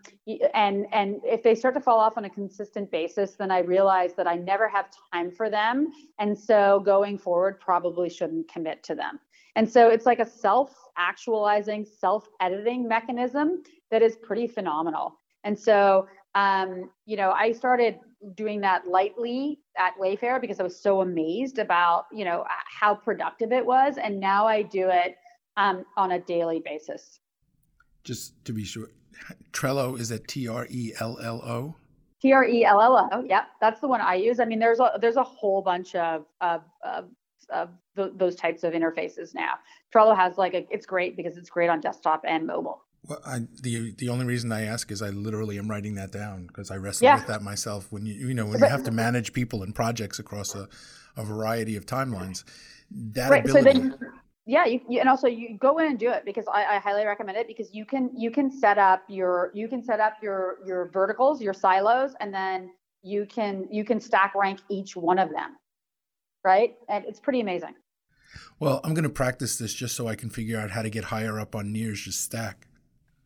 and 0.55 0.87
and 0.93 1.21
if 1.25 1.43
they 1.43 1.55
start 1.55 1.75
to 1.75 1.81
fall 1.81 2.01
off 2.01 2.17
on 2.17 2.25
a 2.25 2.31
consistent 2.31 2.91
basis, 2.91 3.35
then 3.35 3.51
I 3.51 3.61
realize 3.61 4.15
that 4.15 4.27
I 4.27 4.37
never 4.37 4.67
have 4.69 4.87
time 5.13 5.31
for 5.31 5.51
them, 5.51 5.93
and 6.19 6.37
so 6.37 6.81
going 6.85 7.19
forward, 7.19 7.61
probably 7.61 8.09
shouldn't 8.09 8.51
commit 8.51 8.83
to 8.85 8.95
them. 8.95 9.21
And 9.55 9.71
so 9.71 9.89
it's 9.89 10.05
like 10.05 10.19
a 10.19 10.27
self-actualizing, 10.27 11.87
self-editing 11.87 12.87
mechanism 12.87 13.63
that 13.91 14.03
is 14.03 14.17
pretty 14.17 14.47
phenomenal. 14.47 15.19
And 15.45 15.59
so 15.59 16.09
um, 16.37 16.91
you 17.07 17.17
know, 17.17 17.31
I 17.31 17.53
started 17.53 17.99
doing 18.35 18.61
that 18.61 18.87
lightly 18.89 19.61
at 19.79 19.93
Wayfair 20.01 20.41
because 20.41 20.61
I 20.61 20.63
was 20.63 20.81
so 20.81 21.01
amazed 21.01 21.59
about, 21.59 22.07
you 22.13 22.25
know, 22.25 22.45
how 22.81 22.95
productive 22.95 23.53
it 23.53 23.65
was. 23.65 23.99
And 23.99 24.19
now 24.19 24.47
I 24.47 24.63
do 24.63 24.89
it 24.91 25.17
um, 25.57 25.85
on 25.97 26.13
a 26.13 26.21
daily 26.21 26.63
basis. 26.65 27.21
Just 28.05 28.45
to 28.45 28.53
be 28.53 28.65
sure, 28.65 28.89
Trello 29.53 29.99
is 29.99 30.13
at 30.13 30.27
T 30.29 30.49
R 30.49 30.67
E 30.71 30.93
L 31.01 31.19
L 31.23 31.43
O. 31.45 31.75
T 32.21 32.33
R 32.33 32.45
E 32.45 32.65
L 32.65 32.81
L 32.81 33.09
O. 33.13 33.25
Yeah, 33.27 33.45
that's 33.61 33.81
the 33.81 33.89
one 33.89 34.01
I 34.01 34.15
use. 34.15 34.41
I 34.41 34.45
mean, 34.45 34.59
there's 34.59 34.81
a 34.81 34.93
there's 35.01 35.17
a 35.17 35.25
whole 35.25 35.63
bunch 35.63 35.95
of 35.95 36.25
of, 36.41 36.63
of, 36.83 37.09
of 37.51 37.71
th- 37.97 38.13
those 38.17 38.37
types 38.37 38.65
of 38.65 38.73
interfaces 38.73 39.35
now. 39.35 39.55
Trello 39.95 40.17
has 40.17 40.39
like 40.39 40.55
a, 40.55 40.67
it's 40.71 40.87
great 40.87 41.17
because 41.17 41.37
it's 41.37 41.51
great 41.51 41.69
on 41.69 41.81
desktop 41.81 42.23
and 42.27 42.47
mobile. 42.47 42.86
Well, 43.09 43.21
I, 43.25 43.41
the 43.63 43.93
the 43.99 44.09
only 44.09 44.25
reason 44.25 44.51
I 44.53 44.63
ask 44.63 44.91
is 44.91 45.03
I 45.03 45.11
literally 45.11 45.59
am 45.59 45.69
writing 45.69 45.95
that 45.95 46.11
down 46.11 46.47
because 46.47 46.71
I 46.71 46.77
wrestle 46.77 47.05
yeah. 47.05 47.17
with 47.17 47.27
that 47.29 47.43
myself. 47.43 47.87
When 47.91 48.05
you 48.07 48.15
you 48.15 48.35
know 48.35 48.47
when 48.47 48.59
you 48.59 48.67
have 48.67 48.85
to 48.85 48.91
manage 48.91 49.33
people 49.33 49.63
and 49.63 49.75
projects 49.75 50.19
across 50.19 50.55
a, 50.55 50.69
a 51.17 51.25
variety 51.25 51.77
of 51.77 51.87
timelines, 51.87 52.45
that 52.91 53.31
right. 53.31 53.45
ability. 53.45 53.73
So 53.73 53.79
then, 53.79 53.99
yeah, 54.45 54.65
you, 54.65 54.81
you, 54.89 55.01
and 55.01 55.09
also 55.09 55.27
you 55.27 55.57
go 55.59 55.79
in 55.79 55.87
and 55.87 55.99
do 55.99 56.11
it 56.11 56.25
because 56.25 56.47
I, 56.53 56.77
I 56.77 56.79
highly 56.79 57.05
recommend 57.05 57.37
it 57.39 57.47
because 57.47 57.73
you 57.75 57.85
can 57.85 58.11
you 58.17 58.31
can 58.31 58.51
set 58.51 58.79
up 58.79 59.03
your 59.09 59.51
you 59.55 59.69
can 59.69 59.83
set 59.83 60.01
up 60.01 60.15
your 60.23 60.59
your 60.65 60.91
verticals, 60.93 61.41
your 61.41 61.55
silos, 61.55 62.15
and 62.21 62.33
then 62.33 62.71
you 63.03 63.27
can 63.27 63.67
you 63.71 63.85
can 63.85 64.01
stack 64.01 64.35
rank 64.35 64.61
each 64.69 64.97
one 64.97 65.19
of 65.19 65.31
them, 65.31 65.57
right? 66.45 66.75
And 66.89 67.05
it's 67.05 67.21
pretty 67.21 67.41
amazing. 67.41 67.75
Well, 68.59 68.81
I'm 68.85 68.95
going 68.95 69.05
to 69.05 69.11
practice 69.11 69.59
this 69.59 69.75
just 69.75 69.95
so 69.95 70.09
I 70.09 70.15
can 70.15 70.31
figure 70.31 70.59
out 70.59 70.71
how 70.71 70.83
to 70.83 70.91
get 70.91 71.05
higher 71.05 71.39
up 71.39 71.55
on 71.55 71.73
Niraj's 71.73 72.17
stack. 72.19 72.66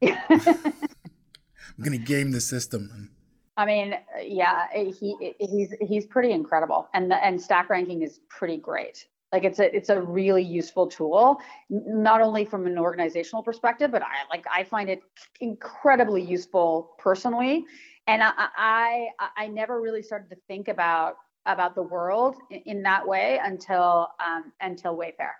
I'm 0.03 1.85
going 1.85 1.93
to 1.93 1.99
game 1.99 2.33
the 2.33 2.41
system. 2.41 3.11
I 3.57 3.67
mean, 3.67 3.95
yeah, 4.23 4.67
he 4.73 5.35
he's 5.39 5.75
he's 5.81 6.07
pretty 6.07 6.33
incredible, 6.33 6.89
and 6.95 7.11
the, 7.11 7.23
and 7.25 7.41
stack 7.41 7.69
ranking 7.69 8.03
is 8.03 8.21
pretty 8.29 8.57
great. 8.57 9.07
Like 9.33 9.45
it's 9.45 9.59
a 9.59 9.75
it's 9.75 9.91
a 9.91 10.01
really 10.01 10.43
useful 10.43 10.87
tool, 10.87 11.39
not 11.69 12.21
only 12.21 12.45
from 12.45 12.67
an 12.67 12.79
organizational 12.79 13.43
perspective, 13.43 13.93
but 13.93 14.03
I 14.03 14.29
like 14.31 14.45
I 14.53 14.65
find 14.65 14.89
it 14.89 15.03
incredibly 15.41 16.23
useful 16.23 16.93
personally. 16.99 17.65
And 18.07 18.23
I 18.23 18.33
I, 18.57 19.09
I 19.37 19.47
never 19.49 19.81
really 19.81 20.03
started 20.03 20.31
to 20.31 20.37
think 20.49 20.69
about 20.69 21.17
about 21.47 21.75
the 21.75 21.83
world 21.83 22.37
in, 22.51 22.83
that 22.83 23.07
way 23.07 23.39
until 23.43 24.09
um, 24.25 24.53
until 24.61 24.97
Wayfair, 24.97 25.33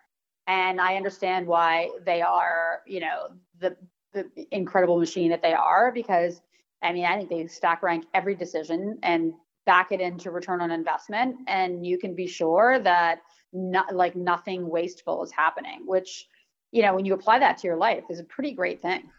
and 0.47 0.81
I 0.81 0.97
understand 0.97 1.47
why 1.47 1.91
they 2.05 2.23
are 2.23 2.83
you 2.87 3.01
know 3.01 3.31
the 3.59 3.77
the 4.13 4.29
incredible 4.51 4.99
machine 4.99 5.31
that 5.31 5.43
they 5.43 5.53
are 5.53 5.93
because 5.93 6.41
I 6.83 6.93
mean, 6.93 7.05
I 7.05 7.17
think 7.17 7.29
they 7.29 7.47
stack 7.47 7.83
rank 7.83 8.07
every 8.15 8.35
decision 8.35 8.99
and 9.03 9.35
back 9.67 9.93
it 9.93 10.01
into 10.01 10.31
return 10.31 10.61
on 10.61 10.71
investment. 10.71 11.37
And 11.47 11.85
you 11.87 11.99
can 11.99 12.15
be 12.15 12.27
sure 12.27 12.79
that 12.81 13.21
not 13.53 13.95
like 13.95 14.17
nothing 14.17 14.69
wasteful 14.69 15.23
is 15.23 15.31
happening, 15.31 15.83
which, 15.85 16.27
you 16.73 16.83
know, 16.83 16.95
when 16.95 17.05
you 17.05 17.15
apply 17.15 17.39
that 17.41 17.59
to 17.59 17.67
your 17.67 17.77
life 17.77 18.05
is 18.09 18.21
a 18.21 18.25
pretty 18.25 18.53
great 18.53 18.81
thing. 18.81 19.11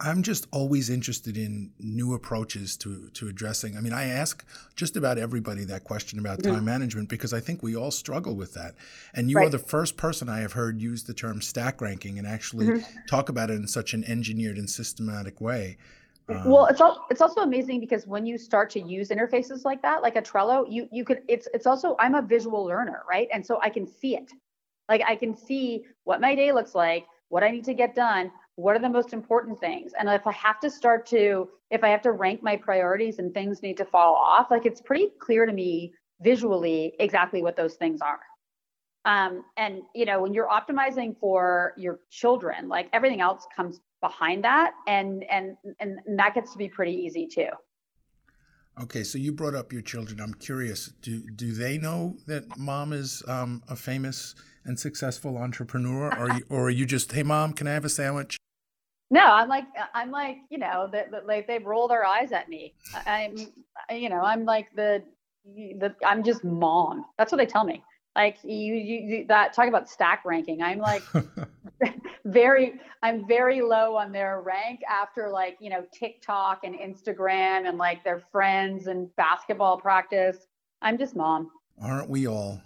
I'm 0.00 0.22
just 0.22 0.46
always 0.52 0.90
interested 0.90 1.36
in 1.36 1.72
new 1.80 2.14
approaches 2.14 2.76
to 2.78 3.10
to 3.14 3.26
addressing. 3.28 3.76
I 3.76 3.80
mean, 3.80 3.92
I 3.92 4.04
ask 4.04 4.44
just 4.76 4.96
about 4.96 5.18
everybody 5.18 5.64
that 5.64 5.82
question 5.82 6.20
about 6.20 6.38
mm-hmm. 6.38 6.54
time 6.54 6.64
management 6.64 7.08
because 7.08 7.32
I 7.32 7.40
think 7.40 7.62
we 7.64 7.74
all 7.74 7.90
struggle 7.90 8.36
with 8.36 8.54
that. 8.54 8.76
And 9.12 9.28
you 9.28 9.36
right. 9.36 9.48
are 9.48 9.50
the 9.50 9.58
first 9.58 9.96
person 9.96 10.28
I 10.28 10.38
have 10.38 10.52
heard 10.52 10.80
use 10.80 11.02
the 11.02 11.14
term 11.14 11.40
stack 11.40 11.80
ranking 11.80 12.18
and 12.18 12.28
actually 12.28 12.66
mm-hmm. 12.66 12.98
talk 13.08 13.28
about 13.28 13.50
it 13.50 13.54
in 13.54 13.66
such 13.66 13.92
an 13.92 14.04
engineered 14.04 14.56
and 14.56 14.70
systematic 14.70 15.40
way. 15.40 15.78
Um, 16.28 16.44
well, 16.44 16.66
it's 16.66 16.80
all, 16.80 17.06
it's 17.10 17.20
also 17.20 17.40
amazing 17.40 17.80
because 17.80 18.06
when 18.06 18.26
you 18.26 18.36
start 18.36 18.70
to 18.70 18.80
use 18.80 19.08
interfaces 19.08 19.64
like 19.64 19.80
that, 19.82 20.02
like 20.02 20.14
a 20.16 20.22
Trello, 20.22 20.64
you 20.68 20.88
you 20.92 21.04
could 21.04 21.22
it's 21.26 21.48
it's 21.54 21.66
also 21.66 21.96
I'm 21.98 22.14
a 22.14 22.22
visual 22.22 22.64
learner, 22.64 23.02
right? 23.08 23.28
And 23.32 23.44
so 23.44 23.58
I 23.62 23.70
can 23.70 23.86
see 23.86 24.16
it. 24.16 24.30
Like 24.88 25.02
I 25.06 25.16
can 25.16 25.36
see 25.36 25.84
what 26.04 26.20
my 26.20 26.36
day 26.36 26.52
looks 26.52 26.74
like, 26.74 27.06
what 27.30 27.42
I 27.42 27.50
need 27.50 27.64
to 27.64 27.74
get 27.74 27.94
done, 27.94 28.30
what 28.58 28.74
are 28.74 28.80
the 28.80 28.88
most 28.88 29.12
important 29.12 29.60
things? 29.60 29.92
And 29.96 30.08
if 30.08 30.26
i 30.26 30.32
have 30.32 30.58
to 30.60 30.68
start 30.68 31.06
to 31.06 31.48
if 31.70 31.84
i 31.84 31.88
have 31.88 32.02
to 32.02 32.10
rank 32.10 32.42
my 32.42 32.56
priorities 32.56 33.20
and 33.20 33.32
things 33.32 33.62
need 33.62 33.76
to 33.76 33.84
fall 33.84 34.14
off 34.16 34.50
like 34.50 34.66
it's 34.66 34.80
pretty 34.80 35.10
clear 35.20 35.46
to 35.46 35.52
me 35.52 35.92
visually 36.20 36.92
exactly 36.98 37.40
what 37.40 37.54
those 37.54 37.74
things 37.74 38.00
are. 38.00 38.18
Um, 39.04 39.44
and 39.56 39.82
you 39.94 40.04
know 40.04 40.20
when 40.20 40.34
you're 40.34 40.48
optimizing 40.48 41.16
for 41.20 41.72
your 41.76 42.00
children 42.10 42.68
like 42.68 42.88
everything 42.92 43.20
else 43.20 43.46
comes 43.54 43.80
behind 44.00 44.42
that 44.42 44.72
and 44.88 45.24
and 45.30 45.56
and 45.78 46.00
that 46.16 46.34
gets 46.34 46.50
to 46.52 46.58
be 46.58 46.68
pretty 46.68 46.94
easy 46.94 47.28
too. 47.28 47.50
Okay 48.82 49.04
so 49.04 49.18
you 49.18 49.30
brought 49.32 49.54
up 49.54 49.72
your 49.72 49.82
children. 49.82 50.20
I'm 50.20 50.34
curious 50.34 50.86
do 51.00 51.20
do 51.30 51.52
they 51.52 51.78
know 51.78 52.16
that 52.26 52.58
mom 52.58 52.92
is 52.92 53.22
um, 53.28 53.62
a 53.68 53.76
famous 53.76 54.34
and 54.64 54.76
successful 54.76 55.38
entrepreneur? 55.38 56.12
Or, 56.18 56.40
or 56.50 56.66
are 56.66 56.70
you 56.70 56.86
just 56.86 57.12
hey 57.12 57.22
mom 57.22 57.52
can 57.52 57.68
i 57.68 57.72
have 57.72 57.84
a 57.84 57.88
sandwich 57.88 58.36
no 59.10 59.20
i'm 59.20 59.48
like 59.48 59.64
i'm 59.94 60.10
like 60.10 60.38
you 60.50 60.58
know 60.58 60.88
that 60.92 61.10
like 61.26 61.46
they 61.46 61.58
roll 61.58 61.88
their 61.88 62.04
eyes 62.04 62.32
at 62.32 62.48
me. 62.48 62.74
I'm 63.06 63.36
you 63.90 64.08
know 64.08 64.20
i'm 64.20 64.44
like 64.44 64.68
the 64.74 65.02
the 65.54 65.94
i'm 66.06 66.22
just 66.22 66.44
mom. 66.44 67.04
That's 67.16 67.32
what 67.32 67.38
they 67.38 67.46
tell 67.46 67.64
me. 67.64 67.82
Like 68.16 68.38
you, 68.42 68.74
you, 68.74 68.96
you 68.98 69.26
that 69.28 69.52
talk 69.52 69.68
about 69.68 69.88
stack 69.88 70.24
ranking. 70.24 70.62
I'm 70.62 70.78
like 70.78 71.02
very 72.24 72.74
i'm 73.02 73.26
very 73.26 73.62
low 73.62 73.96
on 73.96 74.12
their 74.12 74.42
rank 74.42 74.80
after 74.90 75.28
like 75.28 75.56
you 75.60 75.70
know 75.70 75.84
tiktok 75.92 76.64
and 76.64 76.74
instagram 76.74 77.68
and 77.68 77.78
like 77.78 78.02
their 78.04 78.22
friends 78.32 78.86
and 78.86 79.14
basketball 79.16 79.78
practice. 79.78 80.46
I'm 80.82 80.98
just 80.98 81.16
mom. 81.16 81.50
Aren't 81.82 82.08
we 82.08 82.26
all? 82.26 82.60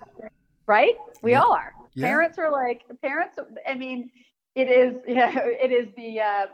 Right? 0.66 0.96
We 1.22 1.32
yeah. 1.32 1.42
all 1.42 1.52
are. 1.52 1.72
Yeah. 1.94 2.06
parents 2.06 2.38
are 2.38 2.50
like 2.50 2.84
parents 3.02 3.38
i 3.68 3.74
mean 3.74 4.10
it 4.54 4.68
is 4.68 4.96
yeah 5.06 5.32
it 5.36 5.72
is 5.72 5.88
the 5.96 6.20
uh 6.20 6.46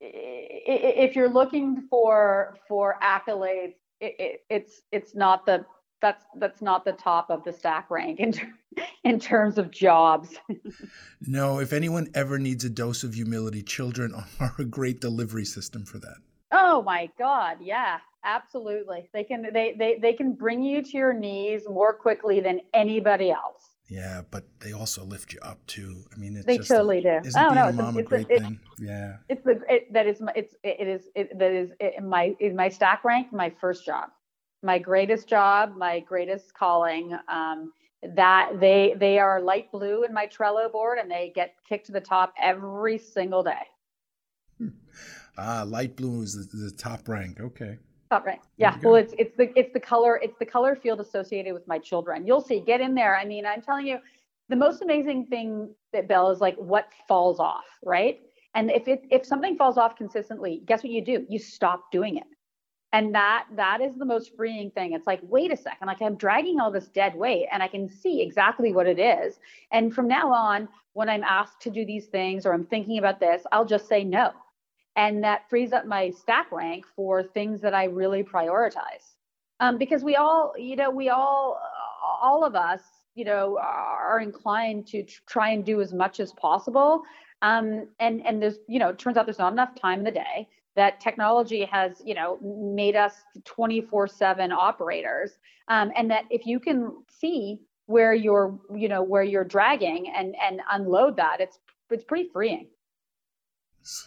if 0.00 1.14
you're 1.14 1.28
looking 1.28 1.86
for 1.88 2.56
for 2.66 2.96
accolades 3.02 3.74
it, 4.00 4.16
it, 4.18 4.40
it's 4.50 4.82
it's 4.90 5.14
not 5.14 5.46
the 5.46 5.64
that's 6.02 6.24
that's 6.36 6.60
not 6.60 6.84
the 6.84 6.92
top 6.92 7.30
of 7.30 7.44
the 7.44 7.52
stack 7.52 7.90
rank 7.90 8.18
in 8.18 8.34
in 9.04 9.18
terms 9.18 9.56
of 9.56 9.70
jobs. 9.70 10.36
no, 11.20 11.60
if 11.60 11.72
anyone 11.72 12.08
ever 12.14 12.38
needs 12.38 12.64
a 12.64 12.70
dose 12.70 13.04
of 13.04 13.14
humility, 13.14 13.62
children 13.62 14.12
are 14.40 14.54
a 14.58 14.64
great 14.64 15.00
delivery 15.00 15.44
system 15.44 15.84
for 15.86 15.98
that. 16.00 16.16
Oh 16.50 16.82
my 16.82 17.08
god, 17.18 17.58
yeah, 17.62 17.98
absolutely. 18.24 19.08
They 19.14 19.24
can 19.24 19.46
they 19.54 19.74
they 19.78 19.98
they 20.02 20.12
can 20.12 20.34
bring 20.34 20.62
you 20.62 20.82
to 20.82 20.90
your 20.90 21.14
knees 21.14 21.62
more 21.68 21.94
quickly 21.94 22.40
than 22.40 22.60
anybody 22.74 23.30
else. 23.30 23.71
Yeah, 23.88 24.22
but 24.30 24.44
they 24.60 24.72
also 24.72 25.04
lift 25.04 25.32
you 25.32 25.40
up 25.42 25.66
too. 25.66 26.04
I 26.14 26.18
mean, 26.18 26.36
it's 26.36 26.46
they 26.46 26.58
totally 26.58 27.02
do. 27.02 27.18
Isn't 27.24 27.42
oh, 27.42 27.50
being 27.50 27.62
no, 27.62 27.68
a 27.68 27.72
mom 27.72 27.96
a, 27.96 28.00
a 28.00 28.02
great 28.02 28.30
a, 28.30 28.38
thing? 28.38 28.60
yeah, 28.78 29.16
it's 29.28 29.44
the 29.44 29.60
it, 29.68 29.92
that 29.92 30.06
is 30.06 30.20
my, 30.20 30.32
it's 30.34 30.54
it 30.62 30.86
is 30.88 31.08
it, 31.14 31.38
that 31.38 31.52
is 31.52 31.70
it, 31.80 32.02
my 32.02 32.34
in 32.40 32.56
my 32.56 32.68
stack 32.68 33.04
rank 33.04 33.32
my 33.32 33.50
first 33.60 33.84
job 33.84 34.10
my 34.62 34.78
greatest 34.78 35.28
job, 35.28 35.76
my 35.76 36.00
greatest 36.00 36.54
calling. 36.54 37.16
Um, 37.28 37.72
that 38.16 38.58
they 38.58 38.94
they 38.98 39.18
are 39.20 39.40
light 39.40 39.70
blue 39.70 40.02
in 40.02 40.12
my 40.12 40.26
Trello 40.26 40.70
board, 40.70 40.98
and 40.98 41.10
they 41.10 41.30
get 41.34 41.54
kicked 41.68 41.86
to 41.86 41.92
the 41.92 42.00
top 42.00 42.32
every 42.40 42.98
single 42.98 43.42
day. 43.44 43.62
Hmm. 44.58 44.68
Ah, 45.38 45.64
light 45.66 45.96
blue 45.96 46.22
is 46.22 46.48
the, 46.48 46.56
the 46.56 46.70
top 46.72 47.08
rank. 47.08 47.40
Okay. 47.40 47.78
Oh, 48.12 48.16
Top 48.16 48.26
rank. 48.26 48.42
Yeah. 48.58 48.76
Well, 48.82 48.96
it's 48.96 49.14
it's 49.18 49.34
the 49.36 49.50
it's 49.58 49.72
the 49.72 49.80
color 49.80 50.20
it's 50.22 50.38
the 50.38 50.44
color 50.44 50.76
field 50.76 51.00
associated 51.00 51.54
with 51.54 51.66
my 51.66 51.78
children. 51.78 52.26
You'll 52.26 52.42
see. 52.42 52.60
Get 52.60 52.82
in 52.82 52.94
there. 52.94 53.16
I 53.16 53.24
mean, 53.24 53.46
I'm 53.46 53.62
telling 53.62 53.86
you, 53.86 53.98
the 54.50 54.56
most 54.56 54.82
amazing 54.82 55.26
thing 55.26 55.74
that 55.94 56.08
Bill 56.08 56.30
is 56.30 56.40
like 56.40 56.56
what 56.56 56.88
falls 57.08 57.40
off, 57.40 57.64
right? 57.82 58.20
And 58.54 58.70
if 58.70 58.86
it 58.86 59.04
if 59.10 59.24
something 59.24 59.56
falls 59.56 59.78
off 59.78 59.96
consistently, 59.96 60.62
guess 60.66 60.82
what 60.82 60.92
you 60.92 61.02
do? 61.02 61.24
You 61.30 61.38
stop 61.38 61.90
doing 61.90 62.18
it 62.18 62.26
and 62.92 63.14
that 63.14 63.46
that 63.56 63.80
is 63.80 63.96
the 63.96 64.04
most 64.04 64.36
freeing 64.36 64.70
thing 64.70 64.92
it's 64.92 65.06
like 65.06 65.20
wait 65.22 65.52
a 65.52 65.56
second 65.56 65.86
like 65.86 66.00
i'm 66.02 66.14
dragging 66.16 66.60
all 66.60 66.70
this 66.70 66.88
dead 66.88 67.14
weight 67.14 67.46
and 67.50 67.62
i 67.62 67.68
can 67.68 67.88
see 67.88 68.20
exactly 68.20 68.72
what 68.72 68.86
it 68.86 68.98
is 68.98 69.38
and 69.70 69.94
from 69.94 70.06
now 70.06 70.32
on 70.32 70.68
when 70.92 71.08
i'm 71.08 71.24
asked 71.24 71.60
to 71.60 71.70
do 71.70 71.86
these 71.86 72.06
things 72.06 72.44
or 72.44 72.52
i'm 72.52 72.64
thinking 72.64 72.98
about 72.98 73.18
this 73.18 73.42
i'll 73.52 73.64
just 73.64 73.88
say 73.88 74.04
no 74.04 74.32
and 74.96 75.24
that 75.24 75.48
frees 75.48 75.72
up 75.72 75.86
my 75.86 76.10
stack 76.10 76.50
rank 76.52 76.84
for 76.94 77.22
things 77.22 77.60
that 77.60 77.74
i 77.74 77.84
really 77.84 78.22
prioritize. 78.22 79.14
Um, 79.60 79.78
because 79.78 80.02
we 80.02 80.16
all 80.16 80.52
you 80.58 80.76
know 80.76 80.90
we 80.90 81.08
all 81.08 81.60
all 82.20 82.44
of 82.44 82.54
us 82.54 82.80
you 83.14 83.24
know 83.24 83.58
are 83.60 84.20
inclined 84.20 84.86
to 84.88 85.04
try 85.26 85.50
and 85.50 85.64
do 85.64 85.80
as 85.80 85.92
much 85.92 86.20
as 86.20 86.32
possible. 86.32 87.02
Um, 87.42 87.88
and 88.00 88.24
and 88.26 88.42
there's 88.42 88.58
you 88.68 88.78
know 88.78 88.88
it 88.88 88.98
turns 88.98 89.16
out 89.16 89.26
there's 89.26 89.38
not 89.38 89.52
enough 89.52 89.74
time 89.74 90.00
in 90.00 90.04
the 90.04 90.10
day. 90.10 90.48
That 90.74 91.00
technology 91.00 91.64
has 91.64 92.02
you 92.04 92.14
know 92.14 92.38
made 92.42 92.96
us 92.96 93.14
24 93.44 94.08
7 94.08 94.52
operators. 94.52 95.32
Um, 95.68 95.92
and 95.96 96.10
that 96.10 96.24
if 96.30 96.46
you 96.46 96.58
can 96.58 97.02
see 97.08 97.60
where 97.86 98.14
you're 98.14 98.58
you 98.74 98.88
know 98.88 99.02
where 99.02 99.22
you're 99.22 99.44
dragging 99.44 100.12
and 100.14 100.34
and 100.42 100.60
unload 100.70 101.16
that 101.16 101.40
it's 101.40 101.58
it's 101.90 102.04
pretty 102.04 102.28
freeing 102.32 102.66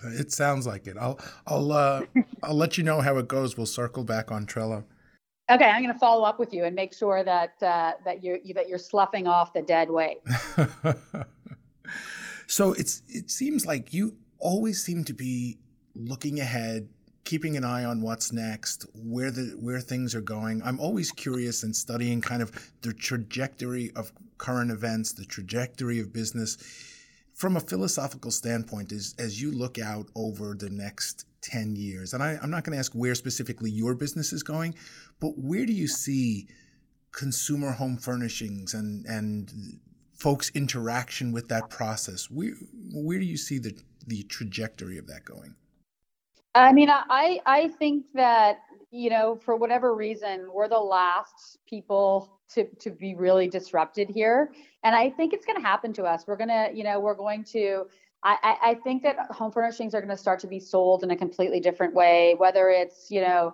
it 0.03 0.32
sounds 0.32 0.65
like 0.65 0.88
it 0.88 0.95
i'll 0.99 1.19
i'll 1.47 1.71
uh 1.71 2.01
i'll 2.43 2.55
let 2.55 2.78
you 2.78 2.84
know 2.84 3.01
how 3.01 3.17
it 3.17 3.28
goes 3.28 3.57
we'll 3.57 3.65
circle 3.65 4.03
back 4.03 4.32
on 4.32 4.45
trello 4.45 4.84
okay 5.51 5.65
i'm 5.65 5.82
going 5.82 5.93
to 5.93 5.99
follow 5.99 6.23
up 6.23 6.39
with 6.39 6.53
you 6.53 6.63
and 6.63 6.76
make 6.76 6.93
sure 6.93 7.23
that 7.23 7.61
uh, 7.61 7.91
that 8.03 8.23
you're 8.23 8.39
that 8.53 8.67
you're 8.67 8.78
sloughing 8.78 9.28
off 9.28 9.53
the 9.53 9.61
dead 9.61 9.89
weight 9.89 10.17
so 12.47 12.73
it's 12.73 13.01
it 13.07 13.30
seems 13.30 13.65
like 13.65 13.93
you 13.93 14.15
always 14.39 14.84
seem 14.84 15.03
to 15.03 15.13
be 15.13 15.57
looking 15.95 16.39
ahead, 16.39 16.89
keeping 17.23 17.57
an 17.57 17.63
eye 17.63 17.86
on 17.86 18.01
what's 18.01 18.32
next, 18.32 18.86
where 18.93 19.32
the 19.32 19.55
where 19.59 19.80
things 19.80 20.13
are 20.13 20.21
going. 20.21 20.61
I'm 20.63 20.80
always 20.80 21.11
curious 21.11 21.63
and 21.63 21.76
studying 21.76 22.21
kind 22.21 22.41
of 22.41 22.71
the 22.82 22.93
trajectory 22.93 23.91
of 23.95 24.11
current 24.38 24.71
events, 24.71 25.13
the 25.13 25.26
trajectory 25.26 25.99
of 25.99 26.13
business. 26.13 26.57
From 27.36 27.57
a 27.57 27.59
philosophical 27.59 28.31
standpoint, 28.31 28.91
as, 28.91 29.13
as 29.19 29.41
you 29.41 29.51
look 29.51 29.77
out 29.77 30.07
over 30.15 30.55
the 30.57 30.69
next 30.69 31.25
10 31.41 31.75
years, 31.75 32.13
and 32.13 32.23
I, 32.23 32.39
I'm 32.41 32.49
not 32.49 32.63
going 32.63 32.73
to 32.73 32.79
ask 32.79 32.93
where 32.93 33.13
specifically 33.13 33.69
your 33.69 33.93
business 33.93 34.31
is 34.31 34.41
going, 34.41 34.73
but 35.19 35.38
where 35.38 35.65
do 35.65 35.73
you 35.73 35.88
see 35.88 36.47
consumer 37.11 37.71
home 37.71 37.97
furnishings 37.97 38.73
and, 38.73 39.05
and 39.05 39.51
folks' 40.13 40.49
interaction 40.55 41.33
with 41.33 41.49
that 41.49 41.69
process? 41.69 42.31
Where, 42.31 42.53
where 42.93 43.19
do 43.19 43.25
you 43.25 43.38
see 43.38 43.59
the, 43.59 43.77
the 44.07 44.23
trajectory 44.23 44.97
of 44.97 45.07
that 45.07 45.25
going? 45.25 45.55
I 46.55 46.71
mean, 46.71 46.89
I 46.89 47.41
I 47.45 47.67
think 47.67 48.05
that 48.13 48.59
you 48.95 49.09
know 49.09 49.35
for 49.43 49.55
whatever 49.55 49.93
reason 49.93 50.47
we're 50.53 50.69
the 50.69 50.79
last 50.79 51.57
people 51.67 52.39
to 52.53 52.65
to 52.79 52.89
be 52.89 53.15
really 53.15 53.47
disrupted 53.47 54.09
here, 54.09 54.51
and 54.83 54.95
I 54.95 55.09
think 55.09 55.33
it's 55.33 55.45
going 55.45 55.57
to 55.61 55.67
happen 55.67 55.93
to 55.93 56.03
us. 56.03 56.25
We're 56.25 56.37
gonna 56.37 56.69
you 56.73 56.83
know 56.83 56.99
we're 56.99 57.15
going 57.15 57.43
to. 57.45 57.85
I, 58.27 58.57
I 58.63 58.73
think 58.83 59.03
that 59.03 59.17
home 59.29 59.51
furnishings 59.51 59.93
are 59.93 60.01
going 60.01 60.09
to 60.09 60.17
start 60.17 60.39
to 60.39 60.47
be 60.47 60.59
sold 60.59 61.03
in 61.03 61.11
a 61.11 61.15
completely 61.15 61.59
different 61.59 61.93
way, 61.93 62.33
whether 62.35 62.69
it's 62.69 63.11
you 63.11 63.21
know 63.21 63.53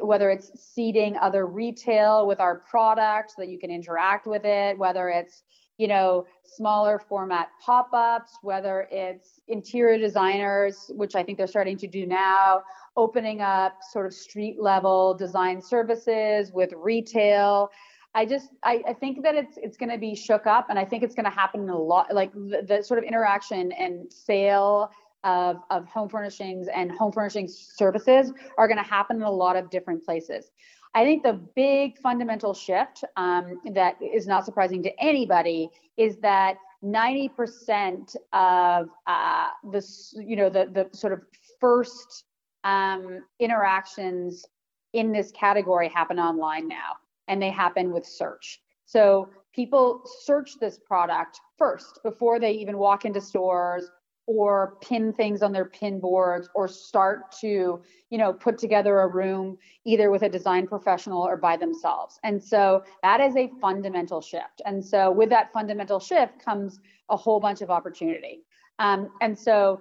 whether 0.00 0.30
it's 0.30 0.50
seeding 0.54 1.16
other 1.16 1.46
retail 1.46 2.26
with 2.26 2.40
our 2.40 2.60
product 2.60 3.32
so 3.32 3.42
that 3.42 3.48
you 3.48 3.58
can 3.58 3.70
interact 3.70 4.26
with 4.26 4.44
it, 4.44 4.78
whether 4.78 5.08
it's 5.08 5.42
you 5.78 5.88
know, 5.88 6.26
smaller 6.44 6.98
format 6.98 7.48
pop 7.64 7.90
ups, 7.92 8.38
whether 8.42 8.88
it's 8.90 9.40
interior 9.48 9.98
designers, 9.98 10.90
which 10.94 11.14
I 11.14 11.22
think 11.22 11.38
they're 11.38 11.46
starting 11.46 11.76
to 11.78 11.86
do 11.86 12.06
now, 12.06 12.62
opening 12.96 13.42
up 13.42 13.78
sort 13.92 14.06
of 14.06 14.14
street 14.14 14.56
level 14.60 15.14
design 15.14 15.60
services 15.60 16.50
with 16.52 16.72
retail. 16.74 17.70
I 18.14 18.24
just 18.24 18.48
I, 18.62 18.82
I 18.88 18.92
think 18.94 19.22
that 19.22 19.34
it's 19.34 19.58
it's 19.58 19.76
going 19.76 19.90
to 19.90 19.98
be 19.98 20.14
shook 20.14 20.46
up, 20.46 20.70
and 20.70 20.78
I 20.78 20.84
think 20.86 21.02
it's 21.02 21.14
going 21.14 21.26
to 21.26 21.30
happen 21.30 21.60
in 21.60 21.68
a 21.68 21.78
lot. 21.78 22.14
Like 22.14 22.32
the, 22.32 22.64
the 22.66 22.82
sort 22.82 22.96
of 22.98 23.04
interaction 23.04 23.72
and 23.72 24.10
sale 24.10 24.90
of, 25.26 25.56
of 25.70 25.86
home 25.86 26.08
furnishings 26.08 26.68
and 26.74 26.90
home 26.90 27.12
furnishing 27.12 27.48
services 27.48 28.32
are 28.56 28.68
going 28.68 28.78
to 28.78 28.88
happen 28.88 29.16
in 29.16 29.22
a 29.22 29.30
lot 29.30 29.56
of 29.56 29.68
different 29.70 30.04
places. 30.04 30.52
I 30.96 31.04
think 31.04 31.22
the 31.22 31.34
big 31.34 31.98
fundamental 31.98 32.54
shift 32.54 33.04
um, 33.18 33.60
that 33.74 33.96
is 34.00 34.26
not 34.26 34.46
surprising 34.46 34.82
to 34.84 34.98
anybody 34.98 35.68
is 35.98 36.16
that 36.22 36.56
90% 36.82 38.16
of 38.32 38.88
uh, 39.06 39.48
the, 39.70 39.86
you 40.26 40.36
know, 40.36 40.48
the, 40.48 40.70
the 40.72 40.88
sort 40.96 41.12
of 41.12 41.20
first 41.60 42.24
um, 42.64 43.22
interactions 43.38 44.46
in 44.94 45.12
this 45.12 45.30
category 45.32 45.90
happen 45.90 46.18
online 46.18 46.66
now, 46.66 46.96
and 47.28 47.42
they 47.42 47.50
happen 47.50 47.92
with 47.92 48.06
search. 48.06 48.62
So 48.86 49.28
people 49.54 50.00
search 50.22 50.58
this 50.58 50.78
product 50.78 51.38
first 51.58 52.00
before 52.04 52.40
they 52.40 52.52
even 52.52 52.78
walk 52.78 53.04
into 53.04 53.20
stores 53.20 53.90
or 54.26 54.76
pin 54.80 55.12
things 55.12 55.42
on 55.42 55.52
their 55.52 55.64
pin 55.64 56.00
boards 56.00 56.48
or 56.54 56.66
start 56.66 57.30
to 57.40 57.80
you 58.10 58.18
know 58.18 58.32
put 58.32 58.58
together 58.58 59.00
a 59.00 59.08
room 59.08 59.56
either 59.84 60.10
with 60.10 60.22
a 60.22 60.28
design 60.28 60.66
professional 60.66 61.22
or 61.22 61.36
by 61.36 61.56
themselves. 61.56 62.18
And 62.24 62.42
so 62.42 62.82
that 63.02 63.20
is 63.20 63.36
a 63.36 63.50
fundamental 63.60 64.20
shift. 64.20 64.60
And 64.64 64.84
so 64.84 65.10
with 65.10 65.30
that 65.30 65.52
fundamental 65.52 66.00
shift 66.00 66.44
comes 66.44 66.80
a 67.08 67.16
whole 67.16 67.40
bunch 67.40 67.62
of 67.62 67.70
opportunity. 67.70 68.42
Um, 68.78 69.10
and 69.20 69.38
so 69.38 69.80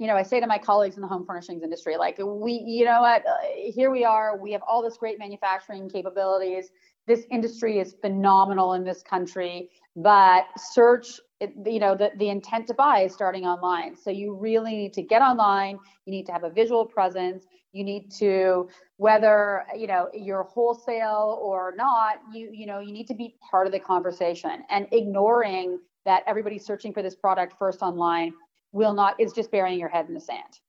you 0.00 0.06
know, 0.06 0.16
I 0.16 0.22
say 0.22 0.40
to 0.40 0.46
my 0.46 0.56
colleagues 0.56 0.96
in 0.96 1.02
the 1.02 1.08
home 1.08 1.26
furnishings 1.26 1.62
industry, 1.62 1.98
like, 1.98 2.16
we, 2.18 2.54
you 2.54 2.86
know 2.86 3.02
what, 3.02 3.22
uh, 3.26 3.36
here 3.54 3.90
we 3.90 4.02
are, 4.02 4.34
we 4.38 4.50
have 4.52 4.62
all 4.66 4.82
this 4.82 4.96
great 4.96 5.18
manufacturing 5.18 5.90
capabilities. 5.90 6.70
This 7.10 7.26
industry 7.28 7.80
is 7.80 7.96
phenomenal 8.00 8.74
in 8.74 8.84
this 8.84 9.02
country, 9.02 9.68
but 9.96 10.44
search, 10.56 11.18
you 11.40 11.80
know, 11.80 11.96
the, 11.96 12.12
the 12.18 12.28
intent 12.28 12.68
to 12.68 12.74
buy 12.74 13.00
is 13.00 13.12
starting 13.12 13.46
online. 13.46 13.96
So 13.96 14.10
you 14.10 14.36
really 14.36 14.76
need 14.76 14.92
to 14.92 15.02
get 15.02 15.20
online. 15.20 15.76
You 16.06 16.12
need 16.12 16.24
to 16.26 16.32
have 16.32 16.44
a 16.44 16.50
visual 16.50 16.86
presence. 16.86 17.46
You 17.72 17.82
need 17.82 18.12
to, 18.20 18.68
whether, 18.98 19.64
you 19.76 19.88
know, 19.88 20.08
you're 20.14 20.44
wholesale 20.44 21.40
or 21.42 21.74
not, 21.76 22.20
you, 22.32 22.48
you 22.52 22.66
know, 22.66 22.78
you 22.78 22.92
need 22.92 23.08
to 23.08 23.14
be 23.14 23.34
part 23.50 23.66
of 23.66 23.72
the 23.72 23.80
conversation 23.80 24.62
and 24.70 24.86
ignoring 24.92 25.80
that 26.04 26.22
everybody's 26.28 26.64
searching 26.64 26.92
for 26.92 27.02
this 27.02 27.16
product 27.16 27.56
first 27.58 27.82
online 27.82 28.32
will 28.70 28.94
not 28.94 29.18
is 29.18 29.32
just 29.32 29.50
burying 29.50 29.80
your 29.80 29.88
head 29.88 30.06
in 30.06 30.14
the 30.14 30.20
sand 30.20 30.60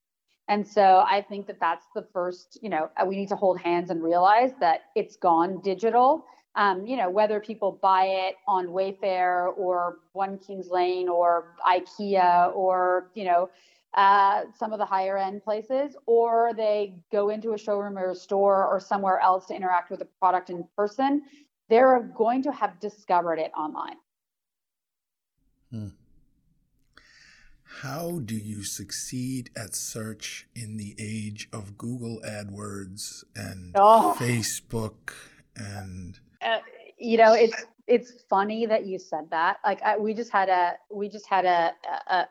and 0.48 0.68
so 0.68 1.04
i 1.08 1.22
think 1.22 1.48
that 1.48 1.60
that's 1.60 1.86
the 1.96 2.06
first 2.14 2.58
you 2.62 2.70
know 2.70 2.90
uh, 2.98 3.06
we 3.06 3.16
need 3.16 3.30
to 3.30 3.36
hold 3.36 3.60
hands 3.60 3.90
and 3.90 4.04
realize 4.04 4.52
that 4.60 4.84
it's 4.96 5.16
gone 5.16 5.60
digital 5.62 6.26
um, 6.56 6.86
you 6.86 6.98
know 6.98 7.10
whether 7.10 7.40
people 7.40 7.80
buy 7.82 8.06
it 8.06 8.36
on 8.48 8.68
wayfair 8.68 9.58
or 9.58 10.00
one 10.14 10.38
kings 10.38 10.70
lane 10.70 11.08
or 11.08 11.56
ikea 11.66 12.54
or 12.56 13.10
you 13.14 13.24
know 13.24 13.50
uh, 13.94 14.44
some 14.58 14.72
of 14.72 14.80
the 14.80 14.86
higher 14.86 15.18
end 15.18 15.44
places 15.44 15.98
or 16.06 16.54
they 16.56 16.96
go 17.12 17.30
into 17.30 17.54
a 17.54 17.58
showroom 17.58 17.98
or 17.98 18.12
a 18.12 18.16
store 18.16 18.66
or 18.66 18.80
somewhere 18.80 19.20
else 19.20 19.48
to 19.48 19.54
interact 19.54 19.90
with 19.90 20.00
the 20.00 20.08
product 20.20 20.50
in 20.50 20.66
person 20.78 21.22
they're 21.70 22.00
going 22.16 22.42
to 22.44 22.52
have 22.52 22.80
discovered 22.80 23.38
it 23.38 23.52
online 23.58 23.98
hmm. 25.72 25.88
How 27.80 28.20
do 28.26 28.36
you 28.36 28.64
succeed 28.64 29.50
at 29.56 29.76
search 29.76 30.48
in 30.56 30.78
the 30.78 30.96
age 31.00 31.50
of 31.54 31.78
Google 31.78 32.22
AdWords 32.26 33.24
and 33.36 33.72
oh. 33.76 34.16
Facebook 34.20 35.14
and 35.56 36.20
uh, 36.42 36.60
you 36.98 37.18
know 37.18 37.34
it's 37.34 37.66
it's 37.88 38.24
funny 38.30 38.66
that 38.66 38.86
you 38.86 39.00
said 39.00 39.30
that. 39.32 39.58
Like 39.66 39.82
I, 39.82 39.98
we 39.98 40.14
just 40.14 40.32
had 40.32 40.50
a 40.50 40.76
we 40.90 41.10
just 41.10 41.28
had 41.28 41.46
a, 41.46 41.74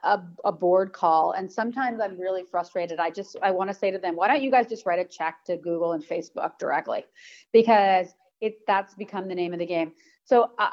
a 0.02 0.22
a 0.44 0.52
board 0.52 0.92
call, 0.92 1.32
and 1.32 1.50
sometimes 1.50 2.00
I'm 2.00 2.18
really 2.18 2.44
frustrated. 2.50 2.98
I 2.98 3.10
just 3.10 3.36
I 3.42 3.50
want 3.50 3.68
to 3.68 3.74
say 3.74 3.90
to 3.90 3.98
them, 3.98 4.16
why 4.16 4.28
don't 4.28 4.42
you 4.42 4.50
guys 4.50 4.68
just 4.68 4.86
write 4.86 5.00
a 5.00 5.04
check 5.04 5.44
to 5.46 5.56
Google 5.56 5.92
and 5.92 6.04
Facebook 6.04 6.58
directly, 6.58 7.04
because 7.52 8.14
it 8.40 8.66
that's 8.66 8.94
become 8.94 9.28
the 9.28 9.34
name 9.34 9.52
of 9.52 9.58
the 9.58 9.66
game. 9.66 9.92
So 10.24 10.50
I, 10.58 10.70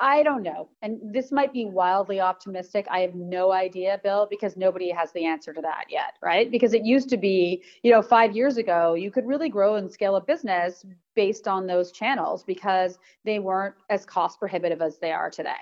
I 0.00 0.22
don't 0.22 0.42
know. 0.42 0.68
And 0.82 0.98
this 1.02 1.32
might 1.32 1.52
be 1.52 1.64
wildly 1.64 2.20
optimistic. 2.20 2.86
I 2.90 3.00
have 3.00 3.14
no 3.14 3.52
idea, 3.52 4.00
Bill, 4.02 4.26
because 4.28 4.56
nobody 4.56 4.90
has 4.90 5.12
the 5.12 5.24
answer 5.24 5.52
to 5.52 5.60
that 5.62 5.84
yet, 5.88 6.14
right? 6.22 6.50
Because 6.50 6.74
it 6.74 6.84
used 6.84 7.08
to 7.10 7.16
be, 7.16 7.62
you 7.82 7.90
know, 7.90 8.02
five 8.02 8.34
years 8.34 8.56
ago, 8.56 8.94
you 8.94 9.10
could 9.10 9.26
really 9.26 9.48
grow 9.48 9.76
and 9.76 9.90
scale 9.90 10.16
a 10.16 10.20
business 10.20 10.84
based 11.14 11.48
on 11.48 11.66
those 11.66 11.92
channels 11.92 12.42
because 12.44 12.98
they 13.24 13.38
weren't 13.38 13.74
as 13.88 14.04
cost 14.04 14.38
prohibitive 14.38 14.82
as 14.82 14.98
they 14.98 15.12
are 15.12 15.30
today 15.30 15.52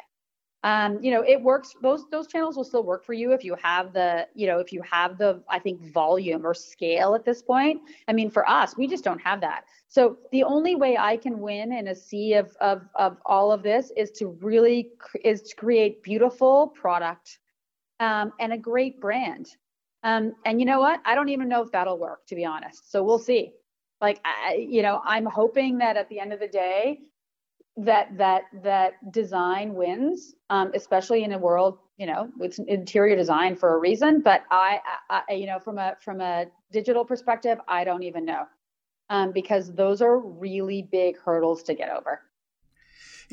um, 0.65 0.99
you 1.03 1.13
know, 1.13 1.23
it 1.23 1.41
works. 1.41 1.75
Those 1.83 2.05
those 2.11 2.27
channels 2.27 2.57
will 2.57 2.65
still 2.65 2.83
work 2.83 3.05
for 3.05 3.13
you 3.13 3.33
if 3.33 3.45
you 3.45 3.55
have 3.63 3.93
the, 3.93 4.27
you 4.35 4.47
know, 4.47 4.59
if 4.59 4.73
you 4.73 4.83
have 4.83 5.17
the, 5.17 5.43
I 5.49 5.59
think, 5.59 5.81
volume 5.93 6.45
or 6.45 6.53
scale 6.53 7.15
at 7.15 7.25
this 7.25 7.43
point. 7.43 7.81
I 8.09 8.13
mean, 8.13 8.29
for 8.29 8.49
us, 8.49 8.77
we 8.77 8.89
just 8.89 9.05
don't 9.05 9.21
have 9.21 9.41
that. 9.43 9.65
So 9.89 10.19
the 10.33 10.43
only 10.43 10.75
way 10.75 10.97
I 10.99 11.17
can 11.17 11.39
win 11.39 11.73
in 11.73 11.89
a 11.89 11.95
sea 11.95 12.35
of 12.35 12.57
of 12.61 12.89
of 12.97 13.19
all 13.25 13.53
of 13.53 13.63
this 13.63 13.93
is 13.97 14.11
to 14.13 14.29
really 14.41 14.91
is 15.25 15.43
to 15.43 15.57
create 15.57 16.03
beautiful 16.03 16.69
product 16.69 17.39
um, 18.01 18.33
and 18.41 18.53
a 18.53 18.59
great 18.59 19.01
brand. 19.01 19.57
Um, 20.03 20.35
and 20.45 20.61
you 20.61 20.67
know 20.67 20.81
what? 20.81 21.01
I 21.05 21.15
don't 21.15 21.29
even 21.29 21.49
know 21.49 21.63
if 21.63 21.71
that'll 21.73 21.99
work, 21.99 22.27
to 22.27 22.35
be 22.35 22.45
honest. 22.45 22.91
So 22.91 23.03
we'll 23.03 23.19
see. 23.19 23.53
Like, 24.01 24.21
I, 24.25 24.55
you 24.55 24.83
know, 24.83 25.01
I'm 25.05 25.27
hoping 25.27 25.79
that 25.79 25.97
at 25.97 26.09
the 26.09 26.21
end 26.21 26.33
of 26.33 26.39
the 26.39 26.47
day, 26.47 27.01
that 27.79 28.17
that 28.19 28.43
that 28.63 29.13
design 29.13 29.75
wins, 29.75 30.35
um, 30.51 30.73
especially 30.75 31.23
in 31.23 31.33
a 31.33 31.39
world, 31.39 31.79
you 31.97 32.07
know, 32.07 32.29
with 32.37 32.59
interior 32.67 33.15
design 33.15 33.55
for 33.55 33.75
a 33.75 33.79
reason. 33.79 34.21
But 34.21 34.43
I, 34.51 34.81
I, 35.09 35.33
you 35.33 35.47
know, 35.47 35.61
from 35.61 35.79
a 35.79 35.97
from 36.01 36.21
a 36.21 36.47
digital 36.73 37.05
perspective, 37.05 37.59
I 37.69 37.85
don't 37.85 38.03
even 38.03 38.25
know, 38.25 38.47
um, 39.11 39.33
because 39.33 39.73
those 39.73 40.03
are 40.03 40.19
really 40.19 40.83
big 40.83 41.19
hurdles 41.19 41.63
to 41.65 41.75
get 41.75 41.91
over. 41.91 42.21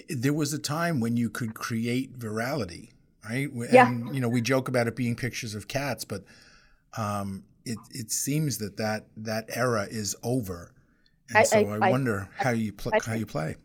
There 0.09 0.33
was 0.33 0.53
a 0.53 0.59
time 0.59 0.99
when 0.99 1.17
you 1.17 1.29
could 1.29 1.55
create 1.55 2.19
virality, 2.19 2.91
right? 3.27 3.49
And, 3.49 3.73
yeah. 3.73 4.11
you 4.11 4.19
know, 4.19 4.29
we 4.29 4.41
joke 4.41 4.67
about 4.67 4.87
it 4.87 4.95
being 4.95 5.15
pictures 5.15 5.55
of 5.55 5.67
cats, 5.67 6.05
but 6.05 6.23
um, 6.97 7.45
it 7.65 7.79
it 7.91 8.11
seems 8.11 8.59
that 8.59 8.77
that 8.77 9.07
that 9.17 9.45
era 9.49 9.87
is 9.89 10.15
over. 10.21 10.71
And 11.29 11.39
I, 11.39 11.43
so 11.43 11.67
I, 11.67 11.87
I 11.87 11.89
wonder 11.89 12.29
how 12.37 12.51
you 12.51 12.73
pl- 12.73 12.91
how 13.03 13.15
you 13.15 13.25
play. 13.25 13.55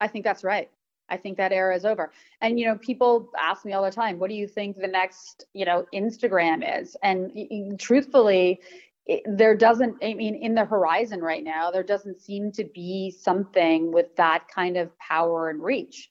I 0.00 0.08
think 0.08 0.24
that's 0.24 0.44
right. 0.44 0.70
I 1.08 1.16
think 1.16 1.36
that 1.36 1.52
era 1.52 1.74
is 1.74 1.84
over. 1.84 2.12
And 2.40 2.58
you 2.58 2.66
know, 2.66 2.76
people 2.76 3.30
ask 3.38 3.64
me 3.64 3.72
all 3.72 3.84
the 3.84 3.90
time, 3.90 4.18
"What 4.18 4.28
do 4.28 4.36
you 4.36 4.48
think 4.48 4.76
the 4.76 4.88
next, 4.88 5.44
you 5.52 5.64
know, 5.64 5.86
Instagram 5.94 6.80
is?" 6.80 6.96
And 7.02 7.78
truthfully, 7.78 8.60
it, 9.06 9.22
there 9.26 9.56
doesn't. 9.56 9.96
I 10.02 10.14
mean, 10.14 10.34
in 10.34 10.54
the 10.54 10.64
horizon 10.64 11.20
right 11.20 11.44
now, 11.44 11.70
there 11.70 11.84
doesn't 11.84 12.20
seem 12.20 12.50
to 12.52 12.64
be 12.64 13.10
something 13.10 13.92
with 13.92 14.14
that 14.16 14.48
kind 14.48 14.76
of 14.76 14.96
power 14.98 15.48
and 15.48 15.62
reach. 15.62 16.10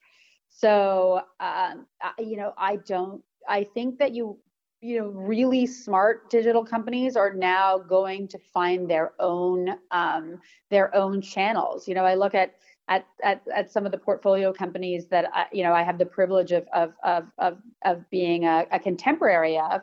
So, 0.49 1.17
um, 1.41 1.85
I, 2.01 2.13
you 2.19 2.37
know, 2.37 2.53
I 2.57 2.77
don't. 2.77 3.21
I 3.47 3.65
think 3.65 3.99
that 3.99 4.13
you 4.13 4.37
you 4.81 4.99
know 4.99 5.07
really 5.07 5.65
smart 5.65 6.29
digital 6.29 6.63
companies 6.63 7.15
are 7.15 7.33
now 7.33 7.77
going 7.77 8.27
to 8.27 8.37
find 8.37 8.89
their 8.89 9.13
own 9.19 9.69
um, 9.91 10.39
their 10.69 10.93
own 10.95 11.21
channels. 11.21 11.87
You 11.87 11.95
know 11.95 12.05
i 12.05 12.15
look 12.15 12.35
at 12.35 12.55
at, 12.87 13.05
at, 13.23 13.41
at 13.53 13.71
some 13.71 13.85
of 13.85 13.91
the 13.91 13.97
portfolio 13.97 14.53
companies 14.53 15.07
that 15.07 15.29
I, 15.33 15.45
you 15.51 15.63
know 15.63 15.73
I 15.73 15.83
have 15.83 15.97
the 15.97 16.05
privilege 16.05 16.51
of 16.51 16.67
of 16.73 16.93
of 17.03 17.25
of, 17.37 17.57
of 17.83 18.09
being 18.09 18.45
a, 18.45 18.65
a 18.71 18.79
contemporary 18.79 19.57
of, 19.57 19.81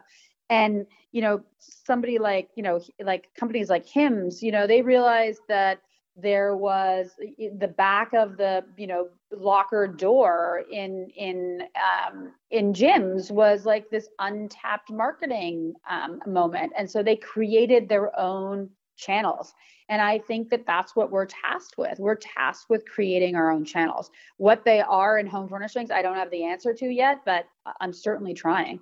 and 0.50 0.86
you 1.10 1.22
know 1.22 1.42
somebody 1.58 2.18
like 2.18 2.50
you 2.54 2.62
know 2.62 2.80
like 3.02 3.28
companies 3.34 3.68
like 3.68 3.86
Hims, 3.86 4.42
you 4.42 4.52
know 4.52 4.66
they 4.66 4.82
realized 4.82 5.42
that 5.48 5.80
there 6.16 6.56
was 6.56 7.10
the 7.38 7.68
back 7.68 8.12
of 8.12 8.36
the 8.36 8.64
you 8.76 8.86
know 8.86 9.08
locker 9.30 9.86
door 9.86 10.64
in 10.70 11.08
in 11.16 11.62
um, 11.76 12.32
in 12.50 12.72
gyms 12.72 13.30
was 13.30 13.64
like 13.64 13.88
this 13.90 14.08
untapped 14.18 14.90
marketing 14.90 15.74
um, 15.88 16.20
moment, 16.26 16.72
and 16.76 16.90
so 16.90 17.02
they 17.02 17.16
created 17.16 17.88
their 17.88 18.18
own 18.18 18.68
channels. 18.96 19.54
And 19.88 20.00
I 20.00 20.18
think 20.18 20.48
that 20.50 20.66
that's 20.66 20.94
what 20.94 21.10
we're 21.10 21.26
tasked 21.26 21.76
with. 21.76 21.98
We're 21.98 22.14
tasked 22.14 22.70
with 22.70 22.88
creating 22.88 23.34
our 23.34 23.50
own 23.50 23.64
channels. 23.64 24.10
What 24.36 24.64
they 24.64 24.80
are 24.80 25.18
in 25.18 25.26
home 25.26 25.48
furnishings, 25.48 25.90
I 25.90 26.02
don't 26.02 26.16
have 26.16 26.30
the 26.30 26.44
answer 26.44 26.72
to 26.72 26.86
yet, 26.86 27.20
but 27.26 27.46
I'm 27.80 27.92
certainly 27.92 28.32
trying. 28.32 28.80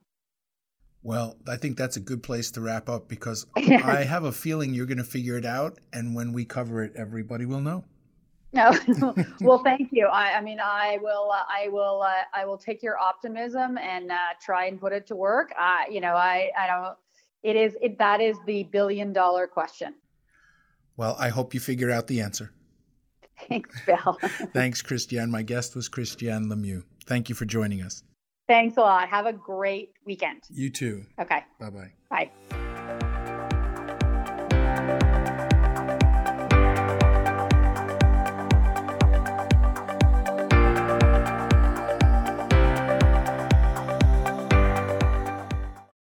Well, 1.03 1.37
I 1.49 1.57
think 1.57 1.79
that's 1.79 1.97
a 1.97 2.01
good 2.01 2.23
place 2.23 2.51
to 2.53 2.61
wrap 2.61 2.89
up 2.89 3.09
because 3.09 3.47
I 3.57 4.05
have 4.05 4.25
a 4.25 4.33
feeling 4.33 4.75
you're 4.75 4.87
going 4.87 4.99
to 4.99 5.05
figure 5.05 5.37
it 5.37 5.47
out. 5.47 5.79
And 5.93 6.15
when 6.15 6.33
we 6.33 6.45
cover 6.45 6.83
it, 6.83 6.93
everybody 6.97 7.47
will 7.47 7.61
know. 7.61 7.85
No, 8.53 8.77
well, 9.43 9.63
thank 9.63 9.91
you. 9.93 10.09
I, 10.09 10.33
I 10.33 10.41
mean, 10.41 10.59
I 10.59 10.99
will, 11.01 11.31
uh, 11.31 11.45
I 11.49 11.69
will, 11.69 12.03
uh, 12.03 12.23
I 12.35 12.45
will 12.45 12.59
take 12.59 12.83
your 12.83 12.99
optimism 12.99 13.79
and 13.79 14.11
uh, 14.11 14.17
try 14.45 14.67
and 14.67 14.81
put 14.81 14.93
it 14.93 15.07
to 15.07 15.15
work. 15.15 15.53
I, 15.57 15.87
you 15.89 16.01
know, 16.01 16.15
I, 16.15 16.51
I 16.59 16.67
don't. 16.67 16.97
It 17.45 17.55
is 17.55 17.77
it, 17.81 17.97
that 17.99 18.21
is 18.21 18.37
the 18.47 18.65
billion 18.65 19.13
dollar 19.13 19.47
question. 19.47 19.95
Well, 20.97 21.15
I 21.17 21.29
hope 21.29 21.55
you 21.55 21.61
figure 21.61 21.93
out 21.93 22.09
the 22.09 22.23
answer. 22.23 22.53
Thanks, 23.49 23.81
Bill. 23.87 24.19
Thanks, 24.53 24.83
Christiane. 24.83 25.31
My 25.31 25.43
guest 25.43 25.77
was 25.77 25.89
Christiane 25.89 26.47
Lemieux. 26.47 26.83
Thank 27.07 27.29
you 27.29 27.37
for 27.37 27.45
joining 27.45 27.83
us. 27.83 28.03
Thanks 28.51 28.77
a 28.77 28.81
lot. 28.81 29.09
Have 29.09 29.27
a 29.27 29.33
great 29.33 29.93
weekend. 30.05 30.43
You 30.51 30.71
too. 30.71 31.05
Okay. 31.21 31.45
Bye-bye. 31.61 31.93
Bye. 32.11 32.67